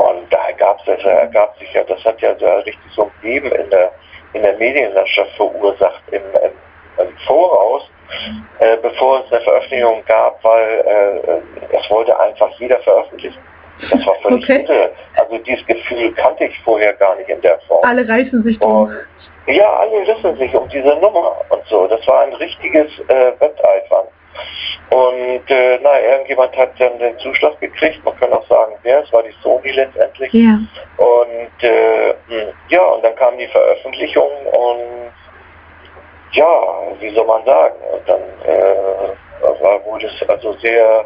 Und 0.03 0.33
da 0.33 0.49
ergab, 0.49 0.79
es, 0.87 0.97
das 0.97 1.05
ergab 1.05 1.57
sich 1.59 1.73
ja, 1.73 1.83
das 1.85 2.03
hat 2.05 2.21
ja 2.21 2.35
so 2.39 2.47
richtig 2.47 2.81
so 2.95 3.03
ein 3.05 3.11
Beben 3.21 3.53
in 3.53 3.71
der, 3.71 3.93
in 4.33 4.43
der 4.43 4.57
Medienlandschaft 4.57 5.31
verursacht 5.37 6.03
im, 6.11 6.23
im, 6.23 7.07
im 7.07 7.17
Voraus, 7.27 7.91
äh, 8.61 8.77
bevor 8.79 9.25
es 9.25 9.33
eine 9.33 9.43
Veröffentlichung 9.43 10.03
gab, 10.07 10.43
weil 10.45 10.85
äh, 10.87 11.77
es 11.77 11.91
wollte 11.91 12.19
einfach 12.19 12.49
jeder 12.59 12.79
veröffentlichen. 12.81 13.39
Das 13.91 14.07
war 14.07 14.15
völlig 14.23 14.45
Okay. 14.45 14.65
irre. 14.69 14.91
Also 15.17 15.39
dieses 15.39 15.67
Gefühl 15.67 16.13
kannte 16.15 16.45
ich 16.45 16.59
vorher 16.61 16.93
gar 16.95 17.17
nicht 17.17 17.29
in 17.29 17.41
der 17.41 17.59
Form. 17.61 17.85
Alle 17.85 18.09
reißen 18.09 18.43
sich 18.45 18.59
drum. 18.59 18.85
Und 18.85 18.97
ja, 19.55 19.69
alle 19.73 20.07
wissen 20.07 20.37
sich 20.37 20.55
um 20.55 20.69
diese 20.69 20.95
Nummer 20.97 21.35
und 21.51 21.67
so. 21.67 21.87
Das 21.89 22.07
war 22.07 22.21
ein 22.23 22.33
richtiges 22.35 22.87
äh, 23.09 23.33
Wetteifern. 23.41 24.07
Und 24.91 25.51
äh, 25.51 25.79
na, 25.83 26.01
irgendjemand 26.01 26.55
hat 26.57 26.79
dann 26.79 26.99
den 26.99 27.19
Zuschlag 27.19 27.59
gekriegt. 27.61 28.05
Man 28.05 28.19
kann 28.19 28.33
auch 28.33 28.47
sagen, 28.47 28.75
wer, 28.83 29.03
es 29.03 29.13
war 29.13 29.23
die 29.23 29.35
Sony 29.43 29.71
letztendlich. 29.71 30.33
Ja. 30.33 30.59
Und 30.99 31.63
äh, 31.63 32.15
mh, 32.29 32.53
ja, 32.69 32.83
und 32.83 33.03
dann 33.03 33.15
kam 33.17 33.39
die 33.39 33.47
Veröffentlichung 33.47 34.31
und 34.47 35.13
ja, 36.33 36.47
wie 37.01 37.15
soll 37.15 37.27
man 37.27 37.45
sagen, 37.45 37.75
und 37.93 38.09
dann 38.09 38.21
äh, 38.45 39.63
war, 39.63 39.85
wurde 39.85 40.07
es 40.07 40.29
also 40.29 40.53
sehr, 40.55 41.05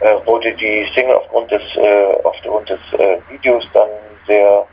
äh, 0.00 0.14
wurde 0.26 0.52
die 0.54 0.84
Single 0.94 1.16
aufgrund 1.16 1.50
des, 1.50 1.62
äh, 1.76 2.16
aufgrund 2.22 2.68
des 2.68 2.80
äh, 2.98 3.18
Videos 3.30 3.68
dann 3.72 3.88
sehr 4.26 4.66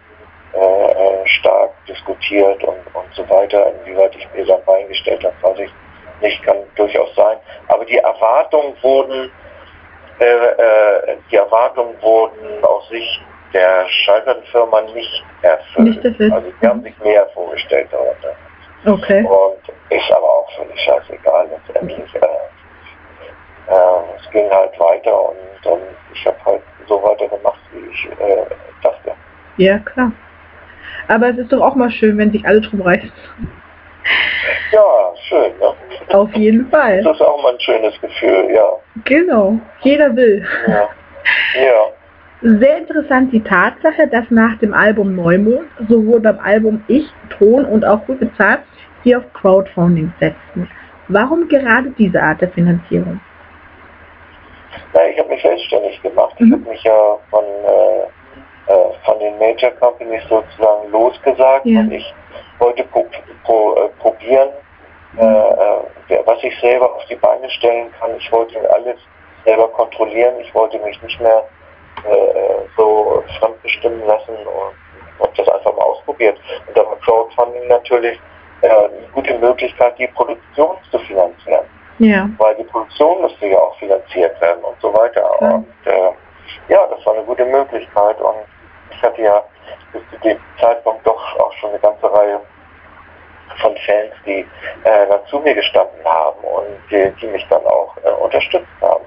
äh, 0.53 1.27
stark 1.27 1.71
diskutiert 1.87 2.63
und, 2.63 2.77
und 2.93 3.13
so 3.13 3.27
weiter. 3.29 3.71
Inwieweit 3.85 4.15
ich 4.15 4.27
mir 4.35 4.45
dann 4.45 4.63
beigestellt 4.65 5.23
habe, 5.23 5.35
weiß 5.41 5.59
ich 5.59 5.71
nicht, 6.21 6.43
kann 6.43 6.57
durchaus 6.75 7.13
sein. 7.15 7.37
Aber 7.67 7.85
die 7.85 7.97
Erwartungen 7.97 8.75
wurden, 8.81 9.31
äh, 10.19 10.25
äh, 10.25 11.17
die 11.31 11.35
Erwartungen 11.35 11.95
wurden 12.01 12.63
aus 12.63 12.87
Sicht 12.89 13.21
der 13.53 13.87
Schallplattenfirma 13.87 14.81
nicht 14.93 15.23
erfüllt. 15.41 15.87
Nicht 15.87 16.05
erfüllt. 16.05 16.33
Also 16.33 16.51
die 16.61 16.67
haben 16.67 16.83
sich 16.83 16.97
mehr 16.99 17.27
vorgestellt 17.33 17.89
darunter. 17.91 18.35
Okay. 18.85 19.23
Und 19.25 19.61
ist 19.89 20.11
aber 20.11 20.25
auch 20.25 20.49
völlig 20.55 20.79
scheißegal 20.81 21.49
letztendlich. 21.49 22.15
Äh, 22.15 22.19
äh, 23.67 23.73
es 24.19 24.31
ging 24.31 24.49
halt 24.49 24.79
weiter 24.79 25.29
und, 25.29 25.71
und 25.71 25.81
ich 26.13 26.25
habe 26.25 26.37
halt 26.45 26.61
so 26.87 27.01
weitergemacht, 27.03 27.59
wie 27.71 27.91
ich 27.91 28.05
äh, 28.19 28.45
dachte. 28.81 29.13
Ja, 29.57 29.79
klar. 29.79 30.11
Aber 31.07 31.29
es 31.29 31.37
ist 31.37 31.51
doch 31.51 31.61
auch 31.61 31.75
mal 31.75 31.91
schön, 31.91 32.17
wenn 32.17 32.31
sich 32.31 32.45
alle 32.45 32.61
drum 32.61 32.81
reißen. 32.81 33.11
Ja, 34.71 35.13
schön, 35.27 35.51
ne? 35.59 35.73
Auf 36.15 36.33
jeden 36.33 36.69
Fall. 36.69 37.03
Das 37.03 37.15
ist 37.15 37.21
auch 37.21 37.41
mal 37.43 37.53
ein 37.53 37.59
schönes 37.59 37.99
Gefühl, 38.01 38.49
ja. 38.53 38.65
Genau. 39.05 39.59
Jeder 39.81 40.15
will. 40.15 40.45
Ja. 40.67 40.89
ja. 41.55 41.83
Sehr 42.59 42.77
interessant 42.79 43.31
die 43.31 43.43
Tatsache, 43.43 44.07
dass 44.07 44.25
nach 44.31 44.57
dem 44.59 44.73
Album 44.73 45.15
Neumond 45.15 45.67
sowohl 45.87 46.19
beim 46.19 46.39
Album 46.39 46.83
Ich, 46.87 47.07
Ton 47.37 47.65
und 47.65 47.85
auch 47.85 48.03
Gut 48.07 48.19
bezahlt, 48.19 48.61
sie 49.03 49.15
auf 49.15 49.23
Crowdfunding 49.33 50.11
setzten. 50.19 50.67
Warum 51.07 51.47
gerade 51.47 51.91
diese 51.97 52.21
Art 52.21 52.41
der 52.41 52.49
Finanzierung? 52.49 53.19
Na, 54.93 55.01
ich 55.07 55.19
habe 55.19 55.29
mich 55.29 55.41
selbstständig 55.41 56.01
gemacht. 56.01 56.33
Ich 56.37 56.45
Mhm. 56.47 56.53
habe 56.53 56.69
mich 56.69 56.83
ja 56.83 57.17
von, 57.29 57.43
äh, 57.43 58.71
äh, 58.71 58.93
von 59.05 59.19
den 59.19 59.37
Major 59.37 59.71
Companies 59.79 60.23
sozusagen 60.29 60.89
losgesagt 60.91 61.65
Ja. 61.65 61.81
und 61.81 61.91
ich 61.91 62.13
wollte 62.59 62.83
pro, 62.85 63.05
pro, 63.43 63.75
äh, 63.75 63.89
probieren, 63.99 64.49
äh, 65.17 65.23
äh, 65.23 66.19
was 66.25 66.43
ich 66.43 66.57
selber 66.59 66.93
auf 66.95 67.05
die 67.05 67.15
Beine 67.15 67.49
stellen 67.49 67.91
kann. 67.99 68.11
Ich 68.17 68.31
wollte 68.31 68.57
alles 68.73 68.97
selber 69.45 69.67
kontrollieren. 69.69 70.35
Ich 70.39 70.53
wollte 70.53 70.79
mich 70.79 71.01
nicht 71.01 71.19
mehr 71.19 71.43
äh, 72.05 72.67
so 72.77 73.23
fremdbestimmen 73.39 74.05
lassen 74.05 74.35
und 74.35 75.21
habe 75.21 75.31
das 75.37 75.47
einfach 75.49 75.75
mal 75.75 75.83
ausprobiert. 75.83 76.37
Und 76.67 76.77
da 76.77 76.85
war 76.85 76.97
Crowdfunding 76.97 77.67
natürlich 77.67 78.19
äh, 78.61 78.69
eine 78.69 79.07
gute 79.13 79.37
Möglichkeit, 79.37 79.97
die 79.97 80.07
Produktion 80.07 80.77
zu 80.91 80.99
finanzieren 80.99 81.65
Ja. 81.99 82.29
weil 82.37 82.55
die 82.55 82.63
Produktion 82.63 83.21
musste 83.21 83.47
ja 83.47 83.57
auch 83.57 83.77
finanziert 83.77 84.39
werden 84.41 84.63
und 84.63 84.79
so 84.81 84.93
weiter. 84.93 85.21
Klar. 85.37 85.55
Und 85.55 85.67
äh, 85.85 86.11
ja, 86.69 86.87
das 86.87 87.05
war 87.05 87.13
eine 87.13 87.23
gute 87.23 87.45
Möglichkeit 87.45 88.19
und 88.21 88.35
ich 88.91 89.01
hatte 89.01 89.21
ja 89.21 89.43
bis 89.91 90.01
zu 90.11 90.17
dem 90.19 90.39
Zeitpunkt 90.59 91.05
doch 91.05 91.39
auch 91.39 91.53
schon 91.53 91.71
eine 91.71 91.79
ganze 91.79 92.11
Reihe 92.11 92.39
von 93.61 93.75
Fans, 93.85 94.13
die 94.25 94.47
äh, 94.83 95.07
dann 95.07 95.25
zu 95.27 95.39
mir 95.39 95.53
gestanden 95.53 96.03
haben 96.05 96.39
und 96.43 96.77
die, 96.89 97.11
die 97.21 97.27
mich 97.27 97.45
dann 97.49 97.65
auch 97.65 97.95
äh, 98.03 98.09
unterstützt 98.09 98.67
haben. 98.81 99.05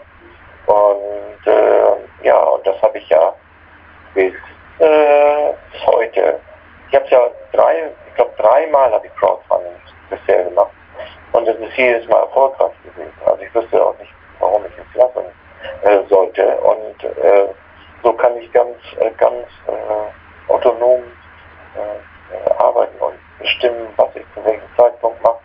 Und 0.66 1.52
äh, 1.52 2.26
ja, 2.26 2.38
und 2.38 2.66
das 2.66 2.80
habe 2.82 2.98
ich 2.98 3.08
ja 3.08 3.34
bis, 4.14 4.32
äh, 4.78 5.52
bis 5.72 5.86
heute. 5.86 6.40
Ich 6.88 6.94
habe 6.94 7.06
ja 7.08 7.20
drei, 7.52 7.90
ich 8.08 8.14
glaube 8.14 8.32
dreimal 8.36 8.92
habe 8.92 9.06
ich 9.06 9.14
Crowdfunding 9.16 9.72
bisher 10.10 10.44
gemacht. 10.44 10.70
Und 11.32 11.48
es 11.48 11.58
ist 11.58 11.76
jedes 11.76 12.06
Mal 12.08 12.20
erfolgreich 12.20 12.72
gewesen. 12.84 13.12
Also 13.26 13.42
ich 13.42 13.54
wüsste 13.54 13.84
auch 13.84 13.98
nicht, 13.98 14.12
warum 14.38 14.64
ich 14.66 14.72
es 14.78 14.94
lassen 14.96 15.24
äh, 15.82 16.08
sollte. 16.08 16.56
Und 16.58 17.04
äh, 17.04 17.48
so 18.02 18.12
kann 18.12 18.36
ich 18.36 18.52
ganz, 18.52 18.76
äh, 19.00 19.10
ganz 19.18 19.46
äh, 19.66 20.23
autonom 20.48 21.02
äh, 21.76 22.34
äh, 22.34 22.50
arbeiten 22.58 22.96
und 23.00 23.14
bestimmen, 23.38 23.88
was 23.96 24.08
ich 24.14 24.24
zu 24.34 24.44
welchem 24.44 24.68
Zeitpunkt 24.76 25.22
mache, 25.22 25.38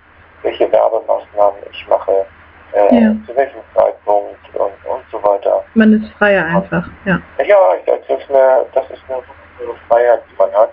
welche 0.44 0.72
Werbemaßnahmen 0.72 1.60
ich 1.72 1.88
mache, 1.88 2.26
äh, 2.74 2.96
Ja. 2.96 3.12
zu 3.28 3.36
welchem 3.36 3.62
Zeitpunkt 3.76 4.38
und, 4.54 4.86
und 4.86 5.04
so 5.12 5.22
weiter. 5.24 5.64
Man 5.74 5.94
ist 6.02 6.12
freier 6.18 6.46
einfach. 6.46 6.88
Ja. 7.06 7.20
Ja, 7.44 7.58
ich, 7.78 7.86
das 7.86 8.20
ist 8.20 8.30
eine, 8.30 8.66
das 8.74 8.90
ist 8.92 9.02
eine 9.08 9.22
eine 9.62 9.74
Freiheit, 9.90 10.22
die 10.32 10.36
man 10.38 10.52
hat. 10.54 10.70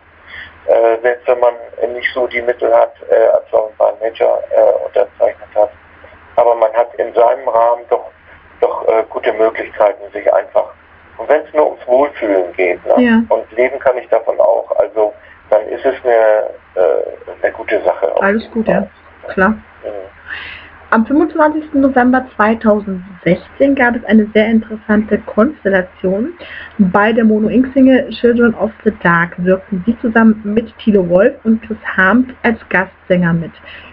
Äh, 0.66 1.00
selbst 1.02 1.26
wenn 1.28 1.40
man 1.40 1.54
nicht 1.92 2.08
so 2.14 2.26
die 2.26 2.42
Mittel 2.42 2.72
hat, 2.74 2.92
äh, 3.10 3.26
als 3.28 3.44
man 3.52 3.62
bei 3.78 3.92
Major 4.00 4.42
äh, 4.50 4.84
unterzeichnet 4.84 5.48
hat, 5.54 5.70
aber 6.36 6.54
man 6.54 6.72
hat 6.74 6.92
in 6.94 7.12
seinem 7.14 7.48
Rahmen 7.48 7.82
doch, 7.88 8.04
doch 8.60 8.86
äh, 8.88 9.04
gute 9.10 9.32
Möglichkeiten, 9.32 10.10
sich 10.12 10.32
einfach, 10.32 10.72
und 11.18 11.28
wenn 11.28 11.42
es 11.42 11.52
nur 11.54 11.66
ums 11.70 11.86
Wohlfühlen 11.86 12.52
geht, 12.56 12.84
ne? 12.86 13.02
Ja. 13.02 13.22
und 13.28 13.52
leben 13.52 13.78
kann 13.78 13.96
ich 13.98 14.08
davon 14.08 14.38
auch, 14.40 14.70
also 14.78 15.12
dann 15.50 15.62
ist 15.68 15.84
es 15.84 15.94
eine, 16.04 16.50
äh, 16.74 17.42
eine 17.42 17.52
gute 17.52 17.80
Sache. 17.82 18.12
Alles 18.20 18.50
gut, 18.50 18.66
ja. 18.68 18.86
Klar. 19.28 19.50
Mhm. 19.50 19.56
Am 20.90 21.04
25. 21.04 21.74
November 21.74 22.24
2016 22.36 23.74
gab 23.74 23.96
es 23.96 24.04
eine 24.04 24.26
sehr 24.32 24.46
interessante 24.46 25.18
Konstellation. 25.18 26.32
Bei 26.78 27.12
der 27.12 27.24
Mono 27.24 27.48
Inc. 27.48 27.72
Single 27.74 28.08
Children 28.10 28.54
of 28.54 28.70
the 28.84 28.92
Dark 29.02 29.32
wirkten 29.38 29.82
sie 29.84 29.98
zusammen 29.98 30.40
mit 30.44 30.72
Thilo 30.78 31.08
Wolf 31.08 31.34
und 31.44 31.60
Chris 31.62 31.78
Harms 31.96 32.28
als 32.44 32.58
Gastsänger 32.68 33.32
mit. 33.32 33.50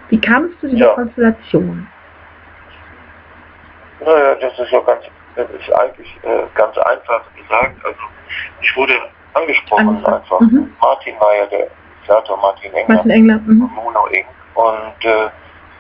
Wie 0.09 0.21
kam 0.21 0.45
es 0.45 0.59
zu 0.59 0.67
dieser 0.67 0.86
Ja. 0.86 0.93
Konstellation? 0.93 1.88
Naja, 4.05 4.36
das 4.36 4.59
ist 4.59 4.71
ja 4.71 4.80
ganz, 4.82 5.01
das 5.36 5.50
ist 5.50 5.74
eigentlich 5.74 6.10
äh, 6.24 6.44
ganz 6.56 6.78
einfach 6.78 7.22
gesagt. 7.36 7.76
Also 7.84 8.00
ich 8.62 8.76
wurde 8.76 8.94
angesprochen 9.34 9.88
Angesprochen, 9.88 10.14
einfach. 10.14 10.40
mhm. 10.42 10.76
Martin 10.82 11.20
war 11.20 11.36
ja 11.36 11.46
der 11.48 11.68
Initiator, 11.98 12.38
Martin 12.38 12.74
Engler 12.74 12.96
Martin 12.96 13.12
Engler. 13.12 13.40
von 13.40 13.58
Mhm. 13.58 13.72
Mono 13.76 14.06
Inc. 14.08 14.28
Und 14.56 15.06
äh, 15.06 15.30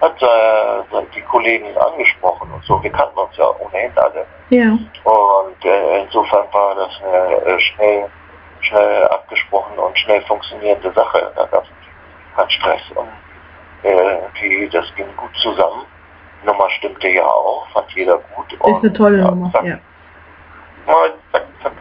hat 0.01 0.21
äh, 0.21 1.05
die 1.15 1.21
Kollegen 1.21 1.77
angesprochen 1.77 2.51
und 2.51 2.63
so. 2.65 2.81
Wir 2.83 2.91
kannten 2.91 3.17
uns 3.17 3.35
ja 3.37 3.45
ohnehin 3.59 3.91
alle. 3.95 4.25
Ja. 4.49 4.71
Und 5.03 5.65
äh, 5.65 6.03
insofern 6.03 6.45
war 6.51 6.75
das 6.75 6.91
eine 7.01 7.45
äh, 7.45 7.59
schnell, 7.59 8.09
schnell 8.61 9.07
abgesprochen 9.07 9.77
und 9.77 9.97
schnell 9.99 10.21
funktionierende 10.23 10.91
Sache. 10.93 11.31
Da 11.35 11.45
gab 11.45 11.63
es 11.63 11.69
keinen 12.35 12.49
Stress 12.49 12.81
und 12.95 13.07
äh, 13.83 14.17
die, 14.41 14.69
das 14.69 14.85
ging 14.95 15.07
gut 15.15 15.35
zusammen. 15.41 15.85
Nummer 16.45 16.69
stimmte 16.71 17.09
ja 17.09 17.25
auch, 17.25 17.67
fand 17.73 17.89
jeder 17.91 18.19
gut. 18.35 18.53
Ist 18.53 18.63
eine 18.63 18.93
tolle 18.93 19.17
ja, 19.19 19.29
Nummer. 19.29 19.51
Zack, 19.51 19.63
Ja. 19.63 19.79
mal, 20.85 21.13
zack, 21.31 21.43
zack. 21.61 21.71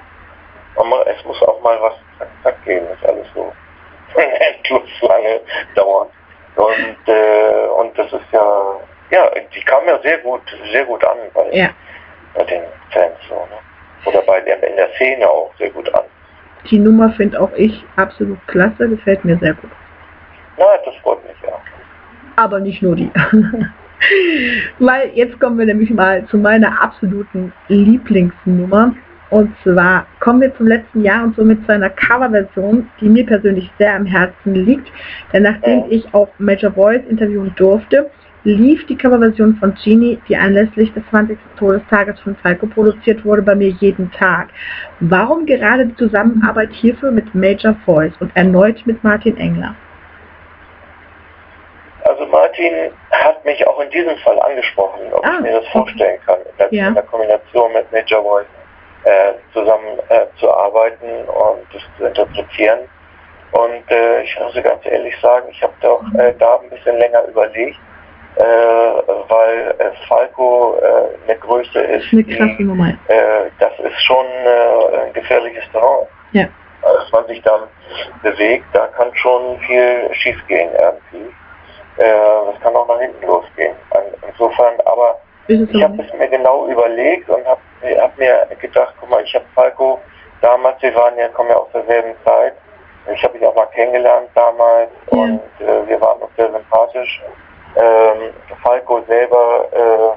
Und 0.77 0.89
mal, 0.89 1.05
es 1.07 1.25
muss 1.25 1.41
auch 1.43 1.61
mal 1.63 1.79
was 1.81 1.95
zack, 2.19 2.29
zack 2.43 2.65
gehen, 2.65 2.85
nicht 2.89 3.05
alles 3.07 3.27
so 3.35 3.53
endlos 4.21 4.89
lange 5.03 5.41
dauern. 5.75 6.09
Und, 6.57 7.09
äh, 7.09 7.67
und 7.79 7.97
das 7.99 8.13
ist 8.13 8.33
ja, 8.33 8.77
ja, 9.11 9.29
die 9.55 9.61
kam 9.63 9.87
ja 9.87 9.99
sehr 10.01 10.19
gut, 10.19 10.43
sehr 10.71 10.85
gut 10.85 11.05
an 11.05 11.17
bei, 11.35 11.51
ja. 11.53 11.71
bei 12.35 12.45
den 12.45 12.63
Fans 12.91 13.17
so, 13.29 13.35
ne? 13.35 13.59
Oder 14.05 14.23
bei 14.23 14.41
der, 14.41 14.63
in 14.69 14.77
der 14.77 14.89
Szene 14.95 15.29
auch 15.29 15.53
sehr 15.59 15.71
gut 15.71 15.93
an. 15.95 16.03
Die 16.71 16.79
Nummer 16.79 17.11
finde 17.13 17.41
auch 17.41 17.53
ich 17.57 17.85
absolut 17.97 18.39
klasse, 18.49 18.89
gefällt 18.89 19.25
mir 19.25 19.37
sehr 19.39 19.55
gut. 19.55 19.71
Na, 20.57 20.65
das 20.85 20.95
freut 20.97 21.25
mich 21.25 21.37
ja. 21.43 21.55
aber 22.37 22.61
nicht 22.61 22.83
nur 22.83 22.95
die. 22.97 23.11
Weil 24.79 25.11
jetzt 25.15 25.39
kommen 25.41 25.59
wir 25.59 25.67
nämlich 25.67 25.91
mal 25.91 26.27
zu 26.27 26.39
meiner 26.39 26.83
absoluten 26.83 27.53
Lieblingsnummer. 27.69 28.95
Und 29.31 29.51
zwar 29.63 30.07
kommen 30.21 30.43
wir 30.43 30.55
zum 30.57 30.67
letzten 30.67 31.03
Jahr 31.03 31.25
und 31.25 31.35
somit 31.37 31.65
zu 31.65 31.73
einer 31.73 31.89
Coverversion, 31.89 32.87
die 33.01 33.09
mir 33.09 33.25
persönlich 33.25 33.71
sehr 33.79 33.95
am 33.95 34.05
Herzen 34.05 34.55
liegt. 34.55 34.87
Denn 35.33 35.45
nachdem 35.45 35.85
ich 35.89 36.05
auch 36.13 36.29
Major 36.39 36.73
Voice 36.73 37.01
interviewen 37.09 37.53
durfte, 37.57 38.11
lief 38.45 38.85
die 38.87 38.97
Coverversion 38.97 39.57
von 39.57 39.73
Genie, 39.83 40.19
die 40.29 40.37
anlässlich 40.37 40.93
des 40.93 41.03
20. 41.11 41.39
Todestages 41.57 42.19
von 42.21 42.37
Falco 42.37 42.67
produziert 42.67 43.25
wurde, 43.25 43.43
bei 43.43 43.55
mir 43.55 43.71
jeden 43.81 44.11
Tag. 44.13 44.49
Warum 45.01 45.47
gerade 45.47 45.87
die 45.87 45.97
Zusammenarbeit 45.97 46.71
hierfür 46.73 47.11
mit 47.11 47.35
Major 47.35 47.77
Voice 47.85 48.13
und 48.21 48.35
erneut 48.35 48.83
mit 48.85 49.03
Martin 49.03 49.37
Engler? 49.37 49.75
Also 52.05 52.27
Martin 52.27 52.93
hat 53.13 53.45
mich 53.45 53.67
auch 53.67 53.79
in 53.81 53.91
diesem 53.91 54.17
Fall 54.19 54.41
angesprochen, 54.41 55.01
ob 55.13 55.25
Ah, 55.25 55.35
ich 55.37 55.41
mir 55.43 55.61
das 55.61 55.69
vorstellen 55.69 56.19
kann, 56.27 56.39
in 56.41 56.57
der, 56.59 56.69
Ja. 56.75 56.89
in 56.89 56.95
der 56.95 57.03
Kombination 57.05 57.73
mit 57.73 57.91
Major 57.93 58.23
Voice 58.23 58.47
äh, 59.05 59.33
zusammen 59.53 59.99
äh, 60.09 60.27
zu 60.39 60.53
arbeiten 60.53 61.25
und 61.27 61.61
das 61.73 61.83
zu 61.99 62.05
interpretieren. 62.07 62.81
Und 63.53 63.91
äh, 63.91 64.23
ich 64.23 64.39
muss 64.41 64.55
ganz 64.63 64.85
ehrlich 64.87 65.15
sagen, 65.21 65.47
ich 65.51 65.63
habe 65.63 65.73
doch 65.81 66.03
äh, 66.19 66.33
da 66.39 66.59
ein 66.63 66.71
bisschen 66.71 66.97
länger 66.99 67.25
überlegt, 67.27 67.77
äh, 68.37 68.43
weil 68.43 69.75
äh, 69.79 69.91
Falco 70.09 70.79
äh, 70.81 71.29
eine 71.31 71.39
Größe 71.39 71.79
ist, 71.81 72.13
Eine 72.13 72.23
die, 72.25 72.37
krasse 72.37 72.63
Nummer. 72.63 72.89
äh, 73.09 73.51
das 73.61 73.73
ist 73.79 74.01
schon 74.03 74.25
äh, 74.27 74.97
ein 75.07 75.13
gefährliches 75.13 75.65
Terrain. 75.73 76.07
Ja. 76.33 76.47
Als 76.83 77.13
man 77.13 77.27
sich 77.27 77.43
dann 77.43 77.63
bewegt, 78.23 78.65
da 78.73 78.87
kann 78.97 79.15
schon 79.15 79.59
viel 79.61 80.09
schiefgehen 80.15 80.71
irgendwie. 80.73 81.33
Äh, 81.99 82.05
das 82.53 82.61
kann 82.63 82.75
auch 82.75 82.89
nach 82.89 83.01
hinten 83.01 83.27
losgehen. 83.27 83.75
Insofern, 84.29 84.75
aber 84.87 85.19
ich 85.49 85.83
habe 85.83 86.03
es 86.03 86.13
mir 86.15 86.29
genau 86.29 86.67
überlegt 86.69 87.29
und 87.29 87.45
habe 87.47 87.61
hab 88.01 88.17
mir 88.17 88.47
gedacht, 88.61 88.95
guck 89.01 89.11
mal, 89.11 89.23
ich 89.23 89.35
habe 89.35 89.45
Falco 89.55 90.01
damals, 90.41 90.81
wir 90.81 90.95
waren 90.95 91.19
ja, 91.19 91.29
kommen 91.29 91.51
ja 91.51 91.57
aus 91.57 91.69
derselben 91.75 92.15
Zeit. 92.25 92.55
Ich 93.13 93.23
habe 93.25 93.37
ihn 93.37 93.45
auch 93.45 93.55
mal 93.55 93.67
kennengelernt 93.67 94.29
damals 94.35 94.91
Ja. 95.11 95.19
und 95.19 95.41
äh, 95.61 95.89
wir 95.89 96.01
waren 96.01 96.23
uns 96.23 96.31
sehr 96.37 96.51
sympathisch. 96.51 97.21
Ähm, 97.77 98.33
Falco 98.63 99.03
selber 99.09 100.17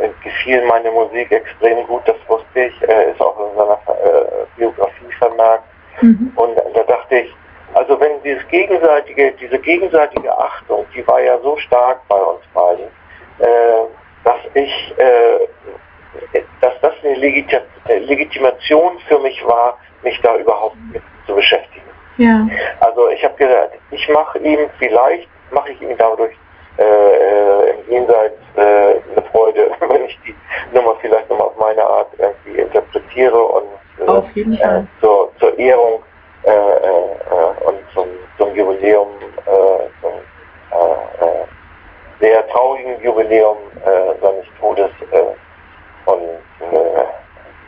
äh, 0.00 0.08
gefiel 0.22 0.64
meine 0.66 0.90
Musik 0.90 1.30
extrem 1.30 1.86
gut, 1.86 2.02
das 2.06 2.16
wusste 2.26 2.60
ich, 2.64 2.88
äh, 2.88 3.12
ist 3.12 3.20
auch 3.20 3.38
in 3.38 3.56
seiner 3.56 3.78
äh, 3.88 4.46
Biografie 4.56 5.12
vermerkt. 5.18 5.64
Mhm. 6.00 6.32
Und 6.34 6.56
da 6.56 6.82
dachte 6.82 7.16
ich, 7.18 7.34
also 7.74 7.98
wenn 8.00 8.22
dieses 8.22 8.46
gegenseitige, 8.48 9.32
diese 9.32 9.58
gegenseitige 9.58 10.36
Achtung, 10.36 10.86
die 10.94 11.06
war 11.06 11.20
ja 11.20 11.38
so 11.40 11.56
stark 11.58 12.00
bei 12.08 12.16
uns 12.16 12.40
beiden, 12.52 12.86
äh, 13.38 13.84
dass 14.24 14.38
ich, 14.54 14.94
äh, 14.98 16.40
dass 16.60 16.72
das 16.80 16.94
eine 17.02 17.14
Legiti 17.14 17.56
äh, 17.88 17.98
Legitimation 17.98 18.98
für 19.08 19.18
mich 19.18 19.44
war, 19.46 19.78
mich 20.02 20.20
da 20.22 20.36
überhaupt 20.36 20.76
mit 20.92 21.02
zu 21.26 21.34
beschäftigen. 21.34 21.84
Ja. 22.16 22.46
Also 22.80 23.08
ich 23.10 23.24
habe 23.24 23.34
gesagt, 23.34 23.76
ich 23.90 24.08
mache 24.08 24.38
ihm 24.38 24.70
vielleicht, 24.78 25.28
mache 25.50 25.72
ich 25.72 25.82
ihm 25.82 25.96
dadurch 25.98 26.34
äh, 26.78 26.82
äh, 26.82 27.70
im 27.70 27.90
Jenseits 27.92 28.38
äh, 28.56 28.60
eine 28.60 29.22
Freude, 29.32 29.70
wenn 29.80 30.04
ich 30.04 30.18
die 30.24 30.34
Nummer 30.72 30.96
vielleicht 31.00 31.28
nochmal 31.28 31.48
auf 31.48 31.56
meine 31.58 31.82
Art 31.82 32.08
irgendwie 32.18 32.60
interpretiere 32.60 33.38
und 33.38 33.64
äh, 34.00 34.40
äh, 34.40 34.82
zur, 35.00 35.32
zur 35.38 35.58
Ehrung 35.58 36.02
äh, 36.44 36.50
äh, 36.50 36.52
äh, 36.52 37.66
und 37.66 37.78
zum, 37.92 38.08
zum 38.38 38.54
Jubiläum, 38.54 39.08
äh, 39.46 39.88
zum 40.00 40.12
äh, 40.12 41.46
sehr 42.20 42.46
traurigen 42.48 43.02
Jubiläum 43.02 43.56
seines 44.20 44.46
Todes 44.58 44.90
und 46.06 46.20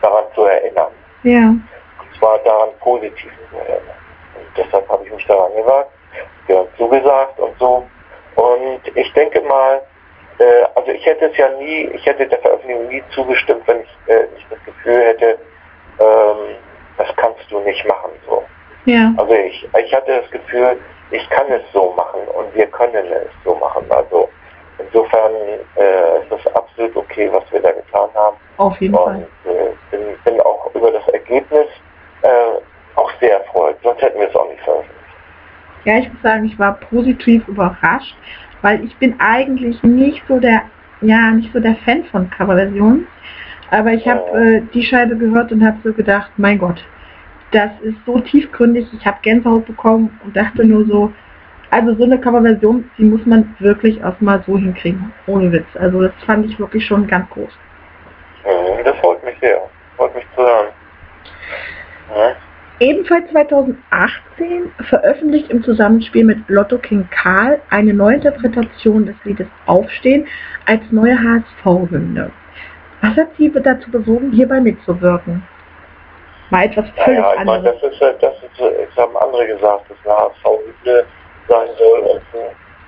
daran 0.00 0.24
zu 0.34 0.44
erinnern. 0.44 0.92
Ja. 1.24 1.48
Und 1.48 2.18
zwar 2.18 2.38
daran 2.38 2.70
positiv 2.80 3.30
zu 3.50 3.56
erinnern. 3.56 3.96
Und 4.34 4.46
deshalb 4.56 4.88
habe 4.88 5.04
ich 5.04 5.12
mich 5.12 5.26
daran 5.26 5.54
gewagt, 5.54 5.90
ja, 6.48 6.64
zugesagt 6.78 7.38
und 7.38 7.58
so. 7.58 7.86
Und 8.36 8.80
ich 8.94 9.12
denke 9.12 9.40
mal, 9.42 9.82
also 10.74 10.90
ich 10.92 11.04
hätte 11.04 11.26
es 11.26 11.36
ja 11.36 11.48
nie, 11.58 11.90
ich 11.94 12.06
hätte 12.06 12.26
der 12.26 12.38
Veröffentlichung 12.38 12.88
nie 12.88 13.02
zugestimmt, 13.14 13.66
wenn 13.66 13.80
ich 13.80 13.96
äh, 14.06 14.26
nicht 14.34 14.46
das 14.50 14.62
Gefühl 14.64 15.00
hätte, 15.00 15.38
ähm, 15.98 16.56
das 16.98 17.08
kannst 17.16 17.50
du 17.50 17.60
nicht 17.60 17.84
machen 17.86 18.12
so. 18.26 18.44
Ja. 18.86 19.12
Also 19.16 19.34
ich, 19.34 19.68
ich 19.84 19.94
hatte 19.94 20.20
das 20.22 20.30
Gefühl, 20.30 20.78
ich 21.10 21.28
kann 21.30 21.46
es 21.50 21.62
so 21.72 21.92
machen 21.96 22.20
und 22.36 22.54
wir 22.54 22.66
können 22.66 23.04
es 23.06 23.30
so 23.44 23.54
machen. 23.56 23.84
Also 23.90 24.28
insofern 24.78 25.32
äh, 25.76 26.22
ist 26.22 26.30
das 26.30 26.54
absolut 26.54 26.96
okay, 26.96 27.28
was 27.32 27.44
wir 27.52 27.60
da 27.60 27.72
getan 27.72 28.08
haben. 28.14 28.36
Auf 28.56 28.80
jeden 28.80 28.94
Fall. 28.94 29.26
Und 29.44 29.52
äh, 29.52 29.70
bin, 29.90 30.00
bin 30.24 30.40
auch 30.40 30.70
über 30.74 30.90
das 30.92 31.06
Ergebnis 31.08 31.66
äh, 32.22 32.28
auch 32.94 33.10
sehr 33.20 33.40
erfreut. 33.40 33.76
Sonst 33.82 34.02
hätten 34.02 34.20
wir 34.20 34.28
es 34.28 34.34
auch 34.36 34.48
nicht 34.48 34.62
veröffentlicht. 34.62 34.96
Ja, 35.84 35.98
ich 35.98 36.12
muss 36.12 36.22
sagen, 36.22 36.44
ich 36.44 36.58
war 36.58 36.74
positiv 36.74 37.46
überrascht, 37.48 38.16
weil 38.62 38.84
ich 38.84 38.96
bin 38.96 39.14
eigentlich 39.20 39.82
nicht 39.82 40.22
so 40.26 40.38
der, 40.40 40.62
ja, 41.00 41.30
nicht 41.30 41.52
so 41.52 41.60
der 41.60 41.76
Fan 41.84 42.04
von 42.04 42.30
Coverversionen. 42.30 43.06
Aber 43.70 43.92
ich 43.92 44.06
habe 44.08 44.30
äh, 44.38 44.62
die 44.72 44.82
Scheibe 44.82 45.16
gehört 45.16 45.50
und 45.50 45.64
habe 45.64 45.78
so 45.82 45.92
gedacht, 45.92 46.30
mein 46.36 46.58
Gott, 46.58 46.84
das 47.52 47.70
ist 47.82 47.96
so 48.04 48.18
tiefgründig. 48.20 48.86
Ich 48.92 49.06
habe 49.06 49.18
Gänsehaut 49.22 49.66
bekommen 49.66 50.18
und 50.24 50.36
dachte 50.36 50.64
nur 50.64 50.84
so, 50.86 51.12
also 51.70 51.94
so 51.94 52.04
eine 52.04 52.20
Coverversion, 52.20 52.88
die 52.96 53.04
muss 53.04 53.24
man 53.26 53.54
wirklich 53.58 54.02
auch 54.04 54.20
mal 54.20 54.42
so 54.46 54.56
hinkriegen, 54.56 55.12
ohne 55.26 55.50
Witz. 55.52 55.66
Also 55.74 56.02
das 56.02 56.12
fand 56.24 56.46
ich 56.46 56.58
wirklich 56.58 56.84
schon 56.86 57.06
ganz 57.06 57.28
groß. 57.30 57.50
Mhm, 58.44 58.84
das 58.84 58.96
freut 58.98 59.22
mich 59.24 59.36
sehr. 59.40 59.60
Freut 59.96 60.14
mich 60.14 60.24
zu 60.34 60.42
hören. 60.42 60.66
Ja? 62.14 62.36
Ebenfalls 62.78 63.30
2018 63.30 64.70
veröffentlicht 64.88 65.50
im 65.50 65.62
Zusammenspiel 65.62 66.24
mit 66.24 66.46
Lotto 66.48 66.76
King 66.76 67.08
Karl 67.10 67.58
eine 67.70 67.94
Neuinterpretation 67.94 69.06
des 69.06 69.16
Liedes 69.24 69.46
Aufstehen 69.64 70.26
als 70.66 70.82
neue 70.90 71.18
HSV-Hymne. 71.18 72.30
Was 73.00 73.16
hat 73.16 73.28
Sie 73.38 73.50
dazu 73.50 73.90
bewogen, 73.90 74.30
hierbei 74.32 74.60
mitzuwirken? 74.60 75.42
Mal 76.50 76.64
etwas 76.64 76.84
völlig 76.90 77.20
Naja, 77.20 77.32
ich 77.38 77.44
meine, 77.44 77.70
anderes. 77.70 77.80
das 77.80 77.92
ist, 77.92 78.02
äh, 78.02 78.14
das 78.20 78.34
ist, 78.36 78.60
äh, 78.60 78.86
das 78.86 79.04
haben 79.04 79.16
andere 79.16 79.46
gesagt, 79.46 79.84
dass 79.90 79.98
eine 80.04 80.16
HSV-Hymne 80.16 81.06
sein 81.48 81.68
soll. 81.78 82.20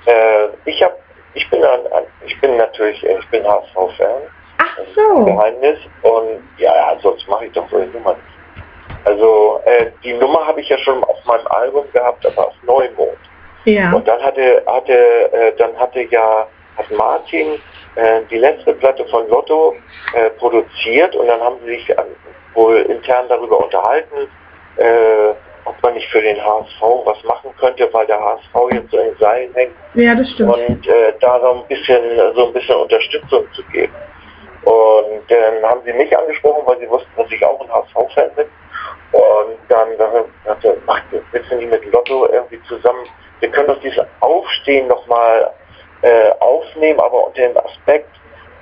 Äh, 0.06 0.48
ich 0.64 0.82
habe 0.82 0.94
Ich 1.34 1.48
bin 1.50 1.62
ein, 1.62 1.92
ein, 1.92 2.04
ich 2.26 2.40
bin 2.40 2.56
natürlich, 2.56 3.02
äh, 3.04 3.18
ich 3.18 3.28
bin 3.28 3.44
HSV-Fan. 3.46 4.22
Ach 4.58 4.78
so. 4.94 5.24
Geheimnis. 5.24 5.78
Und 6.02 6.42
ja, 6.58 6.74
ja, 6.74 6.98
sonst 7.00 7.28
mache 7.28 7.46
ich 7.46 7.52
doch 7.52 7.68
so 7.70 7.76
eine 7.76 7.86
Nummer 7.86 8.12
nicht. 8.14 9.04
Also 9.04 9.60
äh, 9.64 9.86
die 10.02 10.14
Nummer 10.14 10.46
habe 10.46 10.60
ich 10.60 10.68
ja 10.68 10.78
schon 10.78 11.02
auf 11.04 11.24
meinem 11.24 11.46
Album 11.48 11.84
gehabt, 11.92 12.26
aber 12.26 12.48
auf 12.48 12.54
Neumond. 12.62 13.18
Ja. 13.64 13.92
Und 13.92 14.06
dann 14.08 14.20
hatte, 14.22 14.62
hatte, 14.66 14.92
äh, 15.32 15.52
dann 15.56 15.76
hatte 15.78 16.02
ja, 16.02 16.46
hat 16.76 16.90
Martin 16.90 17.60
äh, 17.96 18.20
die 18.30 18.38
letzte 18.38 18.72
Platte 18.74 19.04
von 19.06 19.28
Lotto 19.28 19.74
äh, 20.14 20.30
produziert 20.30 21.14
und 21.16 21.26
dann 21.26 21.40
haben 21.40 21.56
sie 21.64 21.74
sich 21.76 21.98
an, 21.98 22.06
wohl 22.58 22.76
intern 22.82 23.26
darüber 23.28 23.64
unterhalten, 23.64 24.28
äh, 24.76 25.30
ob 25.64 25.80
man 25.82 25.94
nicht 25.94 26.08
für 26.08 26.20
den 26.20 26.36
HSV 26.44 26.80
was 27.04 27.22
machen 27.24 27.54
könnte, 27.58 27.88
weil 27.92 28.06
der 28.06 28.20
HSV 28.20 28.72
jetzt 28.72 28.90
so 28.90 28.98
in 28.98 29.16
Seilen 29.18 29.54
hängt 29.54 29.72
Ja, 29.94 30.14
das 30.14 30.28
stimmt. 30.30 30.56
und 30.56 30.86
äh, 30.88 31.12
da 31.20 31.40
so 31.40 31.52
ein 31.52 31.66
bisschen 31.68 32.02
so 32.34 32.46
ein 32.46 32.52
bisschen 32.52 32.76
Unterstützung 32.76 33.44
zu 33.52 33.62
geben. 33.72 33.94
Und 34.64 35.22
dann 35.28 35.62
haben 35.62 35.80
sie 35.84 35.92
mich 35.92 36.16
angesprochen, 36.16 36.62
weil 36.66 36.78
sie 36.78 36.90
wussten, 36.90 37.10
dass 37.16 37.30
ich 37.30 37.44
auch 37.44 37.60
ein 37.60 37.70
HSV-Fan 37.72 38.30
bin. 38.34 38.46
Und 39.12 39.58
dann 39.68 39.92
ich, 39.92 40.70
ach, 40.86 41.00
willst 41.32 41.50
du 41.50 41.56
nicht 41.56 41.70
mit 41.70 41.84
Lotto 41.92 42.26
irgendwie 42.30 42.60
zusammen, 42.64 43.06
wir 43.40 43.50
können 43.50 43.68
doch 43.68 43.80
dieses 43.80 44.04
Aufstehen 44.20 44.88
nochmal 44.88 45.50
äh, 46.02 46.30
aufnehmen, 46.40 46.98
aber 47.00 47.28
unter 47.28 47.40
dem 47.40 47.56
Aspekt, 47.56 48.10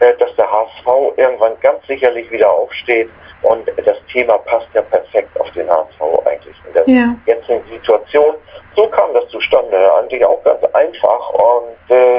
dass 0.00 0.34
der 0.36 0.50
HSV 0.50 0.86
irgendwann 1.16 1.58
ganz 1.60 1.86
sicherlich 1.86 2.30
wieder 2.30 2.50
aufsteht 2.50 3.08
und 3.42 3.66
das 3.84 3.96
Thema 4.12 4.38
passt 4.38 4.68
ja 4.74 4.82
perfekt 4.82 5.38
auf 5.40 5.50
den 5.52 5.68
HSV 5.70 6.00
eigentlich 6.26 6.56
in 6.66 6.72
der 6.74 6.88
Ja. 6.88 7.14
jetzigen 7.26 7.62
Situation. 7.68 8.34
So 8.74 8.86
kam 8.88 9.14
das 9.14 9.26
zustande, 9.28 9.78
eigentlich 9.94 10.24
auch 10.24 10.42
ganz 10.44 10.62
einfach 10.74 11.30
und 11.32 11.94
äh, 11.96 12.18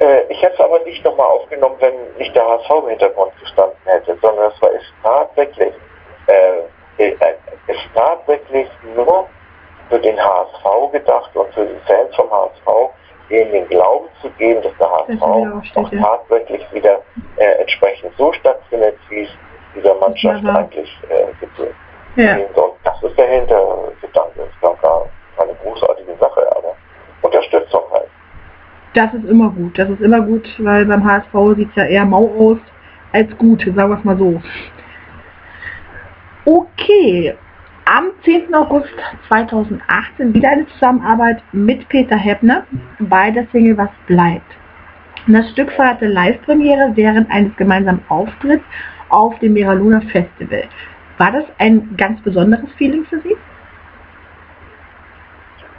äh, 0.00 0.22
ich 0.28 0.40
hätte 0.42 0.54
es 0.54 0.60
aber 0.60 0.78
nicht 0.80 1.04
nochmal 1.04 1.26
aufgenommen, 1.26 1.76
wenn 1.80 1.94
nicht 2.18 2.34
der 2.34 2.46
HSV 2.46 2.70
im 2.82 2.88
Hintergrund 2.88 3.32
gestanden 3.40 3.76
hätte, 3.84 4.16
sondern 4.20 4.50
es 4.54 4.62
war 4.62 4.70
ist 4.72 4.92
tatsächlich, 5.02 5.74
äh, 6.26 7.04
äh, 7.04 7.14
ist 7.66 7.80
tatsächlich 7.94 8.68
nur 8.94 9.26
für 9.88 9.98
den 9.98 10.18
HSV 10.18 10.92
gedacht 10.92 11.30
und 11.34 11.52
für 11.54 11.64
die 11.64 11.78
Fans 11.86 12.14
vom 12.16 12.30
HSV, 12.30 12.90
denen 13.28 13.52
den 13.52 13.68
Glauben 13.68 14.06
zu 14.20 14.30
geben, 14.38 14.62
dass 14.62 14.72
der 14.78 14.90
HSV 14.90 15.22
auch 15.76 15.90
tatsächlich 15.90 16.64
wieder 16.72 17.00
äh, 17.36 17.60
entsprechend 17.60 18.12
so 18.16 18.32
stattfindet, 18.32 18.96
wie 19.08 19.22
es 19.22 19.30
dieser 19.74 19.94
Mannschaft 19.96 20.42
Ja, 20.42 20.54
eigentlich 20.54 20.98
äh, 21.08 21.26
gebührt. 21.40 21.74
Ja. 22.16 22.36
Und 22.36 22.74
das 22.84 23.02
ist 23.02 23.18
der 23.18 23.28
Hintergedanke. 23.28 24.32
Das 24.36 24.46
ist 24.48 24.60
gar 24.60 24.74
gar 24.76 25.06
keine 25.36 25.54
großartige 25.62 26.16
Sache, 26.18 26.56
aber 26.56 26.74
Unterstützung 27.22 27.82
halt. 27.92 28.08
Das 28.94 29.12
ist 29.12 29.28
immer 29.28 29.50
gut. 29.50 29.78
Das 29.78 29.90
ist 29.90 30.00
immer 30.00 30.20
gut, 30.22 30.48
weil 30.58 30.86
beim 30.86 31.04
HSV 31.04 31.56
sieht 31.56 31.68
es 31.70 31.76
ja 31.76 31.84
eher 31.84 32.04
mau 32.04 32.30
aus 32.38 32.58
als 33.12 33.36
gut, 33.38 33.60
sagen 33.60 33.90
wir 33.90 33.98
es 33.98 34.04
mal 34.04 34.16
so. 34.16 34.40
Okay, 36.44 37.34
am 37.86 38.10
10. 38.24 38.52
August 38.52 38.92
2018 39.28 40.34
wieder 40.34 40.50
eine 40.50 40.66
Zusammenarbeit 40.68 41.40
mit 41.52 41.88
Peter 41.88 42.16
Heppner 42.16 42.66
bei 42.98 43.30
der 43.30 43.46
Single 43.52 43.78
Was 43.78 43.90
bleibt. 44.06 44.50
Das 45.28 45.48
Stück 45.50 45.72
feierte 45.72 46.06
Live-Premiere 46.06 46.92
während 46.94 47.30
eines 47.30 47.54
gemeinsamen 47.56 48.04
Auftritts 48.08 48.64
auf 49.08 49.38
dem 49.38 49.54
Mera 49.54 49.72
Luna 49.72 50.00
Festival. 50.12 50.64
War 51.18 51.32
das 51.32 51.44
ein 51.58 51.96
ganz 51.96 52.20
besonderes 52.22 52.70
Feeling 52.76 53.04
für 53.06 53.20
Sie? 53.20 53.36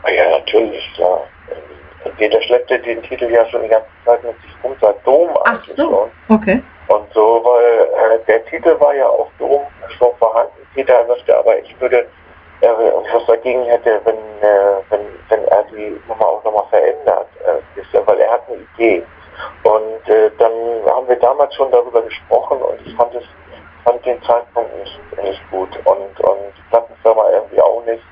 Ah 0.04 0.12
Ja, 0.12 0.40
natürlich, 0.40 0.94
klar. 0.96 1.24
Ähm, 1.50 2.12
Peter 2.18 2.42
schleppte 2.42 2.80
den 2.80 3.04
Titel 3.04 3.26
ja 3.26 3.46
schon 3.48 3.64
die 3.64 3.70
ganze 3.70 3.88
Zeit 4.06 4.24
mit 4.24 4.42
sich 4.42 4.52
rum, 4.64 4.74
seit 4.80 5.06
Dom 5.06 5.30
Ach 5.46 5.62
so, 5.76 6.10
okay. 6.30 6.64
Und 6.88 7.14
so, 7.14 7.42
weil 7.44 8.16
äh, 8.16 8.20
der 8.28 8.46
Titel 8.46 8.80
war 8.80 8.94
ja 8.96 9.08
auf 9.08 9.28
Dom 9.40 9.62
schon 9.98 10.16
vorhanden. 10.18 10.54
Peter 10.74 11.06
sagte 11.08 11.38
aber, 11.38 11.60
ich 11.60 11.80
würde 11.82 12.08
äh, 12.62 12.68
was 13.14 13.26
dagegen 13.26 13.64
hätte, 13.64 14.00
wenn, 14.06 14.16
äh, 14.16 14.82
wenn, 14.90 15.02
wenn 15.30 15.46
er 15.48 15.64
die 15.64 16.00
Nummer 16.08 16.26
auch 16.26 16.44
nochmal 16.44 16.66
verändert. 16.70 17.28
Äh, 17.46 17.58
weil 18.06 18.20
er 18.20 18.32
hat 18.32 18.44
eine 18.48 18.58
Idee. 18.76 19.04
Und 19.64 20.10
äh, 20.10 20.32
dann 20.40 20.52
haben 20.88 21.08
wir 21.08 21.18
damals 21.18 21.54
schon 21.56 21.72
darüber 21.72 22.02
gesprochen 22.02 22.60
und 22.62 22.80
ich 22.86 22.96
fand 22.96 23.14
es 23.16 23.24
fand 23.84 24.04
den 24.06 24.22
Zeitpunkt 24.24 24.76
nicht, 24.80 25.00
nicht 25.24 25.42
gut 25.52 25.70
und, 25.86 26.20
und 26.20 26.40
die 26.58 26.70
Plattenfirma 26.70 27.30
irgendwie 27.32 27.62
auch 27.62 27.84
nicht. 27.86 28.04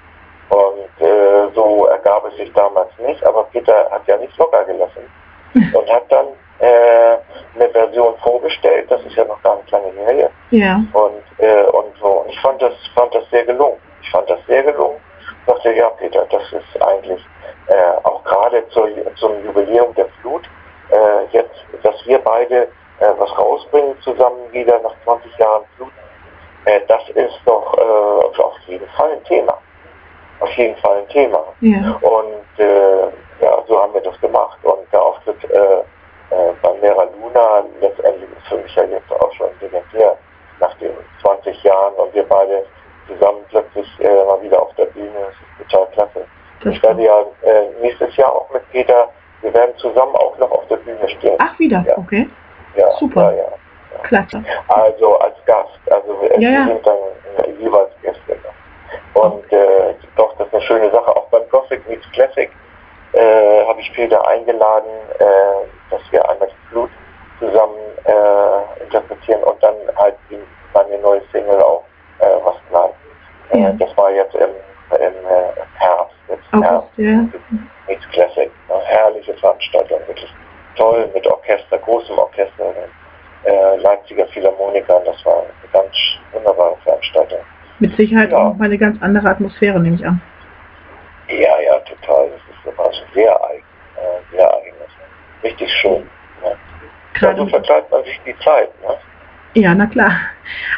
Und 0.49 1.05
äh, 1.05 1.49
so 1.53 1.85
ergab 1.87 2.25
es 2.27 2.37
sich 2.37 2.51
damals 2.53 2.89
nicht, 2.99 3.25
aber 3.25 3.43
Peter 3.45 3.89
hat 3.89 4.07
ja 4.07 4.17
nicht 4.17 4.37
locker 4.37 4.63
gelassen 4.65 5.11
und 5.73 5.89
hat 5.89 6.03
dann 6.09 6.27
äh, 6.59 7.17
eine 7.55 7.69
Version 7.69 8.15
vorgestellt, 8.23 8.89
das 8.89 9.01
ist 9.03 9.15
ja 9.15 9.25
noch 9.25 9.41
gar 9.43 9.57
nicht 9.57 9.71
lange 9.71 9.91
her. 9.91 10.29
Ja, 10.51 10.81
Und, 10.93 11.23
äh, 11.37 11.63
und 11.63 11.97
so. 11.99 12.07
Und 12.07 12.29
ich 12.29 12.39
fand 12.39 12.61
das, 12.61 12.73
fand 12.93 13.13
das 13.13 13.29
sehr 13.29 13.45
gelungen. 13.45 13.77
Ich 14.01 14.09
fand 14.09 14.29
das 14.29 14.39
sehr 14.47 14.63
gelungen. 14.63 14.97
Ich 15.19 15.53
dachte, 15.53 15.73
ja 15.73 15.89
Peter, 15.89 16.25
das 16.31 16.43
ist 16.53 16.81
eigentlich 16.81 17.21
äh, 17.67 17.97
auch 18.03 18.23
gerade 18.23 18.67
zur, 18.69 18.89
zum 19.15 19.43
Jubiläum 19.43 19.93
der 19.95 20.07
Flut, 20.21 20.43
äh, 20.91 21.25
jetzt, 21.31 21.55
dass 21.83 21.95
wir 22.05 22.19
beide 22.19 22.67
äh, 22.99 23.11
was 23.17 23.37
rausbringen 23.37 23.99
zusammen 24.01 24.51
wieder 24.51 24.79
nach 24.79 24.93
20 25.03 25.37
Jahren 25.37 25.63
Flut, 25.75 25.91
äh, 26.65 26.79
das 26.87 27.01
ist 27.09 27.39
doch 27.45 27.77
äh, 27.77 28.41
auf 28.41 28.57
jeden 28.67 28.87
Fall 28.89 29.11
ein 29.11 29.23
Thema. 29.25 29.57
Auf 30.39 30.51
jeden 30.51 30.75
Fall 30.77 30.97
ein 30.97 31.07
Thema. 31.09 31.43
ja, 31.61 31.97
Und 32.01 32.63
ja, 33.41 33.63
so 33.67 33.81
haben 33.81 33.93
wir 33.93 34.01
das 34.01 34.19
gemacht. 34.21 34.57
Und 34.63 34.79
der 34.91 35.01
Auftritt 35.01 35.37
äh, 36.31 36.51
bei 36.61 36.73
Mera 36.81 37.03
Luna 37.19 37.63
letztendlich 37.81 38.29
ist 38.31 38.47
für 38.47 38.57
mich 38.57 38.75
ja 38.75 38.83
jetzt 38.83 39.11
auch 39.11 39.31
schon 39.33 39.49
legendär. 39.61 40.17
Nach 40.59 40.73
den 40.77 40.91
20 41.21 41.63
Jahren 41.63 41.93
und 41.95 42.13
wir 42.13 42.23
beide 42.27 42.65
zusammen 43.07 43.39
plötzlich 43.49 43.87
äh, 43.99 44.25
mal 44.25 44.41
wieder 44.41 44.61
auf 44.61 44.73
der 44.75 44.85
Bühne. 44.85 45.11
Das 45.19 45.67
ist 45.67 45.71
total 45.71 45.87
klasse. 45.91 46.25
Ich 46.71 46.81
werde 46.81 47.03
ja 47.03 47.19
äh, 47.43 47.69
nächstes 47.81 48.15
Jahr 48.15 48.31
auch 48.33 48.49
mit 48.51 48.67
Peter, 48.71 49.09
wir 49.41 49.53
werden 49.53 49.75
zusammen 49.77 50.15
auch 50.15 50.35
noch 50.39 50.49
auf 50.51 50.65
der 50.67 50.77
Bühne 50.77 51.07
stehen. 51.09 51.35
Ach, 51.39 51.59
wieder, 51.59 51.83
Ja. 51.87 51.97
okay. 51.97 52.27
ja, 52.75 52.89
super. 52.97 53.31
Ja, 53.35 53.43
ja. 53.43 53.47
Klasse. 54.03 54.43
Also 54.69 55.19
als 55.19 55.35
Gast. 55.45 55.79
Also 55.91 56.19
wir 56.21 56.29
sind 56.67 56.87
dann 56.87 56.97
äh, 57.45 57.51
jeweils 57.61 57.91
Gäste. 58.01 58.37
Und 59.13 59.51
äh, 59.51 59.93
doch, 60.15 60.35
das 60.37 60.47
ist 60.47 60.53
eine 60.53 60.63
schöne 60.63 60.91
Sache. 60.91 61.15
Auch 61.15 61.27
beim 61.27 61.47
Gothic 61.49 61.87
Meets 61.87 62.09
Classic 62.13 62.49
äh, 63.15 63.65
habe 63.67 63.79
ich 63.81 63.91
Peter 63.93 64.25
eingeladen, 64.27 64.89
äh, 65.19 65.91
dass 65.91 66.01
wir 66.11 66.27
einmal 66.29 66.47
die 66.49 66.67
Flut 66.69 66.89
zusammen 67.39 67.75
äh, 68.05 68.83
interpretieren 68.83 69.43
und 69.43 69.61
dann 69.63 69.75
halt 69.97 70.15
die, 70.29 70.39
meine 70.73 70.97
neue 70.99 71.21
Single 71.31 71.61
auch 71.61 71.83
äh, 72.19 72.25
was 72.43 72.55
bleibt. 72.69 72.95
Äh, 73.51 73.59
Ja. 73.61 73.71
Das 73.73 73.95
war 73.97 74.11
jetzt 74.11 74.35
im, 74.35 74.49
im 74.99 75.13
Herbst, 75.75 76.15
letzten 76.27 76.63
August, 76.63 76.97
Herbst. 76.97 76.97
ja. 76.97 77.57
Meets 77.87 78.07
Classic. 78.11 78.51
Eine 78.69 78.83
herrliche 78.85 79.33
Veranstaltung, 79.35 79.99
wirklich 80.07 80.33
toll 80.75 81.09
mit 81.13 81.25
Orchester, 81.27 81.77
großem 81.77 82.17
Orchester, 82.17 82.73
äh, 83.45 83.75
Leipziger 83.77 84.25
Philharmonikern. 84.27 85.03
Das 85.05 85.23
war 85.25 85.37
eine 85.43 85.71
ganz 85.71 85.95
wunderbare 86.33 86.75
Veranstaltung. 86.83 87.39
Mit 87.79 87.95
Sicherheit 87.95 88.31
Ja. 88.31 88.37
auch 88.37 88.55
mal 88.55 88.65
eine 88.65 88.77
ganz 88.77 89.01
andere 89.01 89.29
Atmosphäre, 89.29 89.79
nehme 89.79 89.95
ich 89.97 90.05
an. 90.05 90.21
Ja, 91.27 91.59
ja, 91.59 91.79
total. 91.79 92.29
Das 92.29 92.41
war 92.77 92.91
sehr 93.13 93.43
eigen, 93.45 93.63
äh, 93.97 94.35
sehr 94.35 94.53
eigen. 94.53 94.75
Das 94.79 94.89
war 94.89 95.43
Richtig 95.43 95.71
schön. 95.81 96.09
Ja. 96.43 96.49
Ja, 96.49 96.57
Gerade 97.13 97.37
so 97.37 97.47
vertreibt 97.47 97.91
man 97.91 98.03
sich 98.03 98.19
die 98.25 98.37
Zeit. 98.39 98.69
Ne? 98.81 98.97
Ja, 99.55 99.73
na 99.73 99.85
klar. 99.85 100.11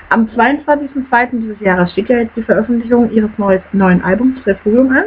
Am 0.10 0.30
22.02. 0.36 1.30
dieses 1.32 1.60
Jahres 1.62 1.92
steht 1.92 2.10
ja 2.10 2.20
jetzt 2.20 2.36
die 2.36 2.44
Veröffentlichung 2.44 3.10
Ihres 3.12 3.32
neues, 3.38 3.62
neuen 3.72 4.04
Albums 4.04 4.46
Refugium 4.46 4.92
an. 4.92 5.06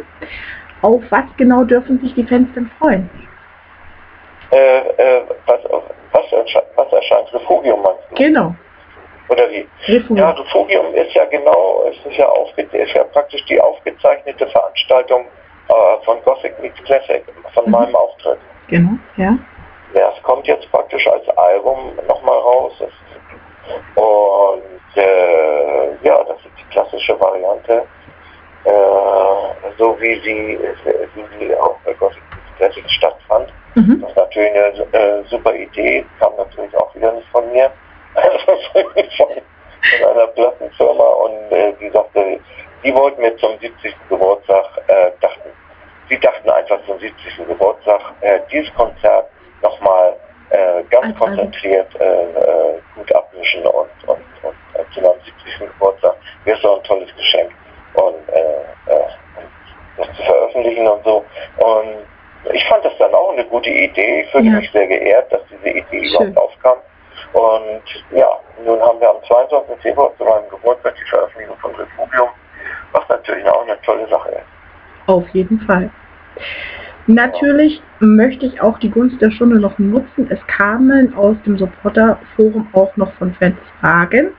Auf 0.81 1.01
was 1.09 1.23
genau 1.37 1.63
dürfen 1.63 1.99
sich 2.01 2.13
die 2.15 2.25
Fans 2.25 2.49
denn 2.55 2.69
freuen? 2.79 3.09
Äh, 4.51 4.79
äh, 4.79 5.21
was, 5.45 5.59
was, 6.11 6.25
was 6.75 6.91
erscheint? 6.91 7.33
Refugium 7.33 7.81
meinst 7.81 8.01
du? 8.09 8.15
Genau, 8.15 8.55
Oder 9.29 9.49
wie? 9.49 9.65
Refugium. 9.87 10.17
Ja, 10.17 10.31
Refugium 10.31 10.93
ist 10.93 11.13
ja 11.13 11.23
genau, 11.25 11.85
es 11.89 12.05
ist 12.05 12.17
ja, 12.17 12.27
aufge 12.27 12.63
ist 12.63 12.93
ja 12.93 13.03
praktisch 13.05 13.45
die 13.45 13.61
aufgezeichnete 13.61 14.47
Veranstaltung 14.47 15.25
äh, 15.71 16.05
von 16.05 16.21
Gothic 16.23 16.59
Meets 16.61 16.81
Classic, 16.83 17.23
von 17.53 17.65
Mhm. 17.65 17.71
meinem 17.71 17.95
Auftritt. 17.95 18.39
Genau, 18.67 18.91
ja. 19.17 19.37
Ja, 19.93 20.13
es 20.15 20.23
kommt 20.23 20.47
jetzt 20.47 20.69
praktisch 20.71 21.05
als 21.07 21.27
Album 21.37 21.93
nochmal 22.07 22.37
raus. 22.37 22.73
Es, 22.79 22.93
und 23.95 24.97
äh, 24.97 25.91
ja, 26.03 26.23
das 26.23 26.37
ist 26.39 26.55
die 26.59 26.71
klassische 26.71 27.19
Variante, 27.19 27.83
äh, 28.65 28.71
so 29.77 29.99
wie 29.99 30.15
sie, 30.21 30.59
wie 31.15 31.45
sie 31.45 31.55
auch 31.55 31.75
bei 31.85 31.93
Gothic 31.93 32.21
Meets 32.31 32.57
Classic 32.57 32.89
stattfand. 32.89 33.53
Mhm. 33.75 34.01
Das 34.01 34.09
ist 34.11 34.17
natürlich 34.17 34.51
eine 34.51 34.93
äh, 34.93 35.23
super 35.29 35.53
Idee, 35.53 36.05
kam 36.19 36.35
natürlich 36.37 36.75
auch 36.77 36.93
wieder 36.95 37.11
nicht 37.13 37.27
von 37.29 37.51
mir, 37.51 37.71
von, 38.45 38.83
von 39.17 40.09
einer 40.09 40.27
Plattenfirma 40.27 41.03
und 41.03 41.51
äh, 41.51 41.73
die 41.79 41.89
sagte, 41.89 42.39
die 42.83 42.95
wollten 42.95 43.21
mir 43.21 43.35
zum 43.37 43.57
70. 43.59 43.95
Geburtstag, 44.09 44.65
äh, 44.87 45.11
dachten, 45.21 45.49
sie 46.11 46.19
dachten 46.19 46.49
einfach 46.49 46.77
zum 46.85 46.99
70. 46.99 47.47
Geburtstag, 47.47 48.01
äh, 48.19 48.39
dieses 48.51 48.73
Konzert 48.75 49.27
nochmal 49.63 50.13
äh, 50.49 50.83
ganz 50.89 51.17
konzentriert 51.17 51.87
äh, 51.99 52.23
äh, 52.23 52.79
gut 52.95 53.15
abmischen 53.15 53.65
und, 53.65 53.89
und, 54.07 54.19
und 54.43 54.55
äh, 54.73 54.83
zu 54.93 54.99
meinem 55.01 55.19
70. 55.23 55.59
Geburtstag 55.59 56.15
wäre 56.43 56.57
es 56.57 56.63
doch 56.63 56.77
ein 56.77 56.83
tolles 56.83 57.15
Geschenk 57.15 57.51
und 57.93 58.29
äh, 58.29 58.41
äh, 58.91 59.07
das 59.97 60.07
zu 60.17 60.23
veröffentlichen 60.23 60.85
und 60.87 61.03
so. 61.05 61.23
Und 61.57 62.53
ich 62.53 62.65
fand 62.67 62.83
das 62.83 62.93
dann 62.99 63.13
auch 63.13 63.31
eine 63.31 63.45
gute 63.45 63.69
Idee. 63.69 64.21
Ich 64.23 64.31
fühlte 64.31 64.47
Ja. 64.47 64.53
mich 64.57 64.69
sehr 64.71 64.87
geehrt, 64.87 65.31
dass 65.31 65.41
diese 65.49 65.69
Idee 65.69 66.09
überhaupt 66.09 66.37
aufkam. 66.37 66.77
Und 67.33 67.83
ja, 68.11 68.27
nun 68.65 68.81
haben 68.81 68.99
wir 68.99 69.09
am 69.11 69.23
22. 69.27 69.81
Februar 69.81 70.11
zu 70.17 70.25
meinem 70.25 70.49
Geburtstag 70.49 70.93
die 70.95 71.09
Veröffentlichung 71.09 71.57
von 71.59 71.73
Refugium, 71.75 72.29
was 72.91 73.07
natürlich 73.07 73.47
auch 73.47 73.61
eine 73.61 73.79
tolle 73.83 74.07
Sache 74.09 74.31
ist. 74.31 74.60
Auf 75.07 75.27
jeden 75.29 75.59
Fall. 75.61 75.89
Natürlich 77.07 77.81
möchte 77.99 78.45
ich 78.45 78.61
auch 78.61 78.77
die 78.79 78.89
Gunst 78.89 79.21
der 79.21 79.31
Stunde 79.31 79.59
noch 79.59 79.77
nutzen. 79.79 80.27
Es 80.29 80.39
kamen 80.47 81.13
aus 81.15 81.35
dem 81.45 81.57
Supporter-Forum 81.57 82.67
auch 82.73 82.95
noch 82.95 83.11
von 83.13 83.33
Fans 83.35 83.57
Fragen. 83.79 84.31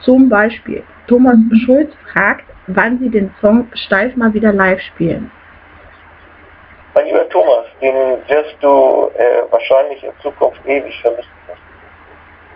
Zum 0.00 0.28
Beispiel 0.28 0.82
Thomas 1.08 1.36
Schulz 1.64 1.92
fragt, 2.12 2.44
wann 2.68 2.98
sie 2.98 3.08
den 3.08 3.32
Song 3.40 3.68
Steif 3.74 4.14
mal 4.16 4.32
wieder 4.34 4.52
live 4.52 4.80
spielen. 4.80 5.30
Mein 6.94 7.06
lieber 7.06 7.28
Thomas, 7.28 7.66
den 7.80 7.94
wirst 7.94 8.56
du 8.60 9.10
äh, 9.16 9.42
wahrscheinlich 9.50 10.02
in 10.02 10.12
Zukunft 10.22 10.60
ewig 10.66 10.98
vermissen. 11.00 11.28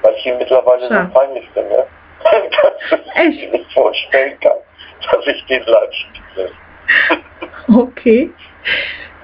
Weil 0.03 0.14
ich 0.14 0.26
ihn 0.26 0.38
mittlerweile 0.38 0.88
Tja. 0.88 1.11
so 1.12 1.18
peinlich 1.18 1.49
finde, 1.53 1.86
dass 2.24 3.01
ich 3.16 3.51
mir 3.51 3.59
nicht 3.59 3.72
vorstellen 3.72 4.38
kann, 4.41 4.57
dass 5.11 5.26
ich 5.26 5.45
den 5.47 5.62
live 5.64 5.93
spiele. 5.93 6.51
Okay. 7.72 8.30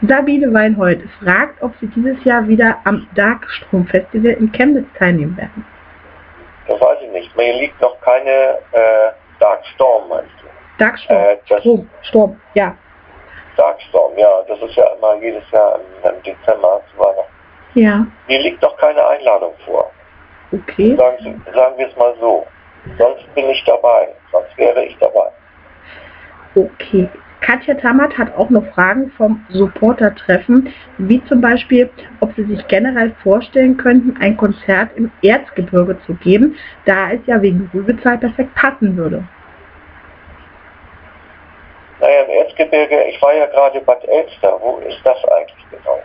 Sabine 0.03 0.53
Weinhold 0.53 1.03
fragt, 1.21 1.61
ob 1.63 1.73
sie 1.81 1.89
dieses 1.89 2.23
Jahr 2.25 2.47
wieder 2.47 2.77
am 2.85 3.09
Darkstrom 3.15 3.87
Festival 3.89 4.33
in 4.33 4.53
Chemnitz 4.53 4.87
teilnehmen 4.99 5.37
werden. 5.37 5.65
Das 6.69 6.81
weiß 6.81 6.99
ich 7.03 7.11
nicht. 7.11 7.37
Mir 7.37 7.55
liegt 7.59 7.81
noch 7.81 7.99
keine 8.03 8.59
äh, 8.73 9.11
Dark 9.41 9.65
Storm, 9.75 10.09
meinst 10.09 10.31
du? 10.41 10.47
Darkstrom, 10.79 11.17
Äh, 11.17 11.37
Strom, 11.59 11.91
Sturm, 12.03 12.41
ja. 12.55 12.77
Dark 13.57 13.81
Storm, 13.89 14.13
ja, 14.19 14.29
das 14.47 14.61
ist 14.61 14.77
ja 14.77 14.85
immer 14.97 15.17
jedes 15.21 15.51
Jahr 15.51 15.77
im, 16.05 16.11
im 16.11 16.23
Dezember 16.23 16.83
zu 16.93 16.99
Weihnachten. 16.99 17.33
Ja, 17.75 18.07
Mir 18.29 18.41
liegt 18.43 18.61
noch 18.63 18.77
keine 18.77 19.05
Einladung 19.09 19.55
vor. 19.65 19.91
okay. 20.53 20.95
Sagen, 20.97 21.43
sagen 21.55 21.79
wir 21.79 21.89
es 21.89 21.97
mal 21.97 22.15
so. 22.21 22.47
Sonst 22.99 23.35
bin 23.35 23.49
ich 23.51 23.65
dabei. 23.65 24.09
Sonst 24.31 24.57
wäre 24.57 24.85
ich 24.85 24.97
dabei. 24.99 25.31
Okay. 26.55 27.09
Katja 27.41 27.75
Tammert 27.75 28.17
hat 28.19 28.37
auch 28.37 28.51
noch 28.51 28.65
Fragen 28.75 29.11
vom 29.17 29.45
Supporter-Treffen, 29.51 30.73
wie 30.99 31.25
zum 31.27 31.41
Beispiel, 31.41 31.89
ob 32.21 32.35
sie 32.35 32.45
sich 32.45 32.67
generell 32.67 33.15
vorstellen 33.23 33.77
könnten, 33.77 34.17
ein 34.21 34.37
Konzert 34.37 34.91
im 34.97 35.11
Erzgebirge 35.23 35.97
zu 36.07 36.15
geben, 36.15 36.57
da 36.87 37.11
es 37.13 37.21
ja 37.27 37.41
wegen 37.41 37.71
Rübezahl 37.73 38.19
perfekt 38.19 38.55
passen 38.55 38.97
würde. 38.97 39.23
Naja, 42.01 42.23
im 42.23 42.31
Erzgebirge, 42.45 43.05
ich 43.05 43.21
war 43.23 43.35
ja 43.35 43.47
gerade 43.47 43.81
Bad 43.81 44.05
Elster. 44.05 44.59
Wo 44.61 44.79
ist 44.79 45.01
das 45.05 45.17
eigentlich 45.25 45.67
genau? 45.71 45.99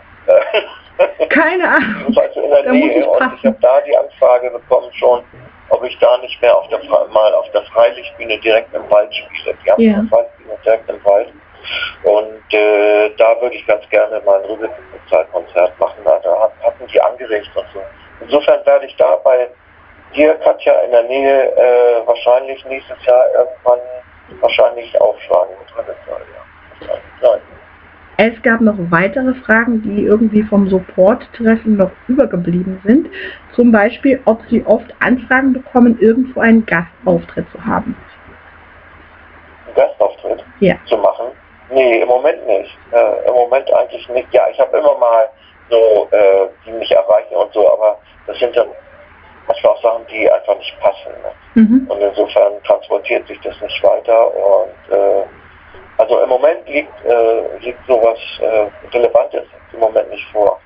Keine 1.28 1.68
Ahnung. 1.68 2.16
also 2.16 2.40
in 2.40 2.50
der 2.50 2.62
Da 2.62 2.72
Nähe. 2.72 3.00
ich 3.00 3.06
Und 3.06 3.32
ich 3.36 3.46
habe 3.46 3.56
da 3.60 3.80
die 3.86 3.96
Anfrage 3.96 4.50
bekommen 4.50 4.90
schon, 4.92 5.22
ob 5.72 5.82
ich 5.84 5.98
da 5.98 6.18
nicht 6.18 6.40
mehr 6.42 6.56
auf 6.56 6.68
der 6.68 6.78
mal 7.08 7.34
auf 7.34 7.50
der 7.52 7.62
Freilichtbühne 7.64 8.38
direkt 8.38 8.72
im 8.74 8.88
Wald 8.90 9.12
spiele. 9.14 9.56
Die 9.64 9.70
haben 9.70 9.82
Ja. 9.82 9.94
eine 9.94 10.08
Freilichtbühne 10.08 10.58
direkt 10.64 10.88
im 10.90 11.04
Wald. 11.04 11.28
Und 12.04 12.54
äh, 12.54 13.10
da 13.16 13.40
würde 13.40 13.54
ich 13.56 13.66
ganz 13.66 13.88
gerne 13.88 14.20
mal 14.20 14.40
ein 14.42 14.44
Rübezahl-Konzert 14.50 15.78
machen. 15.78 15.96
Da, 16.04 16.18
da 16.18 16.40
hat- 16.40 16.52
hatten 16.62 16.86
die 16.88 17.00
angeregt 17.00 17.50
und 17.54 17.66
so. 17.72 17.80
Insofern 18.20 18.64
werde 18.66 18.86
ich 18.86 18.96
da 18.96 19.16
bei 19.16 19.48
dir, 20.14 20.34
Katja, 20.34 20.72
in 20.80 20.90
der 20.90 21.04
Nähe 21.04 21.52
äh, 21.56 22.06
wahrscheinlich 22.06 22.64
nächstes 22.66 22.96
Jahr 23.06 23.24
irgendwann 23.34 23.80
wahrscheinlich 24.40 25.00
aufschlagen 25.00 25.54
mit 25.58 25.76
Rübezahl. 25.78 26.22
Ja. 26.80 26.94
Sein. 27.26 27.40
Es 28.24 28.40
gab 28.42 28.60
noch 28.60 28.76
weitere 28.90 29.34
Fragen, 29.34 29.82
die 29.82 30.04
irgendwie 30.04 30.44
vom 30.44 30.68
Support-Treffen 30.68 31.76
noch 31.76 31.90
übergeblieben 32.06 32.80
sind. 32.84 33.08
Zum 33.56 33.72
Beispiel, 33.72 34.20
ob 34.26 34.40
sie 34.48 34.64
oft 34.64 34.94
Anfragen 35.00 35.52
bekommen, 35.52 35.98
irgendwo 35.98 36.38
einen 36.38 36.64
Gastauftritt 36.64 37.46
zu 37.50 37.64
haben. 37.64 37.96
einen 39.66 39.74
Gastauftritt 39.74 40.44
Ja. 40.60 40.76
zu 40.86 40.96
machen? 40.98 41.26
Nee, 41.70 42.02
im 42.02 42.06
Moment 42.08 42.46
nicht. 42.46 42.70
Äh, 42.92 43.26
Im 43.28 43.34
Moment 43.34 43.68
eigentlich 43.74 44.08
nicht. 44.10 44.28
Ja, 44.32 44.42
ich 44.52 44.60
habe 44.60 44.76
immer 44.78 44.96
mal 44.98 45.24
so, 45.68 46.06
äh, 46.12 46.46
die 46.64 46.70
mich 46.70 46.92
erreichen 46.92 47.34
und 47.34 47.52
so, 47.52 47.72
aber 47.72 47.98
das 48.28 48.38
sind 48.38 48.56
dann 48.56 48.68
manchmal 49.48 49.72
auch 49.72 49.82
Sachen, 49.82 50.06
die 50.12 50.30
einfach 50.30 50.56
nicht 50.58 50.78
passen. 50.78 51.10
Ne? 51.24 51.60
Mhm. 51.62 51.86
Und 51.90 52.00
insofern 52.00 52.52
transportiert 52.64 53.26
sich 53.26 53.40
das 53.40 53.60
nicht 53.60 53.82
weiter 53.82 54.28
und 54.32 54.94
äh, 54.96 55.24
also 56.02 56.22
im 56.22 56.28
Moment 56.28 56.68
liegt, 56.68 56.92
äh, 57.04 57.58
liegt 57.64 57.86
sowas 57.86 58.18
äh, 58.40 58.96
Relevantes 58.96 59.44
im 59.72 59.80
Moment 59.80 60.10
nicht 60.10 60.26
vor. 60.32 60.60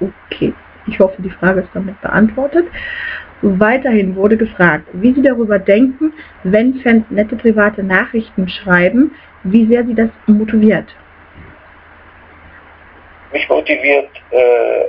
Okay, 0.00 0.52
ich 0.86 0.98
hoffe, 0.98 1.20
die 1.22 1.30
Frage 1.30 1.60
ist 1.60 1.70
damit 1.74 2.00
beantwortet. 2.00 2.66
Weiterhin 3.42 4.16
wurde 4.16 4.36
gefragt, 4.36 4.86
wie 4.94 5.12
Sie 5.12 5.22
darüber 5.22 5.58
denken, 5.58 6.12
wenn 6.44 6.74
Fans 6.76 7.04
nette 7.10 7.36
private 7.36 7.82
Nachrichten 7.82 8.48
schreiben, 8.48 9.14
wie 9.42 9.66
sehr 9.66 9.84
Sie 9.84 9.94
das 9.94 10.08
motiviert. 10.26 10.86
mich 13.32 13.48
motiviert, 13.48 14.08
äh, 14.30 14.84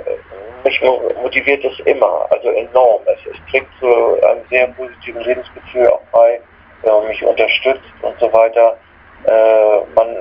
mich 0.64 0.80
mo- 0.80 1.12
motiviert 1.20 1.64
es 1.64 1.80
immer, 1.80 2.26
also 2.30 2.48
enorm. 2.50 3.02
Es, 3.06 3.18
es 3.32 3.50
trägt 3.50 3.66
zu 3.80 3.86
einem 3.86 4.42
sehr 4.48 4.68
positiven 4.68 5.20
Lebensgefühl 5.22 5.88
auch 5.88 6.02
bei, 6.12 6.40
wenn 6.82 6.92
man 6.92 7.08
mich 7.08 7.22
unterstützt 7.24 7.92
und 8.02 8.18
so 8.20 8.32
weiter. 8.32 8.78
Äh, 9.24 9.78
man, 9.94 10.16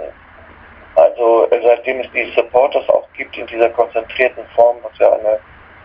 also 0.96 1.48
äh, 1.52 1.60
seitdem 1.64 2.00
es 2.00 2.08
die 2.14 2.32
Supporters 2.36 2.88
auch 2.90 3.08
gibt 3.18 3.38
in 3.38 3.46
dieser 3.48 3.70
konzentrierten 3.70 4.46
Form, 4.56 4.78
was 4.84 4.98
ja 5.00 5.12
eine 5.12 5.40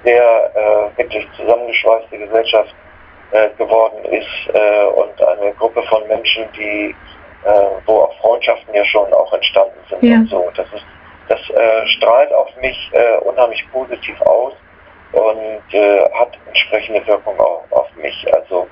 sehr 0.05 0.51
äh, 0.95 0.99
wirklich 0.99 1.27
zusammengeschweißte 1.37 2.17
Gesellschaft 2.19 2.75
äh, 3.33 3.49
geworden 3.59 4.05
ist 4.07 4.55
äh, 4.55 4.85
und 4.87 5.23
eine 5.23 5.53
Gruppe 5.55 5.83
von 5.85 6.07
Menschen, 6.09 6.49
die 6.57 6.95
äh, 7.45 7.51
wo 7.87 8.01
auch 8.01 8.19
Freundschaften 8.21 8.75
ja 8.75 8.85
schon 8.85 9.13
auch 9.13 9.33
entstanden 9.33 9.79
sind 9.89 10.03
Ja. 10.03 10.17
und 10.17 10.29
so. 10.29 10.51
Das 10.57 10.67
ist 10.73 10.85
das 11.29 11.41
äh, 11.51 11.87
strahlt 11.87 12.33
auf 12.33 12.49
mich 12.61 12.91
unheimlich 13.21 13.65
positiv 13.71 14.21
aus 14.23 14.53
und 15.13 15.63
hat 16.13 16.37
entsprechende 16.49 17.07
Wirkung 17.07 17.39
auch 17.39 17.63
auf 17.71 17.87
mich. 17.95 18.27
Also 18.35 18.67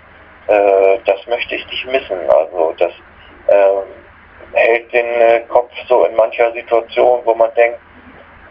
das 0.49 1.27
möchte 1.29 1.55
ich 1.55 1.65
nicht 1.69 1.87
missen. 1.87 2.19
Also 2.29 2.75
das 2.79 2.93
ähm, 3.49 3.85
hält 4.53 4.93
den 4.93 5.07
äh, 5.07 5.41
Kopf 5.49 5.71
so 5.89 6.05
in 6.05 6.17
mancher 6.17 6.53
Situation, 6.53 7.21
wo 7.25 7.35
man 7.35 7.53
denkt, 7.55 7.79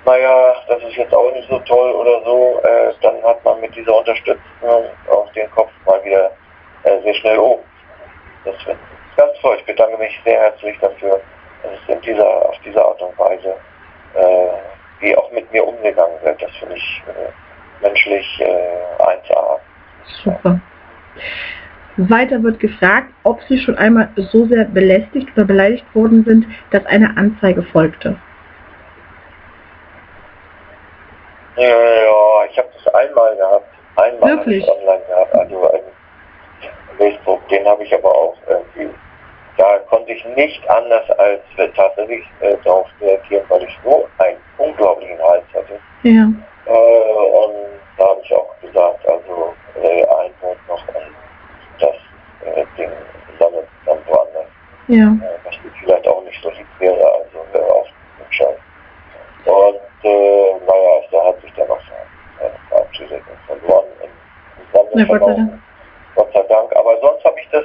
naja, 0.05 0.55
das 0.67 0.81
ist 0.83 0.95
jetzt 0.95 1.13
auch 1.13 1.31
nicht 1.33 1.49
so 1.49 1.59
toll 1.59 1.91
oder 1.91 2.23
so, 2.23 2.61
äh, 2.63 2.93
dann 3.01 3.21
hat 3.23 3.43
man 3.43 3.59
mit 3.59 3.75
dieser 3.75 3.95
Unterstützung 3.95 4.39
auch 5.09 5.31
den 5.33 5.49
Kopf 5.51 5.71
mal 5.85 6.03
wieder 6.03 6.31
äh, 6.83 7.01
sehr 7.01 7.13
schnell 7.15 7.37
oben. 7.37 7.63
Das 8.45 8.55
wird 8.65 8.77
ganz 9.17 9.33
toll. 9.41 9.57
Ich 9.59 9.65
bedanke 9.65 9.97
mich 9.97 10.17
sehr 10.23 10.39
herzlich 10.39 10.77
dafür, 10.79 11.19
dass 11.63 11.73
es 11.73 11.93
in 11.93 12.01
dieser, 12.01 12.25
auf 12.47 12.55
diese 12.63 12.83
Art 12.83 13.01
und 13.01 13.17
Weise 13.19 13.55
äh, 14.13 14.49
wie 14.99 15.15
auch 15.17 15.29
mit 15.31 15.51
mir 15.51 15.67
umgegangen 15.67 16.17
wird. 16.23 16.41
Das 16.41 16.51
finde 16.57 16.75
ich 16.75 17.03
äh, 17.07 17.85
menschlich 17.85 18.41
äh, 18.41 19.03
1A. 19.03 19.59
Super. 20.23 20.59
Weiter 21.97 22.41
wird 22.43 22.59
gefragt, 22.59 23.07
ob 23.23 23.41
Sie 23.49 23.59
schon 23.59 23.75
einmal 23.77 24.09
so 24.15 24.45
sehr 24.45 24.65
belästigt 24.65 25.27
oder 25.35 25.45
beleidigt 25.45 25.85
worden 25.95 26.23
sind, 26.25 26.45
dass 26.71 26.85
eine 26.85 27.15
Anzeige 27.17 27.63
folgte. 27.63 28.15
Ja, 31.57 32.45
ich 32.49 32.57
habe 32.57 32.69
das 32.83 32.93
einmal 32.93 33.35
gehabt. 33.35 33.65
Einmal 33.95 34.37
Wirklich? 34.37 34.63
ich 34.63 34.69
online 34.69 35.01
gehabt. 35.07 35.33
Also 35.33 35.71
Facebook, 36.97 37.47
den 37.49 37.65
habe 37.67 37.83
ich 37.83 37.93
aber 37.93 38.09
auch 38.09 38.35
irgendwie. 38.47 38.89
Da 39.57 39.79
konnte 39.89 40.11
ich 40.13 40.23
nicht 40.35 40.69
anders 40.69 41.09
als 41.17 41.41
äh, 41.57 41.67
tatsächlich 41.75 42.23
äh, 42.41 42.55
darauf 42.63 42.87
reagieren, 43.01 43.43
weil 43.49 43.63
ich 43.63 43.75
so 43.83 44.07
einen 44.19 44.37
unglaublichen 44.59 45.17
Hals 45.19 45.45
hatte. 45.51 45.79
Ja. 46.03 46.29
Äh, 46.67 46.69
und 46.69 47.55
da 47.97 48.07
habe 48.07 48.21
ich 48.23 48.33
auch 48.35 48.53
gesagt, 48.61 49.09
also 49.09 49.53
äh, 49.81 50.01
ein 50.03 50.31
Wort 50.41 50.57
noch 50.67 50.85
das 50.85 50.95
äh, 52.55 52.65
Ding 52.77 52.89
landet 53.39 53.67
dann 53.85 53.97
woanders. 54.07 54.45
Ja. 54.87 55.03
äh, 55.05 55.37
was 55.45 55.55
mir 55.63 55.71
vielleicht 55.81 56.07
auch 56.07 56.23
nicht 56.23 56.41
so 56.41 56.49
lieb 56.51 56.67
wäre, 56.79 56.95
also 57.13 57.39
hör 57.51 57.75
auf 57.75 57.87
den 58.19 58.31
Scheiß. 58.31 58.57
Und 59.45 59.79
äh, 60.03 60.51
naja, 60.65 61.01
da 61.11 61.25
hat 61.27 61.41
sich 61.41 61.53
dann 61.55 61.67
noch 61.67 61.77
äh, 61.79 62.49
verabschiedet 62.69 63.21
und 63.29 63.59
verloren 63.59 63.85
im, 64.03 64.09
Sande 64.73 64.89
Na, 64.93 65.03
Gott 65.03 65.07
sei 65.07 65.17
verlaufen. 65.19 65.47
Dank. 65.49 65.61
Gott 66.15 66.33
sei 66.33 66.43
Dank. 66.53 66.75
Aber 66.75 66.99
sonst 67.01 67.23
habe 67.25 67.39
ich 67.39 67.49
das, 67.51 67.63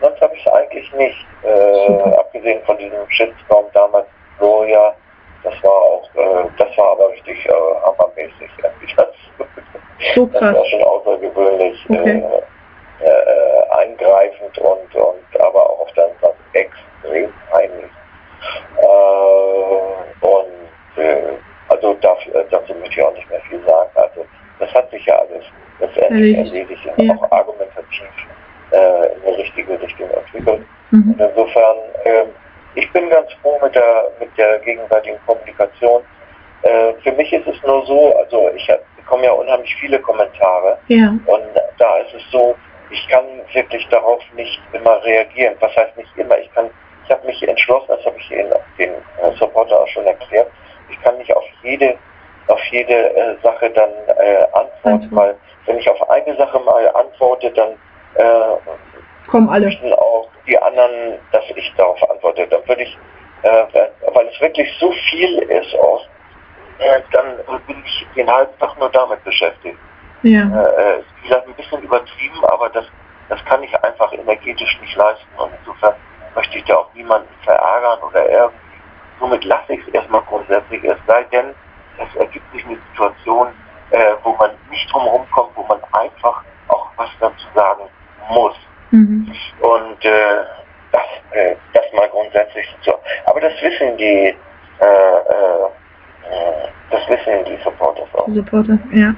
sonst 0.00 0.20
habe 0.20 0.34
ich 0.34 0.44
es 0.46 0.52
eigentlich 0.52 0.92
nicht. 0.94 1.26
Äh, 1.42 2.02
abgesehen 2.18 2.62
von 2.64 2.76
diesem 2.78 3.08
Shitstorm 3.10 3.66
damals 3.72 4.06
Gloria, 4.38 4.94
Das 5.42 5.54
war 5.62 5.70
auch, 5.72 6.08
äh, 6.14 6.48
das 6.58 6.76
war 6.76 6.92
aber 6.92 7.10
richtig 7.10 7.46
äh, 7.46 7.50
hammermäßig. 7.84 8.50
irgendwie. 8.62 8.94
Das, 8.96 9.08
So 10.14 10.26
das 10.26 10.40
krass. 10.40 10.54
war 10.56 10.64
schon 10.66 10.82
außergewöhnlich 10.82 11.86
Okay. 11.88 12.18
äh, 12.18 12.42
äh, 13.00 13.76
eingreifend 13.76 14.58
und, 14.58 14.94
und 14.94 15.40
aber 15.40 15.62
auch 15.70 15.80
auf 15.80 15.92
der 15.92 16.04
anderen 16.04 16.20
Seite 16.22 16.36
extrem 16.52 17.32
peinlich. 17.50 17.90
Äh, 18.80 20.26
und 20.26 21.02
äh, 21.02 21.32
also 21.68 21.94
dafür, 21.94 22.44
dazu 22.50 22.74
möchte 22.74 23.00
ich 23.00 23.02
auch 23.02 23.12
nicht 23.14 23.28
mehr 23.30 23.40
viel 23.48 23.60
sagen. 23.66 23.90
Also 23.94 24.24
das 24.58 24.72
hat 24.74 24.90
sich 24.90 25.04
ja 25.06 25.16
alles 25.18 25.44
letztendlich 25.80 26.36
Erledigt. 26.36 26.86
und 26.96 27.04
Ja. 27.04 27.14
auch 27.14 27.30
argumentativ 27.32 28.08
äh, 28.72 29.06
in 29.14 29.22
eine 29.26 29.38
richtige 29.38 29.80
Richtung 29.80 30.10
entwickelt. 30.10 30.62
Mhm. 30.90 31.14
Und 31.18 31.20
insofern, 31.20 31.76
ähm, 32.04 32.26
ich 32.74 32.90
bin 32.92 33.08
ganz 33.10 33.32
froh 33.42 33.58
mit 33.62 33.74
der, 33.74 34.10
mit 34.20 34.28
der 34.38 34.58
gegenseitigen 34.60 35.18
Kommunikation. 35.26 36.02
Äh, 36.62 36.92
für 37.02 37.12
mich 37.12 37.32
ist 37.32 37.46
es 37.46 37.62
nur 37.62 37.84
so, 37.86 38.16
also 38.18 38.50
ich 38.54 38.68
hab- 38.70 38.80
bekomme 38.96 39.24
ja 39.24 39.32
unheimlich 39.32 39.74
viele 39.76 39.98
Kommentare 40.00 40.78
Ja. 40.88 41.10
und 41.26 41.42
da 41.78 41.96
ist 41.98 42.14
es 42.14 42.22
so, 42.32 42.54
ich 42.90 43.08
kann 43.08 43.24
wirklich 43.52 43.86
darauf 43.88 44.22
nicht 44.34 44.60
immer 44.72 45.02
reagieren. 45.04 45.56
Was 45.60 45.74
heißt 45.76 45.96
nicht 45.96 46.16
immer? 46.16 46.38
Ich 46.38 46.52
kann, 46.54 46.70
ich 47.04 47.10
habe 47.10 47.26
mich 47.26 47.46
entschlossen, 47.46 47.86
das 47.88 48.04
habe 48.04 48.16
ich 48.18 48.28
den, 48.28 48.48
den 48.78 48.90
äh, 48.90 49.32
Supporter 49.38 49.80
auch 49.80 49.88
schon 49.88 50.06
erklärt, 50.06 50.48
ich 50.90 51.00
kann 51.02 51.16
nicht 51.18 51.34
auf 51.34 51.44
jede 51.62 51.96
auf 52.48 52.62
jede 52.70 53.16
äh, 53.16 53.36
Sache 53.42 53.70
dann 53.70 53.90
äh, 54.18 54.42
antworten, 54.52 54.70
Antworten. 54.84 55.16
weil 55.16 55.36
wenn 55.66 55.78
ich 55.78 55.90
auf 55.90 56.10
eine 56.10 56.36
Sache 56.36 56.60
mal 56.60 56.88
antworte, 56.94 57.50
dann 57.50 57.70
äh, 58.14 59.28
Kommen 59.28 59.48
alle. 59.48 59.66
möchten 59.66 59.92
auch 59.94 60.28
die 60.46 60.56
anderen, 60.56 61.18
dass 61.32 61.44
ich 61.54 61.72
darauf 61.76 61.98
antworte. 62.08 62.46
Dann 62.46 62.66
würde 62.68 62.82
ich, 62.82 62.96
äh, 63.42 63.64
weil 64.12 64.28
es 64.28 64.40
wirklich 64.40 64.68
so 64.78 64.92
viel 65.10 65.38
ist 65.42 65.74
auch, 65.74 66.06
äh, 66.78 67.00
dann 67.12 67.36
bin 67.66 67.82
ich 67.84 68.06
den 68.14 68.30
halben 68.30 68.56
Tag 68.58 68.78
nur 68.78 68.90
damit 68.90 69.22
beschäftigt. 69.24 69.76
Ja. 70.26 70.42
Äh, 70.42 71.00
ist 71.00 71.06
vielleicht 71.22 71.46
ein 71.46 71.54
bisschen 71.54 71.82
übertrieben, 71.82 72.44
aber 72.46 72.68
das, 72.70 72.86
das 73.28 73.44
kann 73.44 73.62
ich 73.62 73.84
einfach 73.84 74.12
energetisch 74.12 74.78
nicht 74.80 74.96
leisten 74.96 75.26
und 75.36 75.50
insofern 75.60 75.94
möchte 76.34 76.58
ich 76.58 76.64
da 76.64 76.76
auch 76.76 76.92
niemanden 76.94 77.28
verärgern 77.42 77.98
oder 78.08 78.28
irgendwie. 78.28 78.56
Somit 79.20 79.44
lasse 79.44 79.74
ich 79.74 79.80
es 79.86 79.94
erstmal 79.94 80.22
grundsätzlich, 80.22 80.84
es 80.84 80.98
sei 81.06 81.24
denn, 81.32 81.54
es 81.98 82.20
ergibt 82.20 82.52
sich 82.52 82.64
eine 82.66 82.76
Situation, 82.90 83.48
äh, 83.90 84.14
wo 84.22 84.32
man 84.34 84.50
nicht 84.70 84.92
drumherum 84.92 85.26
kommt, 85.30 85.56
wo 85.56 85.62
man 85.62 85.78
einfach 85.92 86.44
auch 86.68 86.88
was 86.96 87.08
dazu 87.20 87.46
sagen 87.54 87.84
muss. 88.28 88.56
Mhm. 88.90 89.32
Und 89.60 90.04
äh, 90.04 90.44
das, 90.92 91.02
äh, 91.30 91.56
das 91.72 91.84
mal 91.94 92.08
grundsätzlich 92.08 92.66
so. 92.82 92.98
Aber 93.26 93.40
das 93.40 93.52
wissen 93.62 93.96
die, 93.96 94.34
äh, 94.80 94.84
äh, 94.84 95.64
äh, 96.30 96.68
das 96.90 97.08
wissen 97.08 97.44
die 97.46 97.62
Supporters 97.62 98.08
auch. 98.14 98.28
Supporter, 98.28 98.78
ja. 98.92 99.14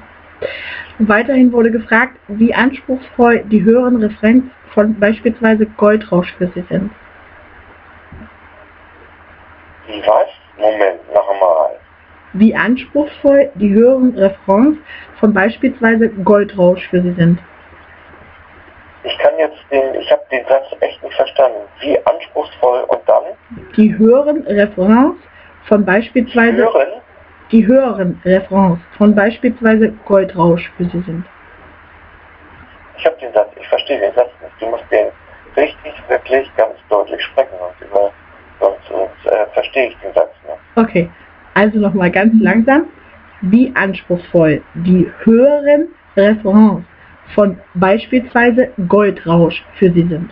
Weiterhin 0.99 1.51
wurde 1.51 1.71
gefragt, 1.71 2.17
wie 2.27 2.53
anspruchsvoll 2.53 3.43
die 3.45 3.63
höheren 3.63 4.01
Refrains 4.03 4.43
von 4.73 4.99
beispielsweise 4.99 5.65
Goldrausch 5.65 6.33
für 6.37 6.47
Sie 6.53 6.63
sind. 6.69 6.91
Die 9.87 10.01
was? 10.05 10.27
Moment, 10.57 10.99
noch 11.13 11.29
einmal. 11.29 11.71
Wie 12.33 12.55
anspruchsvoll 12.55 13.49
die 13.55 13.73
höheren 13.73 14.15
Refrains 14.15 14.77
von 15.19 15.33
beispielsweise 15.33 16.09
Goldrausch 16.09 16.87
für 16.89 17.01
Sie 17.01 17.13
sind. 17.13 17.39
Ich 19.03 19.17
kann 19.17 19.31
jetzt 19.39 19.57
den, 19.71 19.95
ich 19.95 20.11
habe 20.11 20.21
den 20.31 20.45
Satz 20.47 20.65
echt 20.81 21.01
nicht 21.01 21.15
verstanden. 21.15 21.59
Wie 21.79 21.97
anspruchsvoll 22.05 22.83
und 22.89 22.99
dann 23.07 23.23
Die 23.77 23.97
höheren 23.97 24.45
Refrains 24.45 25.15
von 25.63 25.85
beispielsweise 25.85 26.57
hören? 26.57 27.01
Die 27.51 27.65
höheren 27.65 28.21
Refrains 28.25 28.79
von 28.97 29.15
beispielsweise 29.15 29.91
Goldrausch 30.05 30.71
für 30.77 30.85
Sie 30.85 31.01
sind. 31.01 31.25
Ich 32.97 33.05
habe 33.05 33.15
den 33.21 33.33
Satz, 33.33 33.49
ich 33.59 33.67
verstehe 33.67 33.99
den 33.99 34.13
Satz 34.13 34.29
nicht. 34.41 34.53
Du 34.59 34.67
musst 34.67 34.83
den 34.91 35.07
richtig, 35.55 35.93
wirklich 36.07 36.49
ganz 36.57 36.75
deutlich 36.89 37.21
sprechen, 37.23 37.49
sonst, 37.59 37.89
über, 37.89 38.11
sonst, 38.59 38.87
sonst 38.87 39.33
äh, 39.33 39.45
verstehe 39.53 39.87
ich 39.87 39.97
den 39.97 40.13
Satz 40.13 40.31
nicht. 40.45 40.59
Okay, 40.75 41.09
also 41.53 41.79
nochmal 41.79 42.11
ganz 42.11 42.33
langsam. 42.41 42.85
Wie 43.41 43.71
anspruchsvoll 43.75 44.61
die 44.73 45.09
höheren 45.23 45.87
Refrains 46.17 46.83
von 47.33 47.59
beispielsweise 47.75 48.71
Goldrausch 48.87 49.63
für 49.75 49.91
Sie 49.91 50.05
sind. 50.07 50.31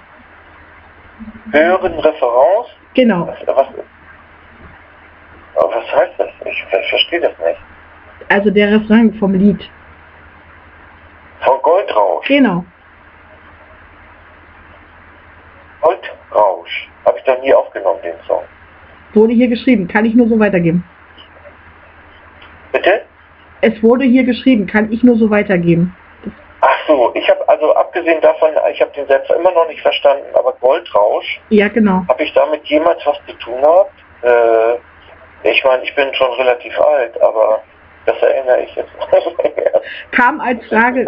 Hören 1.51 1.93
Referenz? 1.93 2.67
Genau, 2.93 3.27
Was, 3.27 3.37
was, 3.47 3.67
aber 5.57 5.69
was 5.75 5.91
heißt 5.91 6.13
das? 6.17 6.29
Ich 6.45 6.63
ver 6.65 6.81
verstehe 6.89 7.21
das 7.21 7.31
nicht. 7.39 7.59
also 8.29 8.49
der 8.51 8.71
Refrain 8.71 9.13
vom 9.15 9.33
Lied. 9.33 9.69
Von 11.41 11.61
Goldrausch. 11.61 12.27
Genau, 12.27 12.63
Goldrausch. 15.81 16.89
Habe 17.05 17.17
ich 17.19 17.23
da 17.23 17.35
nie 17.37 17.53
aufgenommen, 17.53 17.99
den 18.03 18.15
Song. 18.27 18.43
wurde 19.13 19.33
hier 19.33 19.47
geschrieben, 19.47 19.87
kann 19.87 20.05
ich 20.05 20.13
nur 20.15 20.27
so 20.27 20.39
weitergeben. 20.39 20.83
Bitte? 22.71 23.01
Es 23.61 23.81
wurde 23.81 24.03
hier 24.05 24.23
geschrieben, 24.23 24.67
kann 24.67 24.91
ich 24.91 25.03
nur 25.03 25.15
so 25.17 25.29
weitergeben. 25.29 25.95
Ach 26.61 26.77
so, 26.87 27.11
ich 27.15 27.27
habe 27.29 27.47
also 27.47 27.73
abgesehen 27.75 28.19
davon, 28.21 28.49
ich 28.71 28.81
habe 28.81 28.91
den 28.91 29.07
Satz 29.07 29.29
immer 29.29 29.51
noch 29.51 29.67
nicht 29.67 29.81
verstanden, 29.81 30.25
aber 30.33 30.53
Goldrausch, 30.59 31.39
Ja, 31.49 31.67
genau. 31.67 32.03
habe 32.09 32.23
ich 32.23 32.33
damit 32.33 32.63
jemals 32.65 32.99
was 33.05 33.17
zu 33.27 33.33
tun 33.37 33.61
gehabt? 33.61 33.93
Äh, 34.23 34.77
ich 35.43 35.63
meine, 35.63 35.83
ich 35.83 35.95
bin 35.95 36.13
schon 36.13 36.31
relativ 36.33 36.79
alt, 36.79 37.21
aber 37.21 37.61
das 38.05 38.21
erinnere 38.21 38.61
ich 38.61 38.75
jetzt. 38.75 38.89
Kam 40.11 40.39
als 40.39 40.65
Frage, 40.67 41.05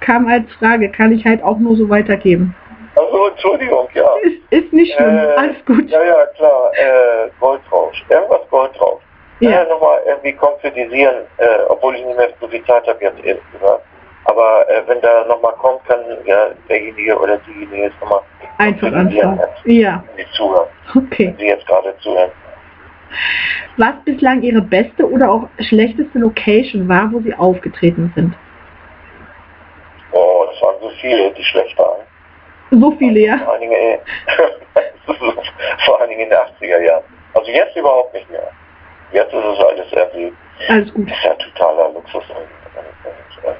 kam 0.00 0.28
als 0.28 0.50
Frage, 0.58 0.90
kann 0.90 1.12
ich 1.12 1.24
halt 1.24 1.42
auch 1.42 1.58
nur 1.58 1.76
so 1.76 1.88
weitergeben. 1.88 2.54
Also 2.96 3.28
Entschuldigung, 3.28 3.88
ja. 3.94 4.08
Ist, 4.22 4.36
ist 4.50 4.72
nicht 4.72 4.94
schlimm, 4.94 5.16
Äh, 5.18 5.34
alles 5.36 5.64
gut. 5.66 5.88
Ja, 5.88 6.02
ja, 6.02 6.26
klar. 6.36 6.70
Äh, 6.74 7.28
Goldrausch. 7.38 8.04
Irgendwas 8.08 8.40
Goldrausch. 8.50 9.02
Ja. 9.40 9.50
Ja, 9.50 9.64
nochmal 9.64 10.00
irgendwie 10.06 10.32
konkretisieren, 10.32 11.18
äh, 11.36 11.46
obwohl 11.68 11.94
ich 11.94 12.04
nicht 12.04 12.16
mehr 12.16 12.30
so 12.40 12.48
viel 12.48 12.64
Zeit 12.64 12.86
habe 12.88 13.04
jetzt 13.04 13.24
ehrlich 13.24 13.42
gesagt. 13.52 13.82
Aber 14.24 14.68
äh, 14.68 14.82
wenn 14.86 15.00
da 15.00 15.24
nochmal 15.26 15.52
kommt, 15.52 15.84
kann 15.86 16.00
ja 16.24 16.48
derjenige 16.68 17.16
oder 17.16 17.38
diejenige 17.38 17.84
jetzt 17.84 18.00
nochmal 18.00 18.20
einfach 18.58 18.88
anfangen. 18.92 19.40
Ja, 19.64 20.02
Sie 20.16 20.26
zuhören, 20.32 20.66
okay. 20.94 21.28
wenn 21.28 21.36
Sie 21.36 21.46
jetzt 21.46 21.66
gerade 21.66 21.94
zuhören. 22.00 22.30
Was 23.76 23.94
bislang 24.04 24.42
Ihre 24.42 24.60
beste 24.62 25.08
oder 25.08 25.30
auch 25.30 25.48
schlechteste 25.60 26.18
Location 26.18 26.88
war, 26.88 27.10
wo 27.12 27.20
Sie 27.20 27.34
aufgetreten 27.34 28.12
sind? 28.14 28.34
Oh, 30.12 30.44
das 30.50 30.60
waren 30.62 30.76
so 30.80 30.90
viele, 31.00 31.30
die 31.32 31.44
schlecht 31.44 31.78
waren. 31.78 32.00
So 32.70 32.90
viele, 32.98 33.20
ja? 33.20 33.38
Vor 33.38 33.52
allen 33.52 33.60
Dingen, 33.62 33.98
vor 35.84 36.00
allen 36.00 36.10
Dingen 36.10 36.22
in 36.22 36.30
den 36.30 36.38
80er 36.38 36.82
Jahren. 36.82 37.04
Also 37.34 37.50
jetzt 37.50 37.76
überhaupt 37.76 38.12
nicht 38.14 38.28
mehr. 38.30 38.50
Jetzt 39.12 39.32
ist 39.32 39.44
es 39.44 39.58
alles 39.64 39.86
irgendwie 39.92 40.32
Alles 40.68 40.92
gut. 40.92 41.10
ist 41.10 41.22
ja 41.24 41.34
totaler 41.34 41.92
Luxus 41.92 42.24
und, 42.30 42.48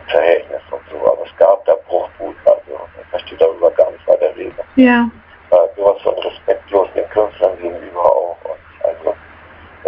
Verhältnis 0.08 0.60
und 0.70 0.80
so, 0.90 0.96
aber 1.10 1.24
es 1.24 1.36
gab 1.38 1.64
da 1.64 1.74
Bruchbuden, 1.86 2.36
also 2.44 2.80
ich 3.00 3.12
möchte 3.12 3.36
darüber 3.36 3.70
gar 3.70 3.90
nicht 3.92 4.06
weiter 4.06 4.34
reden. 4.36 4.54
Ja, 4.76 5.08
Äh, 5.50 5.56
sowas 5.76 6.00
von 6.02 6.14
respektlos 6.18 6.88
den 6.94 7.08
Künstlern 7.08 7.56
gegenüber 7.62 8.04
auch 8.04 8.36
und 8.44 8.57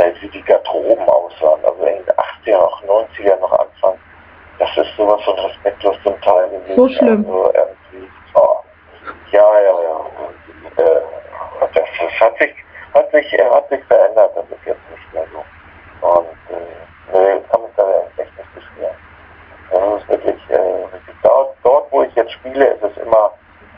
äh, 0.01 0.13
wie 0.21 0.29
die 0.29 0.43
Garderoben 0.43 1.09
aussahen, 1.09 1.65
also 1.65 1.83
in 1.85 2.05
den 2.05 2.15
80er, 2.15 2.57
auch 2.59 2.83
90er 2.83 3.39
noch 3.41 3.53
Anfang, 3.53 3.99
das 4.59 4.69
ist 4.77 4.97
sowas 4.97 5.21
von 5.23 5.39
respektlos 5.39 5.97
zum 6.03 6.21
Teil 6.21 6.49
gewesen. 6.49 6.77
So 6.77 6.89
schlimm. 6.89 7.25
Also 7.27 7.53
irgendwie, 7.55 8.11
oh, 8.35 8.57
ja, 9.33 9.61
ja, 9.63 9.83
ja. 9.83 10.85
Äh, 10.85 11.01
das, 11.61 11.85
das 12.01 12.21
hat 12.21 12.39
sich, 12.39 12.55
hat 12.95 13.11
sich, 13.11 13.33
äh, 13.33 13.51
hat 13.51 13.69
sich 13.69 13.85
verändert, 13.85 14.31
das 14.35 14.45
ist 14.45 14.67
jetzt 14.67 14.91
nicht 14.91 15.15
mehr 15.15 15.25
so. 15.33 16.07
Und 16.09 16.27
äh, 16.51 17.13
nee, 17.13 17.41
kann 17.51 17.63
mich 17.63 17.73
da 17.77 17.85
echt 18.17 18.37
nicht 18.37 18.55
beschweren. 18.55 18.97
Das 19.71 20.03
ist 20.03 20.09
wirklich, 20.09 20.51
äh, 20.51 20.93
wirklich 20.93 21.17
dort, 21.23 21.57
dort, 21.63 21.93
wo 21.93 22.03
ich 22.03 22.15
jetzt 22.15 22.33
spiele, 22.33 22.67
ist 22.67 22.83
es 22.83 22.97
immer, 23.03 23.33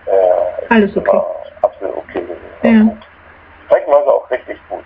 äh, 0.07 0.75
Alles 0.75 0.97
okay. 0.97 1.11
immer 1.11 1.27
absolut 1.63 1.97
okay 1.97 2.21
gewesen. 2.21 2.39
Ja. 2.63 2.83
Gut. 2.83 3.07
Zeitweise 3.69 4.07
auch 4.07 4.31
richtig 4.31 4.59
gut. 4.69 4.85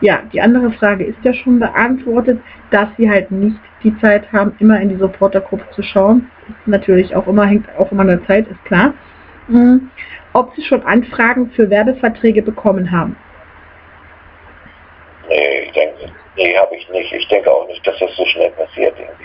Ja, 0.00 0.22
die 0.32 0.40
andere 0.40 0.70
Frage 0.72 1.04
ist 1.04 1.18
ja 1.22 1.32
schon 1.32 1.60
beantwortet, 1.60 2.40
dass 2.70 2.88
Sie 2.98 3.08
halt 3.08 3.30
nicht 3.30 3.58
die 3.82 3.96
Zeit 4.00 4.30
haben, 4.32 4.54
immer 4.58 4.80
in 4.80 4.88
die 4.88 4.96
Supportergruppe 4.96 5.64
zu 5.74 5.82
schauen. 5.82 6.30
Ist 6.48 6.66
natürlich 6.66 7.14
auch 7.14 7.26
immer, 7.26 7.46
hängt 7.46 7.66
auch 7.78 7.90
immer 7.92 8.04
der 8.04 8.24
Zeit, 8.26 8.46
ist 8.48 8.64
klar. 8.64 8.94
Mhm. 9.48 9.90
Ob 10.32 10.54
Sie 10.56 10.62
schon 10.62 10.82
Anfragen 10.82 11.50
für 11.50 11.70
Werbeverträge 11.70 12.42
bekommen 12.42 12.90
haben? 12.90 13.16
Nee, 15.28 15.60
ich 15.66 15.72
denke, 15.72 16.12
nee, 16.36 16.56
habe 16.56 16.74
ich 16.76 16.88
nicht. 16.90 17.12
Ich 17.12 17.28
denke 17.28 17.50
auch 17.50 17.66
nicht, 17.68 17.86
dass 17.86 17.98
das 17.98 18.14
so 18.16 18.26
schnell 18.26 18.50
passiert 18.50 18.94
irgendwie. 18.98 19.24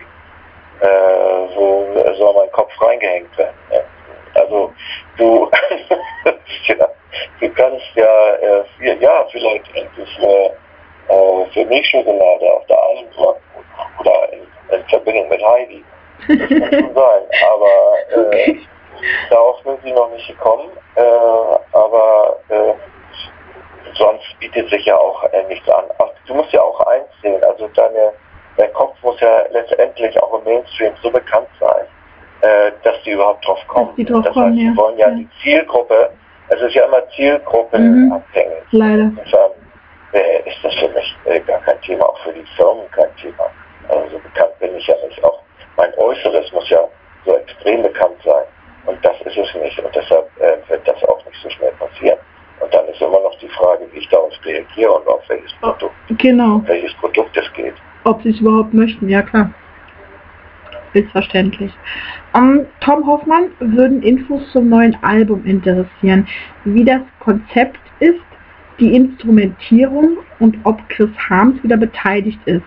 Äh, 0.82 1.56
wo 1.56 2.14
soll 2.18 2.34
mein 2.36 2.52
Kopf 2.52 2.72
reingehängt 2.82 3.38
werden? 3.38 3.56
Ne? 3.72 3.82
Also 4.36 4.74
du, 5.18 5.50
ja, 6.68 6.88
du 7.40 7.50
kannst 7.54 7.86
ja, 7.96 8.36
äh, 8.36 8.64
viel, 8.78 9.02
ja, 9.02 9.26
vielleicht 9.32 9.76
endlich 9.76 10.20
äh, 10.20 10.48
äh, 11.10 11.46
für 11.54 11.66
Milchschokolade 11.66 12.54
auf 12.54 12.66
der 12.68 12.78
einen 12.90 13.10
oder 14.00 14.34
in, 14.34 14.48
in 14.72 14.86
Verbindung 14.88 15.30
mit 15.30 15.44
Heidi. 15.44 15.84
Das 16.28 16.38
kann 16.38 16.50
schon 16.72 16.94
sein. 16.94 17.24
Aber 17.50 18.36
äh, 18.36 18.56
darauf 19.30 19.60
sind 19.64 19.80
sie 19.84 19.92
noch 19.92 20.10
nicht 20.12 20.28
gekommen. 20.28 20.70
Äh, 20.96 21.02
aber 21.72 22.38
äh, 22.50 22.74
sonst 23.96 24.40
bietet 24.40 24.70
sich 24.70 24.86
ja 24.86 24.96
auch 24.96 25.24
nichts 25.48 25.68
an. 25.70 25.86
Ach, 26.00 26.10
du 26.28 26.34
musst 26.34 26.52
ja 26.52 26.62
auch 26.62 26.80
eins 26.88 27.08
sehen, 27.22 27.44
also 27.44 27.68
deine, 27.70 28.14
dein 28.58 28.72
Kopf 28.74 28.96
muss 29.02 29.20
ja 29.20 29.44
letztendlich 29.52 30.22
auch 30.22 30.34
im 30.40 30.44
Mainstream 30.44 30.94
so 31.02 31.12
bekannt 31.12 31.50
sein, 31.60 31.86
äh, 32.42 32.72
dass 32.84 33.02
die 33.04 33.12
überhaupt 33.12 33.46
drauf 33.46 33.60
kommen. 33.68 33.90
die 33.98 34.06
drauf 34.06 34.24
das 34.26 34.34
kommen, 34.34 34.54
heißt, 34.58 34.78
ja. 34.78 34.82
wollen 34.84 34.98
ja, 34.98 35.10
Ja. 35.10 35.16
die 35.16 35.30
Zielgruppe, 35.44 36.10
es 36.50 36.62
ist 36.62 36.74
ja 36.76 36.86
immer 36.86 37.08
zielgruppenabhängig. 37.16 38.64
Leider. 38.72 39.04
Insofern 39.04 39.52
äh, 40.14 40.50
ist 40.50 40.58
das 40.64 40.74
für 40.76 40.90
mich 40.90 41.16
äh, 41.26 41.40
gar 41.42 41.60
kein 41.60 41.80
Thema, 41.82 42.06
auch 42.06 42.18
für 42.24 42.34
die 42.34 42.46
Firmen 42.56 42.90
kein 42.92 43.14
Thema. 43.18 43.46
Also 43.88 44.10
so 44.12 44.20
bekannt 44.20 44.58
bin 44.60 44.76
ich 44.76 44.88
ja 44.88 44.96
nicht. 45.08 45.24
Auch 45.24 45.40
mein 45.78 45.94
Äußeres 45.98 46.52
muss 46.52 46.70
ja 46.70 46.80
so 47.26 47.36
extrem 47.36 47.84
bekannt 47.84 48.16
sein. 48.24 48.44
Und 48.86 49.04
das 49.06 49.16
ist 49.22 49.38
es 49.38 49.54
nicht. 49.62 49.78
Und 49.80 49.94
deshalb 49.96 50.28
äh, 50.40 50.58
wird 50.70 50.88
das 50.88 51.04
auch 51.06 51.24
nicht 51.26 51.38
so 51.44 51.50
schnell 51.50 51.72
passieren. 51.74 52.18
Und 52.60 52.74
dann 52.74 52.86
ist 52.88 53.02
immer 53.02 53.20
noch 53.22 53.36
die 53.40 53.50
Frage, 53.50 53.86
wie 53.92 54.00
ich 54.00 54.10
darauf 54.10 54.34
reagiere 54.46 54.92
und 54.92 55.08
auf 55.08 55.22
welches 55.30 55.54
Produkt, 55.62 55.94
Genau. 56.18 56.56
um 56.56 56.68
welches 56.68 56.94
Produkt 56.96 57.36
es 57.38 57.52
geht. 57.54 57.74
Ob 58.06 58.22
sie 58.24 58.30
es 58.32 58.40
überhaupt 58.40 58.74
möchten, 58.74 59.08
ja 59.10 59.22
klar. 59.22 59.52
Ist 60.94 61.10
verständlich. 61.12 61.72
Ähm, 62.40 62.66
Tom 62.80 63.06
Hoffmann 63.06 63.52
würden 63.60 64.02
Infos 64.02 64.42
zum 64.52 64.70
neuen 64.70 64.96
Album 65.04 65.46
interessieren, 65.46 66.26
wie 66.64 66.86
das 66.86 67.02
Konzept 67.20 67.80
ist, 68.00 68.22
die 68.80 68.96
Instrumentierung 68.96 70.20
und 70.40 70.58
ob 70.64 70.88
Chris 70.88 71.10
Harms 71.30 71.62
wieder 71.64 71.76
beteiligt 71.76 72.40
ist 72.46 72.64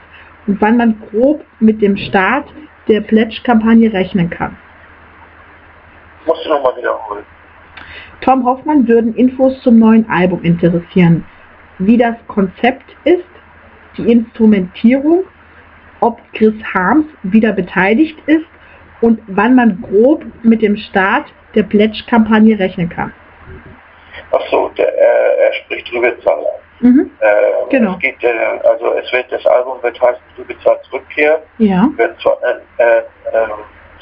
und 0.47 0.61
wann 0.61 0.77
man 0.77 1.01
grob 1.11 1.43
mit 1.61 1.81
dem 1.81 1.97
Start 1.97 2.53
der 2.87 3.01
Pledge-Kampagne 3.01 3.91
rechnen 3.93 4.29
kann. 4.29 4.57
Musst 6.27 6.45
du 6.45 6.51
nochmal 6.51 6.77
wiederholen. 6.77 7.25
Tom 8.21 8.45
Hoffmann 8.45 8.87
würden 8.87 9.15
Infos 9.15 9.59
zum 9.63 9.79
neuen 9.79 10.09
Album 10.11 10.43
interessieren, 10.43 11.25
wie 11.79 11.97
das 11.97 12.17
Konzept 12.29 12.95
ist, 13.05 13.25
die 13.97 14.13
Instrumentierung, 14.13 15.25
ob 16.01 16.21
Chris 16.35 16.55
Harms 16.75 17.07
wieder 17.23 17.53
beteiligt 17.53 18.19
ist 18.27 18.52
und 19.03 19.21
wann 19.27 19.55
man 19.55 19.83
grob 19.83 20.25
mit 20.43 20.63
dem 20.63 20.77
Start 20.77 21.27
der 21.55 21.65
Pledge-Kampagne 21.65 22.59
rechnen 22.59 22.89
kann. 22.89 23.13
Ach 24.33 24.41
so, 24.51 24.69
der, 24.79 24.89
äh, 24.89 25.47
er 25.47 25.53
spricht 25.55 25.93
Rübezahl. 25.93 26.45
Mhm. 26.81 27.11
Äh, 27.21 27.27
Genau. 27.71 27.93
Es 27.95 27.99
geht, 28.01 28.23
äh, 28.25 28.29
also 28.65 28.93
es 28.95 29.13
wird, 29.13 29.31
das 29.31 29.45
Album 29.47 29.83
wird 29.83 30.01
heißen 30.01 30.21
Rübezahls 30.39 30.81
Rückkehr, 30.93 31.43
Ja. 31.59 31.89
wird 31.97 32.19
zwar, 32.21 32.39
äh, 32.79 32.99
äh, 32.99 33.03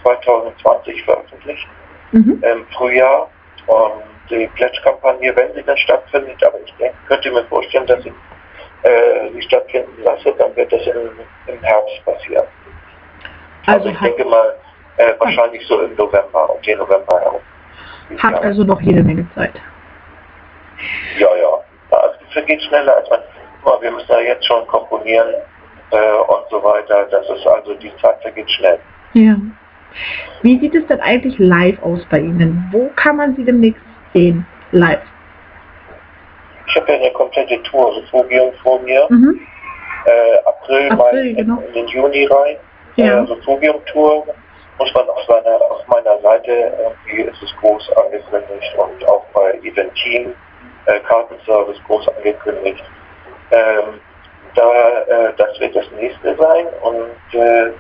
2020 0.02 1.02
veröffentlicht. 1.04 1.66
Mhm. 2.12 2.42
im 2.42 2.66
Frühjahr 2.76 3.30
und 3.68 4.02
die 4.30 4.48
Pledge-Kampagne, 4.56 5.34
wenn 5.36 5.54
sie 5.54 5.62
dann 5.62 5.76
stattfindet, 5.76 6.42
aber 6.44 6.58
ich 6.64 6.74
denke, 6.74 6.96
könnte 7.06 7.30
mir 7.30 7.44
vorstellen, 7.44 7.86
dass 7.86 8.00
ich 8.04 8.12
äh, 8.82 9.30
sie 9.32 9.42
stattfinden 9.42 10.02
lasse, 10.02 10.34
dann 10.36 10.56
wird 10.56 10.72
das 10.72 10.84
im, 10.88 11.10
im 11.54 11.62
Herbst 11.62 12.04
passieren. 12.04 12.46
Also, 13.66 13.88
Also 13.88 13.88
ich 13.90 13.98
denke 14.00 14.24
mal, 14.24 14.54
äh, 15.00 15.14
wahrscheinlich 15.18 15.66
so 15.66 15.80
im 15.80 15.94
November, 15.96 16.50
um 16.50 16.60
den 16.62 16.78
November 16.78 17.20
herum. 17.20 17.40
hat 18.18 18.32
ja. 18.32 18.40
also 18.40 18.64
noch 18.64 18.80
jede 18.80 19.02
Menge 19.02 19.26
Zeit. 19.34 19.54
ja, 21.18 21.28
ja. 21.36 21.48
Also 21.90 22.18
es 22.26 22.32
vergeht 22.32 22.62
schneller 22.62 22.96
als 22.96 23.08
man. 23.10 23.20
Guck 23.62 23.74
mal, 23.74 23.82
wir 23.82 23.90
müssen 23.90 24.10
ja 24.10 24.20
jetzt 24.20 24.46
schon 24.46 24.66
komponieren 24.68 25.34
äh, 25.90 25.96
und 25.96 26.44
so 26.50 26.62
weiter. 26.62 27.06
Das 27.10 27.28
ist 27.28 27.46
also 27.46 27.74
die 27.74 27.92
Zeit 28.00 28.20
vergeht 28.22 28.50
schnell. 28.50 28.78
Ja. 29.14 29.36
Wie 30.42 30.58
sieht 30.60 30.74
es 30.74 30.86
denn 30.86 31.00
eigentlich 31.00 31.38
live 31.38 31.82
aus 31.82 32.00
bei 32.10 32.18
Ihnen? 32.18 32.68
Wo 32.70 32.90
kann 32.96 33.16
man 33.16 33.34
Sie 33.36 33.44
demnächst 33.44 33.82
sehen? 34.14 34.46
Live. 34.72 35.02
Ich 36.68 36.76
habe 36.76 36.92
ja 36.92 36.98
eine 37.00 37.10
komplette 37.10 37.60
Tour, 37.64 37.96
Refugium 37.96 38.52
vor 38.62 38.80
mir. 38.80 39.04
Mhm. 39.10 39.40
äh, 40.06 40.38
April, 40.46 40.90
April, 40.92 41.24
Mai 41.24 41.32
genau. 41.32 41.62
in 41.66 41.72
den 41.72 41.86
Juni 41.88 42.26
rein. 42.26 42.56
Ja. 42.96 43.18
Äh, 43.18 43.18
Refugium-Tour 43.20 44.26
muss 44.80 44.94
man 44.94 45.08
auf, 45.10 45.22
seiner, 45.28 45.60
auf 45.60 45.86
meiner 45.88 46.18
Seite, 46.20 46.50
irgendwie 46.50 47.30
ist 47.30 47.42
es 47.42 47.54
groß 47.60 47.92
angekündigt 47.96 48.74
und 48.78 49.06
auch 49.06 49.24
bei 49.34 49.52
Eventim, 49.62 50.34
äh, 50.86 51.00
Kartenservice 51.00 51.78
groß 51.86 52.08
angekündigt. 52.16 52.82
Ähm, 53.50 54.00
da, 54.54 55.02
äh, 55.02 55.32
das 55.36 55.60
wird 55.60 55.76
das 55.76 55.84
nächste 55.92 56.34
sein 56.36 56.66
und 56.80 57.38
äh, 57.38 57.70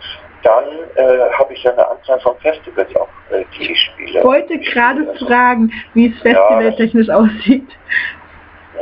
dann 0.42 0.64
äh, 0.96 1.30
habe 1.32 1.54
ich 1.54 1.62
ja 1.62 1.72
eine 1.72 1.88
Anzahl 1.88 2.20
von 2.20 2.36
Festivals 2.38 2.94
auch, 2.96 3.08
äh, 3.30 3.44
die 3.58 3.72
ich 3.72 3.80
spiele. 3.80 4.18
Ich 4.18 4.24
wollte 4.24 4.58
gerade 4.58 5.14
fragen, 5.26 5.72
wie 5.94 6.06
es 6.06 6.22
Ja, 6.22 6.34
festivaltechnisch 6.34 7.08
aussieht. 7.08 7.68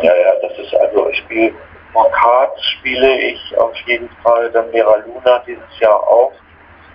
Ja, 0.03 0.13
ja, 0.13 0.33
das 0.43 0.59
ist 0.59 0.75
also, 0.75 1.09
ich 1.09 1.19
spiele 1.19 1.53
Mockhardt 1.95 2.61
spiele 2.79 3.19
ich 3.21 3.59
auf 3.59 3.75
jeden 3.87 4.09
Fall, 4.23 4.51
dann 4.51 4.71
Mera 4.71 4.97
Luna 5.07 5.43
dieses 5.47 5.81
Jahr 5.81 5.97
auch. 5.97 6.33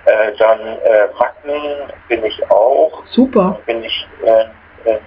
Äh, 0.05 0.35
dann 0.37 0.59
äh, 0.59 1.07
Wacken 1.17 1.91
bin 2.09 2.25
ich 2.25 2.51
auch. 2.51 3.03
Super. 3.11 3.59
Bin 3.65 3.83
ich 3.83 4.07
äh, 4.25 4.89
in 4.89 4.99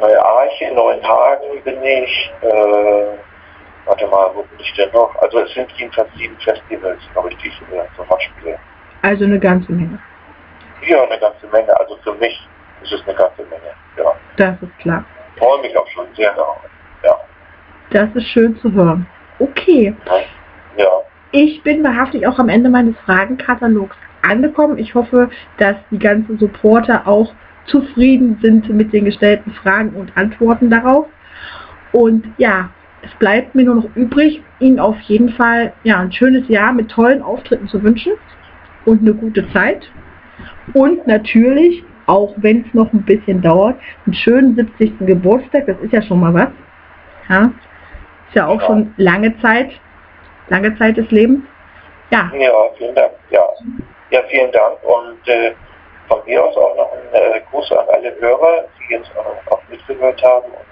Neue 0.00 0.24
Arche, 0.24 0.72
Neuenhagen 0.74 1.62
bin 1.64 1.82
ich. 1.82 2.32
Äh, 2.42 3.18
warte 3.84 4.06
mal, 4.06 4.30
wo 4.34 4.42
bin 4.42 4.60
ich 4.60 4.72
denn 4.74 4.90
noch? 4.92 5.14
Also 5.16 5.40
es 5.40 5.52
sind 5.54 5.70
jedenfalls 5.72 6.08
sieben 6.16 6.38
Festivals, 6.38 7.00
glaube 7.12 7.30
ich, 7.30 7.36
die 7.38 7.48
ich 7.48 7.60
im 7.62 7.80
Sommer 7.96 8.20
spiele. 8.20 8.58
Also 9.02 9.24
eine 9.24 9.40
ganze 9.40 9.72
Menge. 9.72 9.98
Ja, 10.86 11.02
eine 11.02 11.18
ganze 11.18 11.46
Menge. 11.48 11.76
Also 11.80 11.96
für 12.04 12.14
mich 12.14 12.48
ist 12.82 12.92
es 12.92 13.02
eine 13.08 13.14
ganze 13.14 13.42
Menge. 13.42 13.74
Ja. 13.96 14.14
Das 14.36 14.54
ist 14.62 14.78
klar. 14.78 15.04
Freue 15.36 15.60
mich 15.62 15.76
auch 15.76 15.88
schon 15.88 16.06
sehr 16.14 16.32
darauf. 16.34 16.58
Ja. 17.02 17.18
Das 17.90 18.08
ist 18.14 18.28
schön 18.28 18.56
zu 18.58 18.70
hören. 18.72 19.06
Okay. 19.40 19.94
Ja. 20.76 20.86
Ich 21.30 21.62
bin 21.62 21.84
wahrhaftig 21.84 22.26
auch 22.26 22.38
am 22.38 22.48
Ende 22.48 22.70
meines 22.70 22.96
Fragenkatalogs 23.04 23.96
angekommen. 24.22 24.78
Ich 24.78 24.94
hoffe, 24.94 25.30
dass 25.58 25.76
die 25.90 25.98
ganzen 25.98 26.38
Supporter 26.38 27.06
auch 27.06 27.34
zufrieden 27.66 28.38
sind 28.40 28.68
mit 28.70 28.92
den 28.92 29.04
gestellten 29.04 29.52
Fragen 29.52 29.90
und 29.90 30.16
Antworten 30.16 30.70
darauf. 30.70 31.06
Und 31.92 32.26
ja, 32.38 32.70
es 33.02 33.10
bleibt 33.18 33.54
mir 33.54 33.64
nur 33.64 33.76
noch 33.76 33.96
übrig, 33.96 34.42
Ihnen 34.58 34.80
auf 34.80 34.98
jeden 35.02 35.30
Fall 35.30 35.72
ja, 35.84 36.00
ein 36.00 36.12
schönes 36.12 36.48
Jahr 36.48 36.72
mit 36.72 36.90
tollen 36.90 37.22
Auftritten 37.22 37.68
zu 37.68 37.82
wünschen 37.82 38.12
und 38.84 39.02
eine 39.02 39.14
gute 39.14 39.50
Zeit. 39.52 39.88
Und 40.72 41.06
natürlich, 41.06 41.84
auch 42.06 42.34
wenn 42.38 42.62
es 42.62 42.74
noch 42.74 42.92
ein 42.92 43.02
bisschen 43.02 43.40
dauert, 43.40 43.78
einen 44.06 44.14
schönen 44.14 44.56
70. 44.56 44.98
Geburtstag, 45.00 45.66
das 45.66 45.78
ist 45.80 45.92
ja 45.92 46.02
schon 46.02 46.20
mal 46.20 46.34
was. 46.34 46.48
Ja, 47.28 47.52
ist 48.28 48.34
ja 48.34 48.46
auch 48.46 48.60
schon 48.62 48.94
lange 48.96 49.38
Zeit, 49.40 49.70
lange 50.48 50.76
Zeit 50.78 50.96
des 50.96 51.10
Lebens. 51.10 51.40
Ja, 52.10 52.30
Ja, 52.34 52.50
vielen 52.76 52.94
Dank. 52.94 53.12
Ja, 53.30 53.44
ja 54.10 54.22
vielen 54.28 54.50
Dank. 54.52 54.78
Und 54.82 55.28
äh, 55.28 55.52
von 56.08 56.20
mir 56.24 56.42
aus 56.42 56.56
auch 56.56 56.76
noch 56.76 56.92
ein 56.92 57.12
äh, 57.12 57.40
Gruß 57.50 57.70
an 57.72 57.86
alle 57.92 58.14
Hörer, 58.18 58.64
die 58.78 58.94
jetzt 58.94 59.10
auch, 59.16 59.52
auch 59.52 59.60
mitgehört 59.68 60.22
haben. 60.22 60.46
Und 60.46 60.68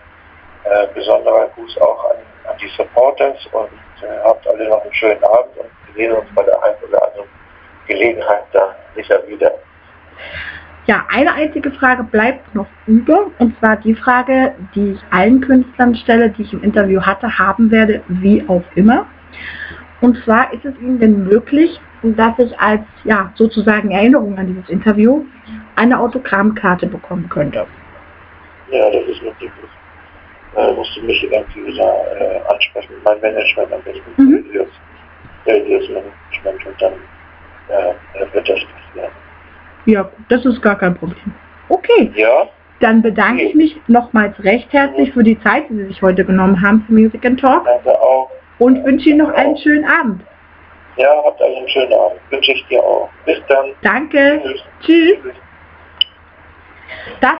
äh, 0.66 0.86
besonderer 0.94 1.48
Gruß 1.54 1.78
auch 1.80 2.10
an, 2.10 2.16
an 2.50 2.56
die 2.60 2.68
Supporters 2.76 3.38
und 3.52 3.70
äh, 4.02 4.18
habt 4.24 4.46
alle 4.48 4.68
noch 4.68 4.82
einen 4.82 4.94
schönen 4.94 5.22
Abend 5.22 5.56
und 5.56 5.68
wir 5.86 5.94
sehen 5.94 6.12
uns 6.12 6.26
bei 6.34 6.42
der 6.42 6.60
einen 6.62 6.76
oder 6.88 7.06
anderen 7.06 7.28
Gelegenheit 7.86 8.44
dann 8.52 8.70
sicher 8.94 9.20
wieder. 9.28 9.52
Ja, 10.86 11.04
eine 11.08 11.32
einzige 11.34 11.70
Frage 11.72 12.04
bleibt 12.04 12.54
noch 12.54 12.66
über, 12.86 13.26
und 13.38 13.58
zwar 13.58 13.76
die 13.76 13.94
Frage, 13.94 14.54
die 14.74 14.92
ich 14.92 15.00
allen 15.10 15.40
Künstlern 15.40 15.96
stelle, 15.96 16.30
die 16.30 16.42
ich 16.42 16.52
im 16.52 16.62
Interview 16.62 17.00
hatte, 17.00 17.38
haben 17.38 17.70
werde, 17.70 18.02
wie 18.08 18.44
auch 18.48 18.62
immer. 18.76 19.06
Und 20.00 20.22
zwar 20.24 20.52
ist 20.52 20.64
es 20.64 20.78
Ihnen 20.80 20.98
denn 20.98 21.24
möglich, 21.24 21.80
dass 22.02 22.38
ich 22.38 22.58
als 22.60 22.82
ja 23.04 23.32
sozusagen 23.34 23.90
Erinnerung 23.90 24.38
an 24.38 24.46
dieses 24.46 24.68
Interview 24.68 25.24
eine 25.76 25.98
Autogrammkarte 25.98 26.86
bekommen 26.86 27.28
könnte. 27.28 27.66
Ja, 28.70 28.90
das 28.90 29.08
ist 29.08 29.22
natürlich. 29.22 29.52
Äh, 30.56 30.72
musst 30.72 30.96
du 30.96 31.02
mich 31.02 31.22
irgendwie 31.22 31.66
wieder 31.66 31.94
äh, 32.18 32.40
ansprechen, 32.52 32.94
mein 33.04 33.20
Management 33.20 33.72
am 33.72 33.82
besten. 33.82 34.10
Mhm. 34.16 34.44
Das, 34.54 34.66
das 35.44 35.88
Management 35.88 36.66
und 36.66 36.82
dann 36.82 36.92
äh, 37.68 38.34
wird 38.34 38.48
das 38.48 38.60
passieren. 38.60 39.12
Ja, 39.86 40.10
das 40.28 40.44
ist 40.44 40.60
gar 40.62 40.78
kein 40.78 40.94
Problem. 40.94 41.34
Okay, 41.68 42.10
Ja? 42.14 42.48
dann 42.80 43.02
bedanke 43.02 43.42
ich 43.42 43.54
mich 43.54 43.76
nochmals 43.86 44.38
recht 44.44 44.72
herzlich 44.72 45.12
für 45.12 45.22
die 45.22 45.40
Zeit, 45.40 45.68
die 45.68 45.74
Sie 45.74 45.84
sich 45.86 46.02
heute 46.02 46.24
genommen 46.24 46.60
haben 46.62 46.84
für 46.86 46.92
Music 46.92 47.24
and 47.24 47.40
Talk 47.40 47.64
Danke 47.64 47.90
auch. 48.00 48.30
Und 48.58 48.84
wünsche 48.84 49.10
Ihnen 49.10 49.18
noch 49.18 49.32
einen 49.32 49.56
schönen 49.56 49.84
Abend. 49.84 50.22
Ja, 50.96 51.08
habt 51.24 51.40
alle 51.42 51.56
einen 51.56 51.68
schönen 51.68 51.92
Abend. 51.92 52.20
Wünsche 52.30 52.52
ich 52.52 52.66
dir 52.68 52.82
auch. 52.82 53.08
Bis 53.24 53.38
dann. 53.48 53.66
Danke. 53.82 54.40
Tschüss. 54.42 54.62
Tschüss. 54.80 55.18
Tschüss. 55.22 55.34
Das 57.20 57.30